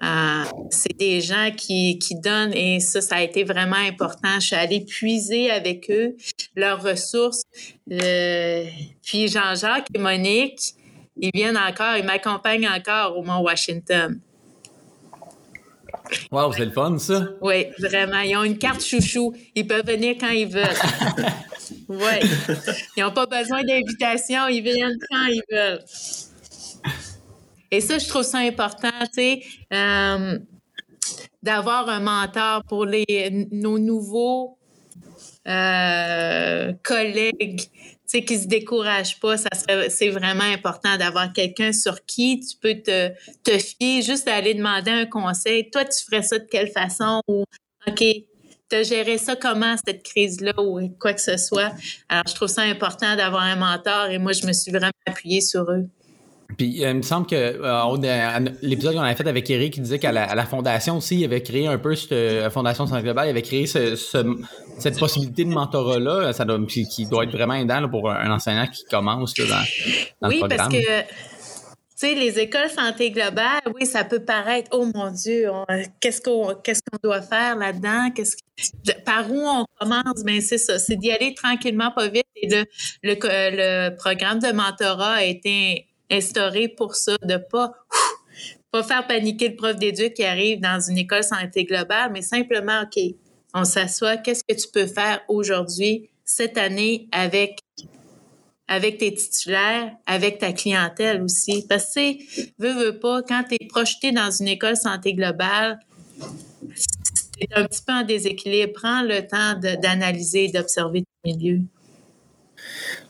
Euh, 0.04 0.44
c'est 0.72 0.96
des 0.98 1.22
gens 1.22 1.52
qui, 1.56 1.98
qui 2.00 2.16
donnent 2.20 2.54
et 2.54 2.80
ça, 2.80 3.02
ça 3.02 3.16
a 3.16 3.22
été 3.22 3.44
vraiment 3.44 3.78
important. 3.78 4.40
Je 4.40 4.48
suis 4.48 4.56
allée 4.56 4.82
puiser 4.82 5.50
avec 5.50 5.90
eux 5.90 6.16
leurs 6.56 6.84
ressources. 6.84 7.44
puis 7.88 9.28
Jean-Jacques 9.28 9.88
et 9.94 9.98
Monique, 9.98 10.76
ils 11.18 11.32
viennent 11.34 11.58
encore, 11.58 11.96
ils 11.98 12.06
m'accompagnent 12.06 12.68
encore 12.68 13.18
au 13.18 13.24
Mont 13.24 13.42
Washington. 13.42 14.20
Wow, 16.32 16.52
c'est 16.52 16.66
le 16.66 16.72
fun, 16.72 16.98
ça. 16.98 17.30
Oui, 17.42 17.68
vraiment. 17.80 18.20
Ils 18.20 18.36
ont 18.36 18.44
une 18.44 18.58
carte 18.58 18.84
chouchou. 18.84 19.34
Ils 19.56 19.66
peuvent 19.66 19.86
venir 19.86 20.16
quand 20.20 20.30
ils 20.30 20.48
veulent. 20.48 20.68
oui. 21.90 22.20
Ils 22.98 23.04
n'ont 23.04 23.12
pas 23.12 23.26
besoin 23.26 23.64
d'invitation. 23.64 24.48
Ils 24.48 24.62
viennent 24.62 24.98
quand 25.10 25.26
ils 25.28 25.42
veulent. 25.52 25.84
Et 27.72 27.82
ça, 27.82 27.98
je 27.98 28.08
trouve 28.08 28.24
ça 28.24 28.38
important, 28.38 28.90
tu 29.02 29.10
sais, 29.16 29.44
euh, 29.74 30.40
d'avoir 31.44 31.90
un 31.90 32.00
mentor 32.00 32.64
pour 32.64 32.86
les, 32.86 33.48
nos 33.52 33.80
nouveaux 33.80 34.58
euh, 35.48 36.72
collègues 36.84 37.70
sais, 38.06 38.24
qui 38.24 38.40
se 38.40 38.48
découragent 38.48 39.20
pas, 39.20 39.38
ça 39.38 39.50
c'est 39.90 40.10
vraiment 40.10 40.44
important 40.44 40.98
d'avoir 40.98 41.34
quelqu'un 41.34 41.74
sur 41.74 42.06
qui 42.06 42.40
tu 42.40 42.58
peux 42.58 42.76
te, 42.76 43.10
te 43.44 43.58
fier, 43.58 44.02
juste 44.02 44.28
aller 44.28 44.54
demander 44.54 44.92
un 44.92 45.06
conseil. 45.06 45.70
Toi, 45.70 45.86
tu 45.86 46.04
ferais 46.06 46.22
ça 46.22 46.40
de 46.40 46.46
quelle 46.46 46.70
façon? 46.70 47.22
Ou, 47.28 47.44
OK, 47.88 48.04
tu 48.70 48.76
as 48.76 48.84
géré 48.84 49.18
ça 49.18 49.36
comment, 49.36 49.76
cette 49.86 50.04
crise-là, 50.04 50.54
ou 50.58 50.90
quoi 51.00 51.14
que 51.14 51.22
ce 51.22 51.38
soit? 51.38 51.72
Alors, 52.10 52.24
je 52.28 52.34
trouve 52.34 52.48
ça 52.48 52.64
important 52.64 53.16
d'avoir 53.16 53.44
un 53.44 53.56
mentor 53.56 54.10
et 54.10 54.18
moi, 54.18 54.32
je 54.32 54.46
me 54.46 54.54
suis 54.54 54.72
vraiment 54.72 54.92
appuyée 55.06 55.42
sur 55.42 55.70
eux. 55.70 55.88
Puis 56.58 56.86
euh, 56.86 56.92
il 56.92 56.98
me 56.98 57.02
semble 57.02 57.26
que 57.26 57.36
euh, 57.36 58.50
l'épisode 58.62 58.94
qu'on 58.94 59.02
avait 59.02 59.16
fait 59.16 59.28
avec 59.28 59.50
Eric 59.50 59.74
qui 59.74 59.82
disait 59.82 60.00
qu'à 60.00 60.12
la, 60.12 60.46
fondation 60.46 60.98
aussi, 60.98 61.18
il 61.18 61.26
avait 61.26 61.42
créé 61.42 61.68
un 61.68 61.78
peu 61.78 61.96
cette 61.96 62.12
la 62.12 62.50
fondation 62.50 62.86
Centre 62.86 63.02
Global, 63.02 63.28
il 63.28 63.32
avait 63.32 63.42
créé 63.42 63.66
ce, 63.66 63.96
cette 64.78 65.00
possibilité 65.00 65.44
de 65.44 65.50
mentorat-là, 65.50 66.34
ça 66.34 66.46
doit, 66.46 66.60
qui 66.68 67.06
doit 67.08 67.24
être 67.24 67.32
vraiment 67.32 67.56
aidant 67.56 67.90
pour 67.90 68.12
un, 68.12 68.32
enseignant 68.32 68.68
qui 68.68 68.86
commence 68.86 69.38
là, 69.38 69.46
dans, 70.22 70.30
oui, 70.30 70.36
le 70.36 70.48
programme. 70.48 70.72
Oui, 70.72 70.86
parce 70.86 71.08
que 71.08 71.35
tu 71.98 72.08
sais, 72.08 72.14
les 72.14 72.40
écoles 72.40 72.70
santé 72.70 73.10
globale, 73.12 73.62
oui, 73.74 73.86
ça 73.86 74.04
peut 74.04 74.20
paraître, 74.20 74.70
oh 74.74 74.90
mon 74.94 75.12
Dieu, 75.12 75.50
qu'est-ce 76.02 76.22
qu'on 76.22 76.54
qu'est-ce 76.56 76.82
qu'on 76.82 76.98
doit 77.02 77.22
faire 77.22 77.56
là-dedans? 77.56 78.10
Par 79.06 79.32
où 79.32 79.40
on 79.48 79.66
commence? 79.80 80.24
Ben 80.26 80.42
c'est 80.42 80.58
ça, 80.58 80.78
c'est 80.78 80.98
d'y 80.98 81.12
aller 81.12 81.34
tranquillement, 81.34 81.92
pas 81.92 82.10
vite. 82.10 82.26
Et 82.36 82.50
le, 82.50 82.66
le, 83.02 83.16
le 83.16 83.96
programme 83.96 84.40
de 84.40 84.52
mentorat 84.52 85.14
a 85.14 85.24
été 85.24 85.88
instauré 86.12 86.68
pour 86.68 86.96
ça, 86.96 87.16
de 87.24 87.38
pas 87.38 87.72
pas 88.72 88.84
faire 88.84 89.08
paniquer 89.08 89.50
le 89.50 89.56
prof 89.56 89.78
d'éduc 89.78 90.16
qui 90.16 90.26
arrive 90.26 90.60
dans 90.60 90.82
une 90.82 90.98
école 90.98 91.24
santé 91.24 91.64
globale, 91.64 92.12
mais 92.12 92.22
simplement, 92.22 92.82
OK, 92.84 93.02
on 93.54 93.64
s'assoit, 93.64 94.18
qu'est-ce 94.18 94.44
que 94.44 94.54
tu 94.54 94.68
peux 94.74 94.86
faire 94.86 95.22
aujourd'hui, 95.30 96.10
cette 96.26 96.58
année, 96.58 97.08
avec 97.14 97.60
avec 98.68 98.98
tes 98.98 99.14
titulaires, 99.14 99.96
avec 100.06 100.40
ta 100.40 100.54
clientèle 100.54 101.22
aussi. 101.22 101.66
Parce 101.68 101.94
que, 101.94 102.18
veux, 102.60 102.74
veux 102.74 103.00
pas, 103.00 103.22
quand 103.22 103.44
tu 103.50 103.56
es 103.56 103.68
projeté 103.68 104.12
dans 104.12 104.32
une 104.32 104.48
école 104.48 104.76
santé 104.76 105.14
globale, 105.14 105.80
c'est 107.40 107.54
un 107.54 107.66
petit 107.66 107.82
peu 107.86 107.94
en 107.94 108.04
déséquilibre. 108.04 108.74
Prends 108.74 109.02
le 109.02 109.28
temps 109.28 109.60
d'analyser 109.82 110.46
et 110.46 110.52
d'observer 110.52 111.02
ton 111.02 111.32
milieu. 111.32 111.62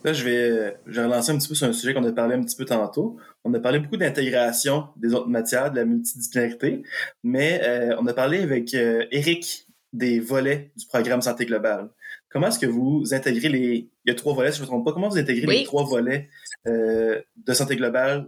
Là, 0.03 0.13
je 0.13 0.23
vais, 0.23 0.77
je 0.85 0.99
vais 0.99 1.07
relancer 1.07 1.31
un 1.31 1.37
petit 1.37 1.47
peu 1.47 1.55
sur 1.55 1.67
un 1.67 1.73
sujet 1.73 1.93
qu'on 1.93 2.03
a 2.03 2.11
parlé 2.11 2.35
un 2.35 2.43
petit 2.43 2.55
peu 2.55 2.65
tantôt. 2.65 3.17
On 3.43 3.53
a 3.53 3.59
parlé 3.59 3.79
beaucoup 3.79 3.97
d'intégration 3.97 4.87
des 4.97 5.13
autres 5.13 5.29
matières, 5.29 5.71
de 5.71 5.77
la 5.77 5.85
multidisciplinarité, 5.85 6.83
mais 7.23 7.61
euh, 7.63 7.95
on 7.99 8.07
a 8.07 8.13
parlé 8.13 8.39
avec 8.39 8.73
euh, 8.73 9.05
Eric 9.11 9.67
des 9.93 10.19
volets 10.19 10.71
du 10.75 10.85
programme 10.87 11.21
Santé 11.21 11.45
globale. 11.45 11.89
Comment 12.35 12.49
est-ce 12.49 12.59
que 12.59 12.65
vous 12.65 13.13
intégrez 13.13 13.47
les... 13.47 13.87
Il 14.03 14.09
y 14.09 14.11
a 14.11 14.13
trois 14.13 14.33
volets, 14.33 14.51
si 14.51 14.57
je 14.57 14.63
ne 14.63 14.65
me 14.65 14.71
trompe 14.71 14.83
pas. 14.83 14.91
Comment 14.91 15.07
vous 15.07 15.17
intégrez 15.17 15.47
les 15.47 15.63
trois 15.63 15.85
volets 15.85 16.27
euh, 16.67 17.21
de 17.37 17.53
Santé 17.53 17.77
globale 17.77 18.27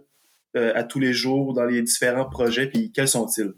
euh, 0.55 0.71
à 0.75 0.85
tous 0.85 1.01
les 1.01 1.11
jours 1.11 1.53
dans 1.53 1.65
les 1.65 1.81
différents 1.81 2.23
projets, 2.23 2.67
puis 2.67 2.89
quels 2.93 3.09
sont-ils? 3.09 3.51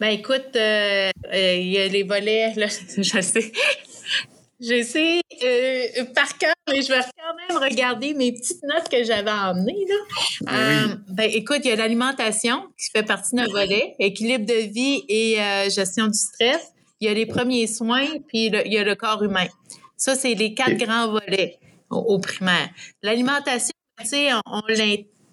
Ben 0.00 0.08
écoute, 0.08 0.56
euh, 0.56 1.10
il 1.32 1.68
y 1.68 1.78
a 1.78 1.86
les 1.86 2.02
volets, 2.02 2.52
là, 2.56 2.66
je 2.96 3.20
sais. 3.20 3.52
Je 4.58 4.82
sais 4.82 5.20
euh, 5.44 6.04
par 6.16 6.36
cœur, 6.36 6.54
mais 6.68 6.82
je 6.82 6.88
vais 6.88 6.98
quand 6.98 7.56
même 7.56 7.62
regarder 7.62 8.12
mes 8.12 8.32
petites 8.32 8.64
notes 8.64 8.88
que 8.90 9.04
j'avais 9.04 9.30
emmenées. 9.30 9.86
Là. 9.88 10.52
Euh, 10.52 10.96
ben, 11.10 11.30
écoute, 11.32 11.60
il 11.62 11.68
y 11.68 11.72
a 11.72 11.76
l'alimentation 11.76 12.64
qui 12.76 12.90
fait 12.90 13.04
partie 13.04 13.36
d'un 13.36 13.46
volet, 13.46 13.94
équilibre 14.00 14.46
de 14.46 14.68
vie 14.68 15.04
et 15.08 15.40
euh, 15.40 15.70
gestion 15.70 16.08
du 16.08 16.18
stress. 16.18 16.72
Il 17.00 17.06
y 17.06 17.08
a 17.08 17.14
les 17.14 17.26
premiers 17.26 17.66
soins, 17.66 18.06
puis 18.26 18.46
il 18.46 18.72
y 18.72 18.78
a 18.78 18.84
le 18.84 18.94
corps 18.94 19.22
humain. 19.22 19.46
Ça, 19.96 20.14
c'est 20.14 20.34
les 20.34 20.54
quatre 20.54 20.76
grands 20.76 21.10
volets 21.10 21.58
au, 21.90 22.18
primaire. 22.18 22.68
L'alimentation, 23.02 23.72
tu 23.98 24.06
sais, 24.06 24.32
on, 24.34 24.62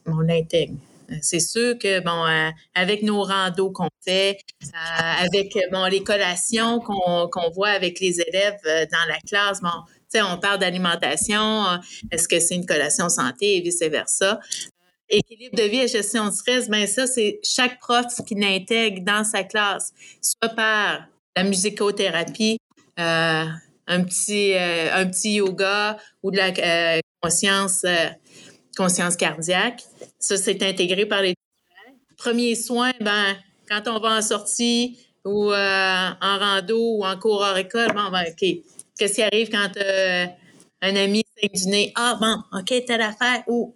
on 0.06 0.20
l'intègre. 0.20 0.76
C'est 1.22 1.40
sûr 1.40 1.78
que, 1.78 2.00
bon, 2.00 2.26
euh, 2.26 2.50
avec 2.74 3.04
nos 3.04 3.22
randos 3.24 3.72
qu'on 3.72 3.90
fait, 4.04 4.38
euh, 4.64 5.26
avec, 5.26 5.56
bon, 5.72 5.86
les 5.86 6.04
collations 6.04 6.80
qu'on 6.80 7.50
voit 7.54 7.70
avec 7.70 8.00
les 8.00 8.22
élèves 8.22 8.60
euh, 8.66 8.86
dans 8.92 9.08
la 9.08 9.20
classe, 9.28 9.62
bon, 9.62 9.70
tu 9.90 10.20
sais, 10.20 10.22
on 10.22 10.38
parle 10.38 10.60
d'alimentation, 10.60 11.66
est-ce 12.12 12.28
que 12.28 12.40
c'est 12.40 12.56
une 12.56 12.66
collation 12.66 13.10
santé 13.10 13.58
et 13.58 13.62
vice-versa? 13.62 14.40
Équilibre 15.10 15.58
de 15.58 15.64
vie 15.64 15.80
et 15.80 15.88
gestion 15.88 16.26
de 16.28 16.32
stress, 16.32 16.70
ben 16.70 16.88
ça, 16.88 17.06
c'est 17.08 17.40
chaque 17.44 17.80
prof 17.80 18.06
qui 18.26 18.36
l'intègre 18.36 19.04
dans 19.04 19.24
sa 19.24 19.44
classe, 19.44 19.92
soit 20.22 20.50
par 20.50 21.08
la 21.36 21.44
musicothérapie, 21.44 22.58
un 22.98 23.60
petit 23.88 24.54
un 24.56 25.06
petit 25.08 25.36
yoga 25.36 25.98
ou 26.22 26.32
de 26.32 26.38
la 26.38 27.02
conscience 27.22 27.86
conscience 28.76 29.16
cardiaque. 29.16 29.84
Ça, 30.20 30.38
c'est 30.38 30.62
intégré 30.64 31.06
par 31.06 31.22
les 31.22 31.36
Premier 32.24 32.56
soin, 32.56 32.94
ben, 33.02 33.36
quand 33.68 33.82
on 33.88 34.00
va 34.00 34.18
en 34.18 34.22
sortie 34.22 34.98
ou 35.26 35.52
euh, 35.52 36.10
en 36.22 36.38
rando 36.40 36.98
ou 36.98 37.06
en 37.06 37.18
cours 37.18 37.42
hors 37.42 37.58
école, 37.58 37.92
bon, 37.94 38.10
ben, 38.12 38.24
OK. 38.30 38.64
Qu'est-ce 38.98 39.16
qui 39.16 39.24
arrive 39.24 39.50
quand 39.50 39.72
euh, 39.76 40.26
un 40.82 40.96
ami 40.96 41.24
saigne 41.36 41.72
du? 41.72 41.92
Ah, 41.96 42.18
bon, 42.20 42.38
OK, 42.58 42.86
telle 42.86 43.02
affaire, 43.02 43.44
ou 43.48 43.76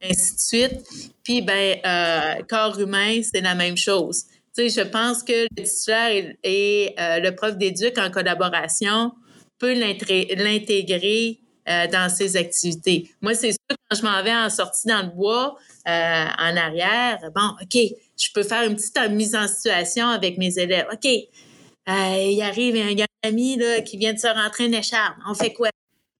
ainsi 0.00 0.34
de 0.34 0.38
suite. 0.38 1.12
Puis, 1.24 1.42
ben, 1.42 1.80
euh, 1.84 2.42
corps 2.48 2.78
humain, 2.78 3.20
c'est 3.22 3.40
la 3.40 3.56
même 3.56 3.76
chose. 3.76 4.26
Je 4.66 4.82
pense 4.82 5.22
que 5.22 5.46
le 5.56 5.62
titulaire 5.62 6.34
et, 6.42 6.94
le 6.98 7.30
prof 7.30 7.56
d'éduc 7.56 7.96
en 7.98 8.10
collaboration 8.10 9.12
peut 9.58 9.74
l'intégrer 9.74 11.40
euh, 11.68 11.86
dans 11.88 12.08
ses 12.08 12.36
activités. 12.36 13.10
Moi, 13.20 13.34
c'est 13.34 13.50
sûr, 13.50 13.76
quand 13.90 13.96
je 13.96 14.02
m'en 14.02 14.22
vais 14.22 14.34
en 14.34 14.48
sortie 14.48 14.88
dans 14.88 15.02
le 15.02 15.10
bois, 15.10 15.56
euh, 15.86 15.90
en 15.90 16.56
arrière, 16.56 17.18
bon, 17.34 17.50
OK, 17.60 17.78
je 18.16 18.28
peux 18.32 18.42
faire 18.42 18.62
une 18.62 18.74
petite 18.74 18.98
mise 19.10 19.34
en 19.34 19.46
situation 19.46 20.08
avec 20.08 20.38
mes 20.38 20.58
élèves. 20.58 20.86
OK, 20.90 21.06
euh, 21.06 22.16
il 22.16 22.40
arrive 22.42 22.74
un, 22.76 23.04
ami 23.22 23.56
là, 23.56 23.82
qui 23.82 23.98
vient 23.98 24.14
de 24.14 24.18
se 24.18 24.28
rentrer 24.28 24.64
une 24.64 24.74
écharpe. 24.74 25.16
On 25.28 25.34
fait 25.34 25.52
quoi? 25.52 25.68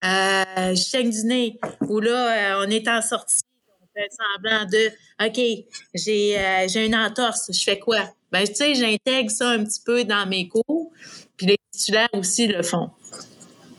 je 0.02 1.02
du 1.02 1.26
nez. 1.26 1.58
Ou 1.88 2.00
là, 2.00 2.60
on 2.62 2.68
est 2.68 2.86
en 2.86 3.00
sortie, 3.00 3.40
on 3.68 3.86
fait 3.98 4.08
semblant 4.10 4.66
de 4.66 4.90
OK, 5.26 5.64
j'ai 5.94 6.66
j'ai 6.68 6.84
une 6.84 6.96
entorse, 6.96 7.50
je 7.52 7.62
fais 7.62 7.78
quoi? 7.78 8.00
Ben, 8.32 8.46
tu 8.46 8.54
sais, 8.54 8.74
j'intègre 8.74 9.30
ça 9.30 9.50
un 9.50 9.64
petit 9.64 9.80
peu 9.84 10.04
dans 10.04 10.28
mes 10.28 10.48
cours, 10.48 10.90
puis 11.36 11.46
les 11.46 11.56
titulaires 11.70 12.08
aussi 12.12 12.46
le 12.46 12.62
font. 12.62 12.90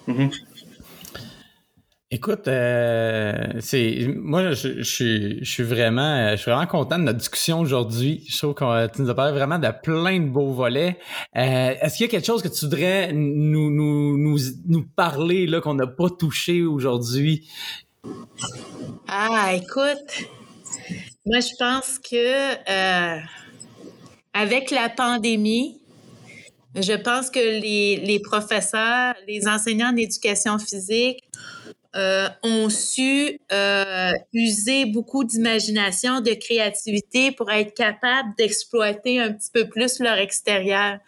Mm-hmm. 0.07 0.31
Écoute, 2.11 2.47
euh, 2.47 3.35
c'est 3.59 4.07
moi 4.15 4.53
je, 4.53 4.81
je, 4.81 5.43
suis 5.43 5.63
vraiment 5.63 6.31
je 6.31 6.37
suis 6.37 6.49
vraiment 6.49 6.65
content 6.65 6.97
de 6.97 7.03
notre 7.03 7.19
discussion 7.19 7.59
aujourd'hui. 7.59 8.25
Je 8.27 8.35
trouve 8.35 8.55
que 8.55 8.87
tu 8.87 9.03
nous 9.03 9.11
as 9.11 9.13
parlé 9.13 9.31
vraiment 9.31 9.59
de 9.59 9.67
plein 9.83 10.19
de 10.19 10.27
beaux 10.27 10.51
volets. 10.51 10.97
Euh, 11.35 11.75
est-ce 11.79 11.97
qu'il 11.97 12.07
y 12.07 12.09
a 12.09 12.11
quelque 12.11 12.25
chose 12.25 12.41
que 12.41 12.47
tu 12.47 12.65
voudrais 12.65 13.13
nous 13.13 13.69
nous 13.69 14.17
nous, 14.17 14.39
nous 14.65 14.87
parler 14.95 15.45
là 15.45 15.61
qu'on 15.61 15.75
n'a 15.75 15.85
pas 15.85 16.09
touché 16.09 16.63
aujourd'hui? 16.63 17.47
Ah, 19.07 19.51
écoute, 19.53 20.25
moi 21.27 21.41
je 21.41 21.55
pense 21.59 21.99
que 21.99 22.55
euh, 22.55 23.19
avec 24.33 24.71
la 24.71 24.89
pandémie, 24.89 25.79
je 26.75 26.93
pense 26.93 27.29
que 27.29 27.39
les, 27.39 27.97
les 27.97 28.19
professeurs, 28.19 29.15
les 29.27 29.47
enseignants 29.47 29.91
d'éducation 29.91 30.59
physique 30.59 31.23
euh, 31.95 32.29
ont 32.43 32.69
su 32.69 33.39
euh, 33.51 34.11
user 34.31 34.85
beaucoup 34.85 35.23
d'imagination, 35.23 36.21
de 36.21 36.33
créativité 36.33 37.31
pour 37.31 37.49
être 37.49 37.73
capables 37.73 38.29
d'exploiter 38.37 39.19
un 39.19 39.33
petit 39.33 39.49
peu 39.51 39.67
plus 39.67 39.97
leur 39.99 40.19
extérieur. 40.19 40.99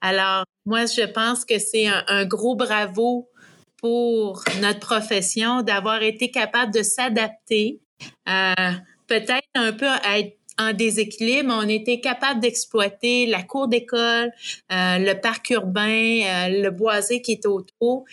Alors, 0.00 0.44
moi, 0.66 0.86
je 0.86 1.06
pense 1.06 1.44
que 1.44 1.60
c'est 1.60 1.86
un, 1.86 2.24
gros 2.24 2.56
bravo 2.56 3.30
pour 3.76 4.42
notre 4.60 4.80
profession 4.80 5.62
d'avoir 5.62 6.02
été 6.02 6.32
capable 6.32 6.74
de 6.74 6.82
s'adapter, 6.82 7.80
euh, 8.28 8.72
peut-être 9.06 9.46
un 9.54 9.72
peu 9.72 9.86
à 9.86 10.18
être 10.18 10.36
en 10.58 10.72
déséquilibre, 10.72 11.52
on 11.52 11.68
était 11.68 12.00
capable 12.00 12.40
d'exploiter 12.40 13.26
la 13.26 13.42
cour 13.42 13.68
d'école, 13.68 14.32
euh, 14.72 14.98
le 14.98 15.14
parc 15.14 15.50
urbain, 15.50 16.48
le 16.48 16.68
boisé 16.70 17.22
qui 17.22 17.32
est 17.32 17.46
autour 17.46 18.04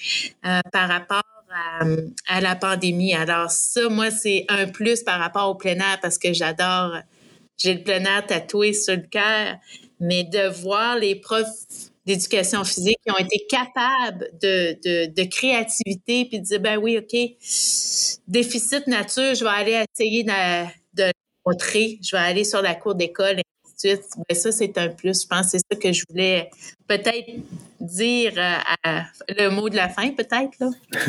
par 0.71 0.89
rapport 0.89 1.23
à, 2.27 2.41
la 2.41 2.55
pandémie. 2.55 3.13
Alors 3.13 3.51
ça, 3.51 3.89
moi, 3.89 4.11
c'est 4.11 4.45
un 4.49 4.67
plus 4.67 5.03
par 5.03 5.19
rapport 5.19 5.49
au 5.49 5.55
plein 5.55 5.75
air 5.75 5.99
parce 6.01 6.17
que 6.17 6.33
j'adore, 6.33 6.97
j'ai 7.57 7.73
le 7.75 7.83
plein 7.83 8.03
air 8.03 8.25
tatoué 8.25 8.73
sur 8.73 8.95
le 8.95 9.03
cœur, 9.03 9.57
mais 9.99 10.23
de 10.23 10.47
voir 10.61 10.97
les 10.97 11.15
profs 11.15 11.65
d'éducation 12.05 12.63
physique 12.63 12.97
qui 13.05 13.11
ont 13.11 13.17
été 13.17 13.45
capables 13.47 14.29
de, 14.41 15.23
créativité 15.25 16.25
puis 16.25 16.39
de 16.39 16.45
dire, 16.45 16.59
ben 16.59 16.77
oui, 16.77 16.97
OK, 16.97 17.15
déficit 18.27 18.87
nature, 18.87 19.35
je 19.35 19.43
vais 19.43 19.49
aller 19.49 19.85
essayer 19.95 20.23
de 20.23 21.11
montrer, 21.45 21.99
je 22.01 22.15
vais 22.15 22.21
aller 22.21 22.43
sur 22.43 22.61
la 22.61 22.75
cour 22.75 22.95
d'école, 22.95 23.39
et 23.39 23.43
ainsi 23.65 23.87
de 23.87 24.01
suite. 24.01 24.11
Ben 24.29 24.35
ça, 24.35 24.51
c'est 24.51 24.77
un 24.77 24.89
plus. 24.89 25.23
Je 25.23 25.27
pense 25.27 25.47
que 25.47 25.51
c'est 25.51 25.65
ça 25.71 25.79
que 25.79 25.91
je 25.91 26.03
voulais 26.09 26.49
peut-être 26.87 27.29
dire 27.81 28.33
euh, 28.37 28.99
le 29.29 29.49
mot 29.49 29.69
de 29.69 29.75
la 29.75 29.89
fin, 29.89 30.09
peut-être. 30.11 30.59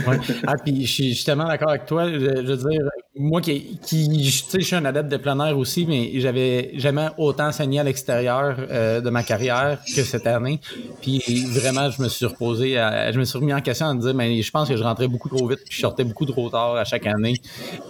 Ouais. 0.06 0.18
Ah, 0.46 0.54
puis 0.62 0.86
je 0.86 0.90
suis 0.90 1.24
tellement 1.24 1.46
d'accord 1.46 1.70
avec 1.70 1.86
toi. 1.86 2.10
Je, 2.10 2.18
veux 2.18 2.56
dire, 2.56 2.80
moi 3.16 3.40
qui, 3.40 3.78
qui 3.84 4.30
sais, 4.30 4.60
je 4.60 4.66
suis 4.66 4.76
un 4.76 4.84
adepte 4.84 5.10
de 5.10 5.16
plein 5.16 5.38
air 5.44 5.56
aussi, 5.58 5.86
mais 5.86 6.10
j'avais 6.20 6.72
jamais 6.74 7.08
autant 7.18 7.46
enseigné 7.46 7.80
à 7.80 7.84
l'extérieur 7.84 8.56
euh, 8.58 9.00
de 9.00 9.10
ma 9.10 9.22
carrière 9.22 9.78
que 9.84 10.02
cette 10.02 10.26
année. 10.26 10.60
Puis 11.00 11.20
vraiment, 11.46 11.90
je 11.90 12.02
me 12.02 12.08
suis 12.08 12.26
reposé, 12.26 12.74
je 12.74 13.18
me 13.18 13.24
suis 13.24 13.38
remis 13.38 13.54
en 13.54 13.60
question 13.60 13.86
à 13.86 13.94
me 13.94 14.00
dire, 14.00 14.14
mais 14.14 14.40
je 14.40 14.50
pense 14.50 14.68
que 14.68 14.76
je 14.76 14.82
rentrais 14.82 15.08
beaucoup 15.08 15.28
trop 15.28 15.46
vite, 15.46 15.60
puis 15.64 15.74
je 15.76 15.80
sortais 15.80 16.04
beaucoup 16.04 16.26
trop 16.26 16.48
tard 16.48 16.76
à 16.76 16.84
chaque 16.84 17.06
année. 17.06 17.34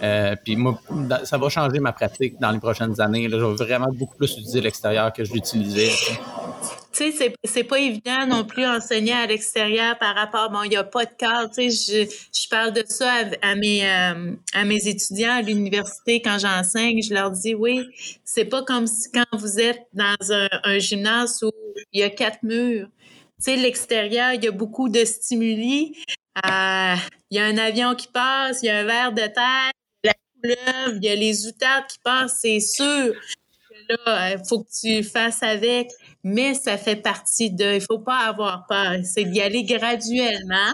Euh, 0.01 0.35
puis 0.43 0.55
moi, 0.55 0.79
ça 1.23 1.37
va 1.37 1.49
changer 1.49 1.79
ma 1.79 1.93
pratique 1.93 2.39
dans 2.39 2.51
les 2.51 2.59
prochaines 2.59 2.99
années. 3.01 3.27
Je 3.29 3.35
vais 3.35 3.55
vraiment 3.55 3.91
beaucoup 3.91 4.15
plus 4.15 4.31
utiliser 4.31 4.61
l'extérieur 4.61 5.13
que 5.13 5.23
je 5.23 5.33
l'utilisais 5.33 5.89
tu 6.93 7.11
sais, 7.11 7.33
c'est 7.43 7.63
pas 7.63 7.79
évident 7.79 8.27
non 8.27 8.45
plus 8.45 8.65
enseigner 8.65 9.13
à 9.13 9.25
l'extérieur 9.25 9.97
par 9.97 10.15
rapport, 10.15 10.51
bon, 10.51 10.63
il 10.63 10.69
n'y 10.69 10.75
a 10.75 10.83
pas 10.83 11.05
de 11.05 11.13
cadre, 11.17 11.49
tu 11.49 11.69
sais, 11.71 12.07
je, 12.07 12.15
je 12.43 12.49
parle 12.49 12.71
de 12.71 12.83
ça 12.87 13.11
à, 13.41 13.55
mes, 13.55 13.83
euh, 13.83 14.35
à 14.53 14.63
mes 14.63 14.87
étudiants 14.87 15.33
à 15.33 15.41
l'université 15.41 16.21
quand 16.21 16.37
j'enseigne, 16.37 17.01
je 17.01 17.13
leur 17.13 17.31
dis, 17.31 17.55
oui, 17.55 17.87
c'est 18.23 18.45
pas 18.45 18.63
comme 18.63 18.85
quand 19.13 19.37
vous 19.37 19.59
êtes 19.59 19.81
dans 19.93 20.15
un, 20.31 20.79
gymnase 20.79 21.43
où 21.43 21.51
il 21.91 22.01
y 22.01 22.03
a 22.03 22.09
quatre 22.09 22.43
murs. 22.43 22.87
Tu 23.43 23.51
sais, 23.51 23.55
l'extérieur, 23.55 24.33
il 24.33 24.43
y 24.43 24.47
a 24.47 24.51
beaucoup 24.51 24.89
de 24.89 25.03
stimuli. 25.03 25.97
Euh, 26.45 26.95
il 27.29 27.37
y 27.37 27.39
a 27.39 27.45
un 27.45 27.57
avion 27.57 27.95
qui 27.95 28.07
passe, 28.07 28.61
il 28.61 28.67
y 28.67 28.69
a 28.69 28.79
un 28.79 28.83
verre 28.85 29.11
de 29.11 29.21
terre, 29.21 29.71
la 30.03 30.13
couleuvre, 30.41 30.97
il 30.97 31.03
y 31.03 31.09
a 31.09 31.15
les 31.15 31.47
outardes 31.47 31.87
qui 31.87 31.99
passent, 32.03 32.39
c'est 32.41 32.59
sûr 32.59 33.13
là, 33.89 34.33
il 34.33 34.45
faut 34.45 34.63
que 34.63 34.69
tu 34.79 35.03
fasses 35.03 35.43
avec 35.43 35.89
mais 36.23 36.53
ça 36.53 36.77
fait 36.77 36.95
partie 36.95 37.51
de. 37.51 37.75
Il 37.75 37.81
faut 37.81 37.99
pas 37.99 38.27
avoir 38.27 38.65
peur. 38.67 38.95
C'est 39.03 39.25
d'y 39.25 39.41
aller 39.41 39.63
graduellement. 39.63 40.73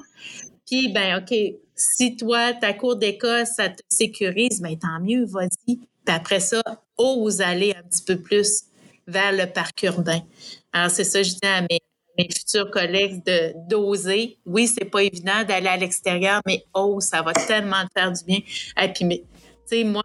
Puis, 0.65 0.91
ben, 0.93 1.21
OK, 1.21 1.35
si 1.75 2.15
toi, 2.15 2.53
ta 2.53 2.73
cour 2.73 2.95
d'école, 2.95 3.45
ça 3.45 3.69
te 3.69 3.81
sécurise, 3.89 4.61
ben, 4.61 4.77
tant 4.77 4.99
mieux, 5.01 5.25
vas-y. 5.25 5.77
Puis 5.77 6.15
après 6.15 6.39
ça, 6.39 6.61
ose 6.97 7.41
aller 7.41 7.73
un 7.77 7.83
petit 7.83 8.03
peu 8.03 8.21
plus 8.21 8.65
vers 9.07 9.31
le 9.31 9.45
parc 9.51 9.81
urbain. 9.83 10.21
Alors, 10.71 10.91
c'est 10.91 11.03
ça, 11.03 11.23
je 11.23 11.31
dis 11.31 11.39
à 11.43 11.61
mes, 11.61 11.79
futurs 12.31 12.69
collègues 12.69 13.23
de 13.25 13.53
d'oser. 13.69 14.37
Oui, 14.45 14.67
c'est 14.67 14.85
pas 14.85 15.03
évident 15.03 15.43
d'aller 15.47 15.69
à 15.69 15.77
l'extérieur, 15.77 16.41
mais 16.45 16.65
oh, 16.73 16.99
ça 16.99 17.21
va 17.21 17.31
tellement 17.31 17.81
te 17.85 17.99
faire 17.99 18.11
du 18.11 18.23
bien. 18.25 18.39
Et 18.81 18.89
puis, 18.89 19.07
tu 19.07 19.23
sais, 19.65 19.83
moi, 19.85 20.03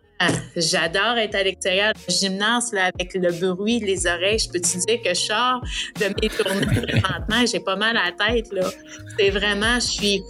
j'adore 0.57 1.19
être 1.19 1.35
à 1.35 1.43
l'extérieur. 1.43 1.93
Le 2.09 2.13
gymnase, 2.13 2.73
là, 2.73 2.91
avec 2.95 3.15
le 3.15 3.33
bruit, 3.55 3.81
les 3.81 4.07
oreilles, 4.07 4.39
je 4.39 4.49
peux 4.49 4.61
te 4.61 4.87
dire 4.87 5.03
que 5.03 5.11
je 5.11 5.21
sors 5.21 5.61
de 6.01 6.07
mes 6.21 6.29
tournées 6.29 6.67
présentement, 6.83 7.47
j'ai 7.51 7.61
pas 7.61 7.77
mal 7.77 7.97
à 7.97 8.11
la 8.11 8.13
tête, 8.13 8.53
là. 8.53 8.71
C'est 9.19 9.31
vraiment, 9.31 9.75
je 9.75 9.87
suis 9.87 10.23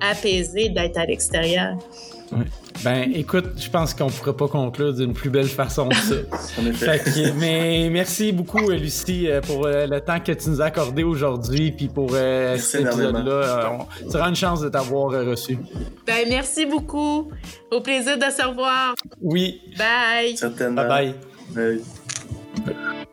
apaisée 0.00 0.68
d'être 0.68 0.98
à 0.98 1.06
l'extérieur. 1.06 1.76
Ouais. 2.34 2.44
Ben, 2.82 3.10
écoute, 3.14 3.46
je 3.56 3.70
pense 3.70 3.94
qu'on 3.94 4.06
ne 4.06 4.10
pourrait 4.10 4.36
pas 4.36 4.48
conclure 4.48 4.92
d'une 4.92 5.12
plus 5.14 5.30
belle 5.30 5.46
façon 5.48 5.88
que 5.88 5.94
ça. 5.96 6.14
Fait 6.74 6.98
que, 6.98 7.32
mais 7.38 7.88
merci 7.90 8.32
beaucoup, 8.32 8.68
Lucie, 8.70 9.28
euh, 9.30 9.40
pour 9.40 9.66
euh, 9.66 9.86
le 9.86 10.00
temps 10.00 10.18
que 10.20 10.32
tu 10.32 10.50
nous 10.50 10.60
as 10.60 10.66
accordé 10.66 11.04
aujourd'hui, 11.04 11.70
puis 11.72 11.88
pour 11.88 12.10
euh, 12.12 12.56
cet 12.58 12.82
épisode-là. 12.86 13.32
Euh, 13.32 13.64
on- 13.78 14.10
Tu 14.10 14.16
auras 14.16 14.28
une 14.28 14.34
chance 14.36 14.60
de 14.60 14.68
t'avoir 14.68 15.12
euh, 15.12 15.30
reçu. 15.30 15.58
Ben, 16.06 16.26
merci 16.28 16.66
beaucoup. 16.66 17.30
Au 17.70 17.80
plaisir 17.80 18.18
de 18.18 18.24
se 18.24 18.46
revoir. 18.46 18.94
Oui. 19.22 19.60
Bye. 19.78 20.36
Certainement. 20.36 20.86
Bye 20.86 21.14
bye. 21.54 21.80
Bye. 22.64 23.04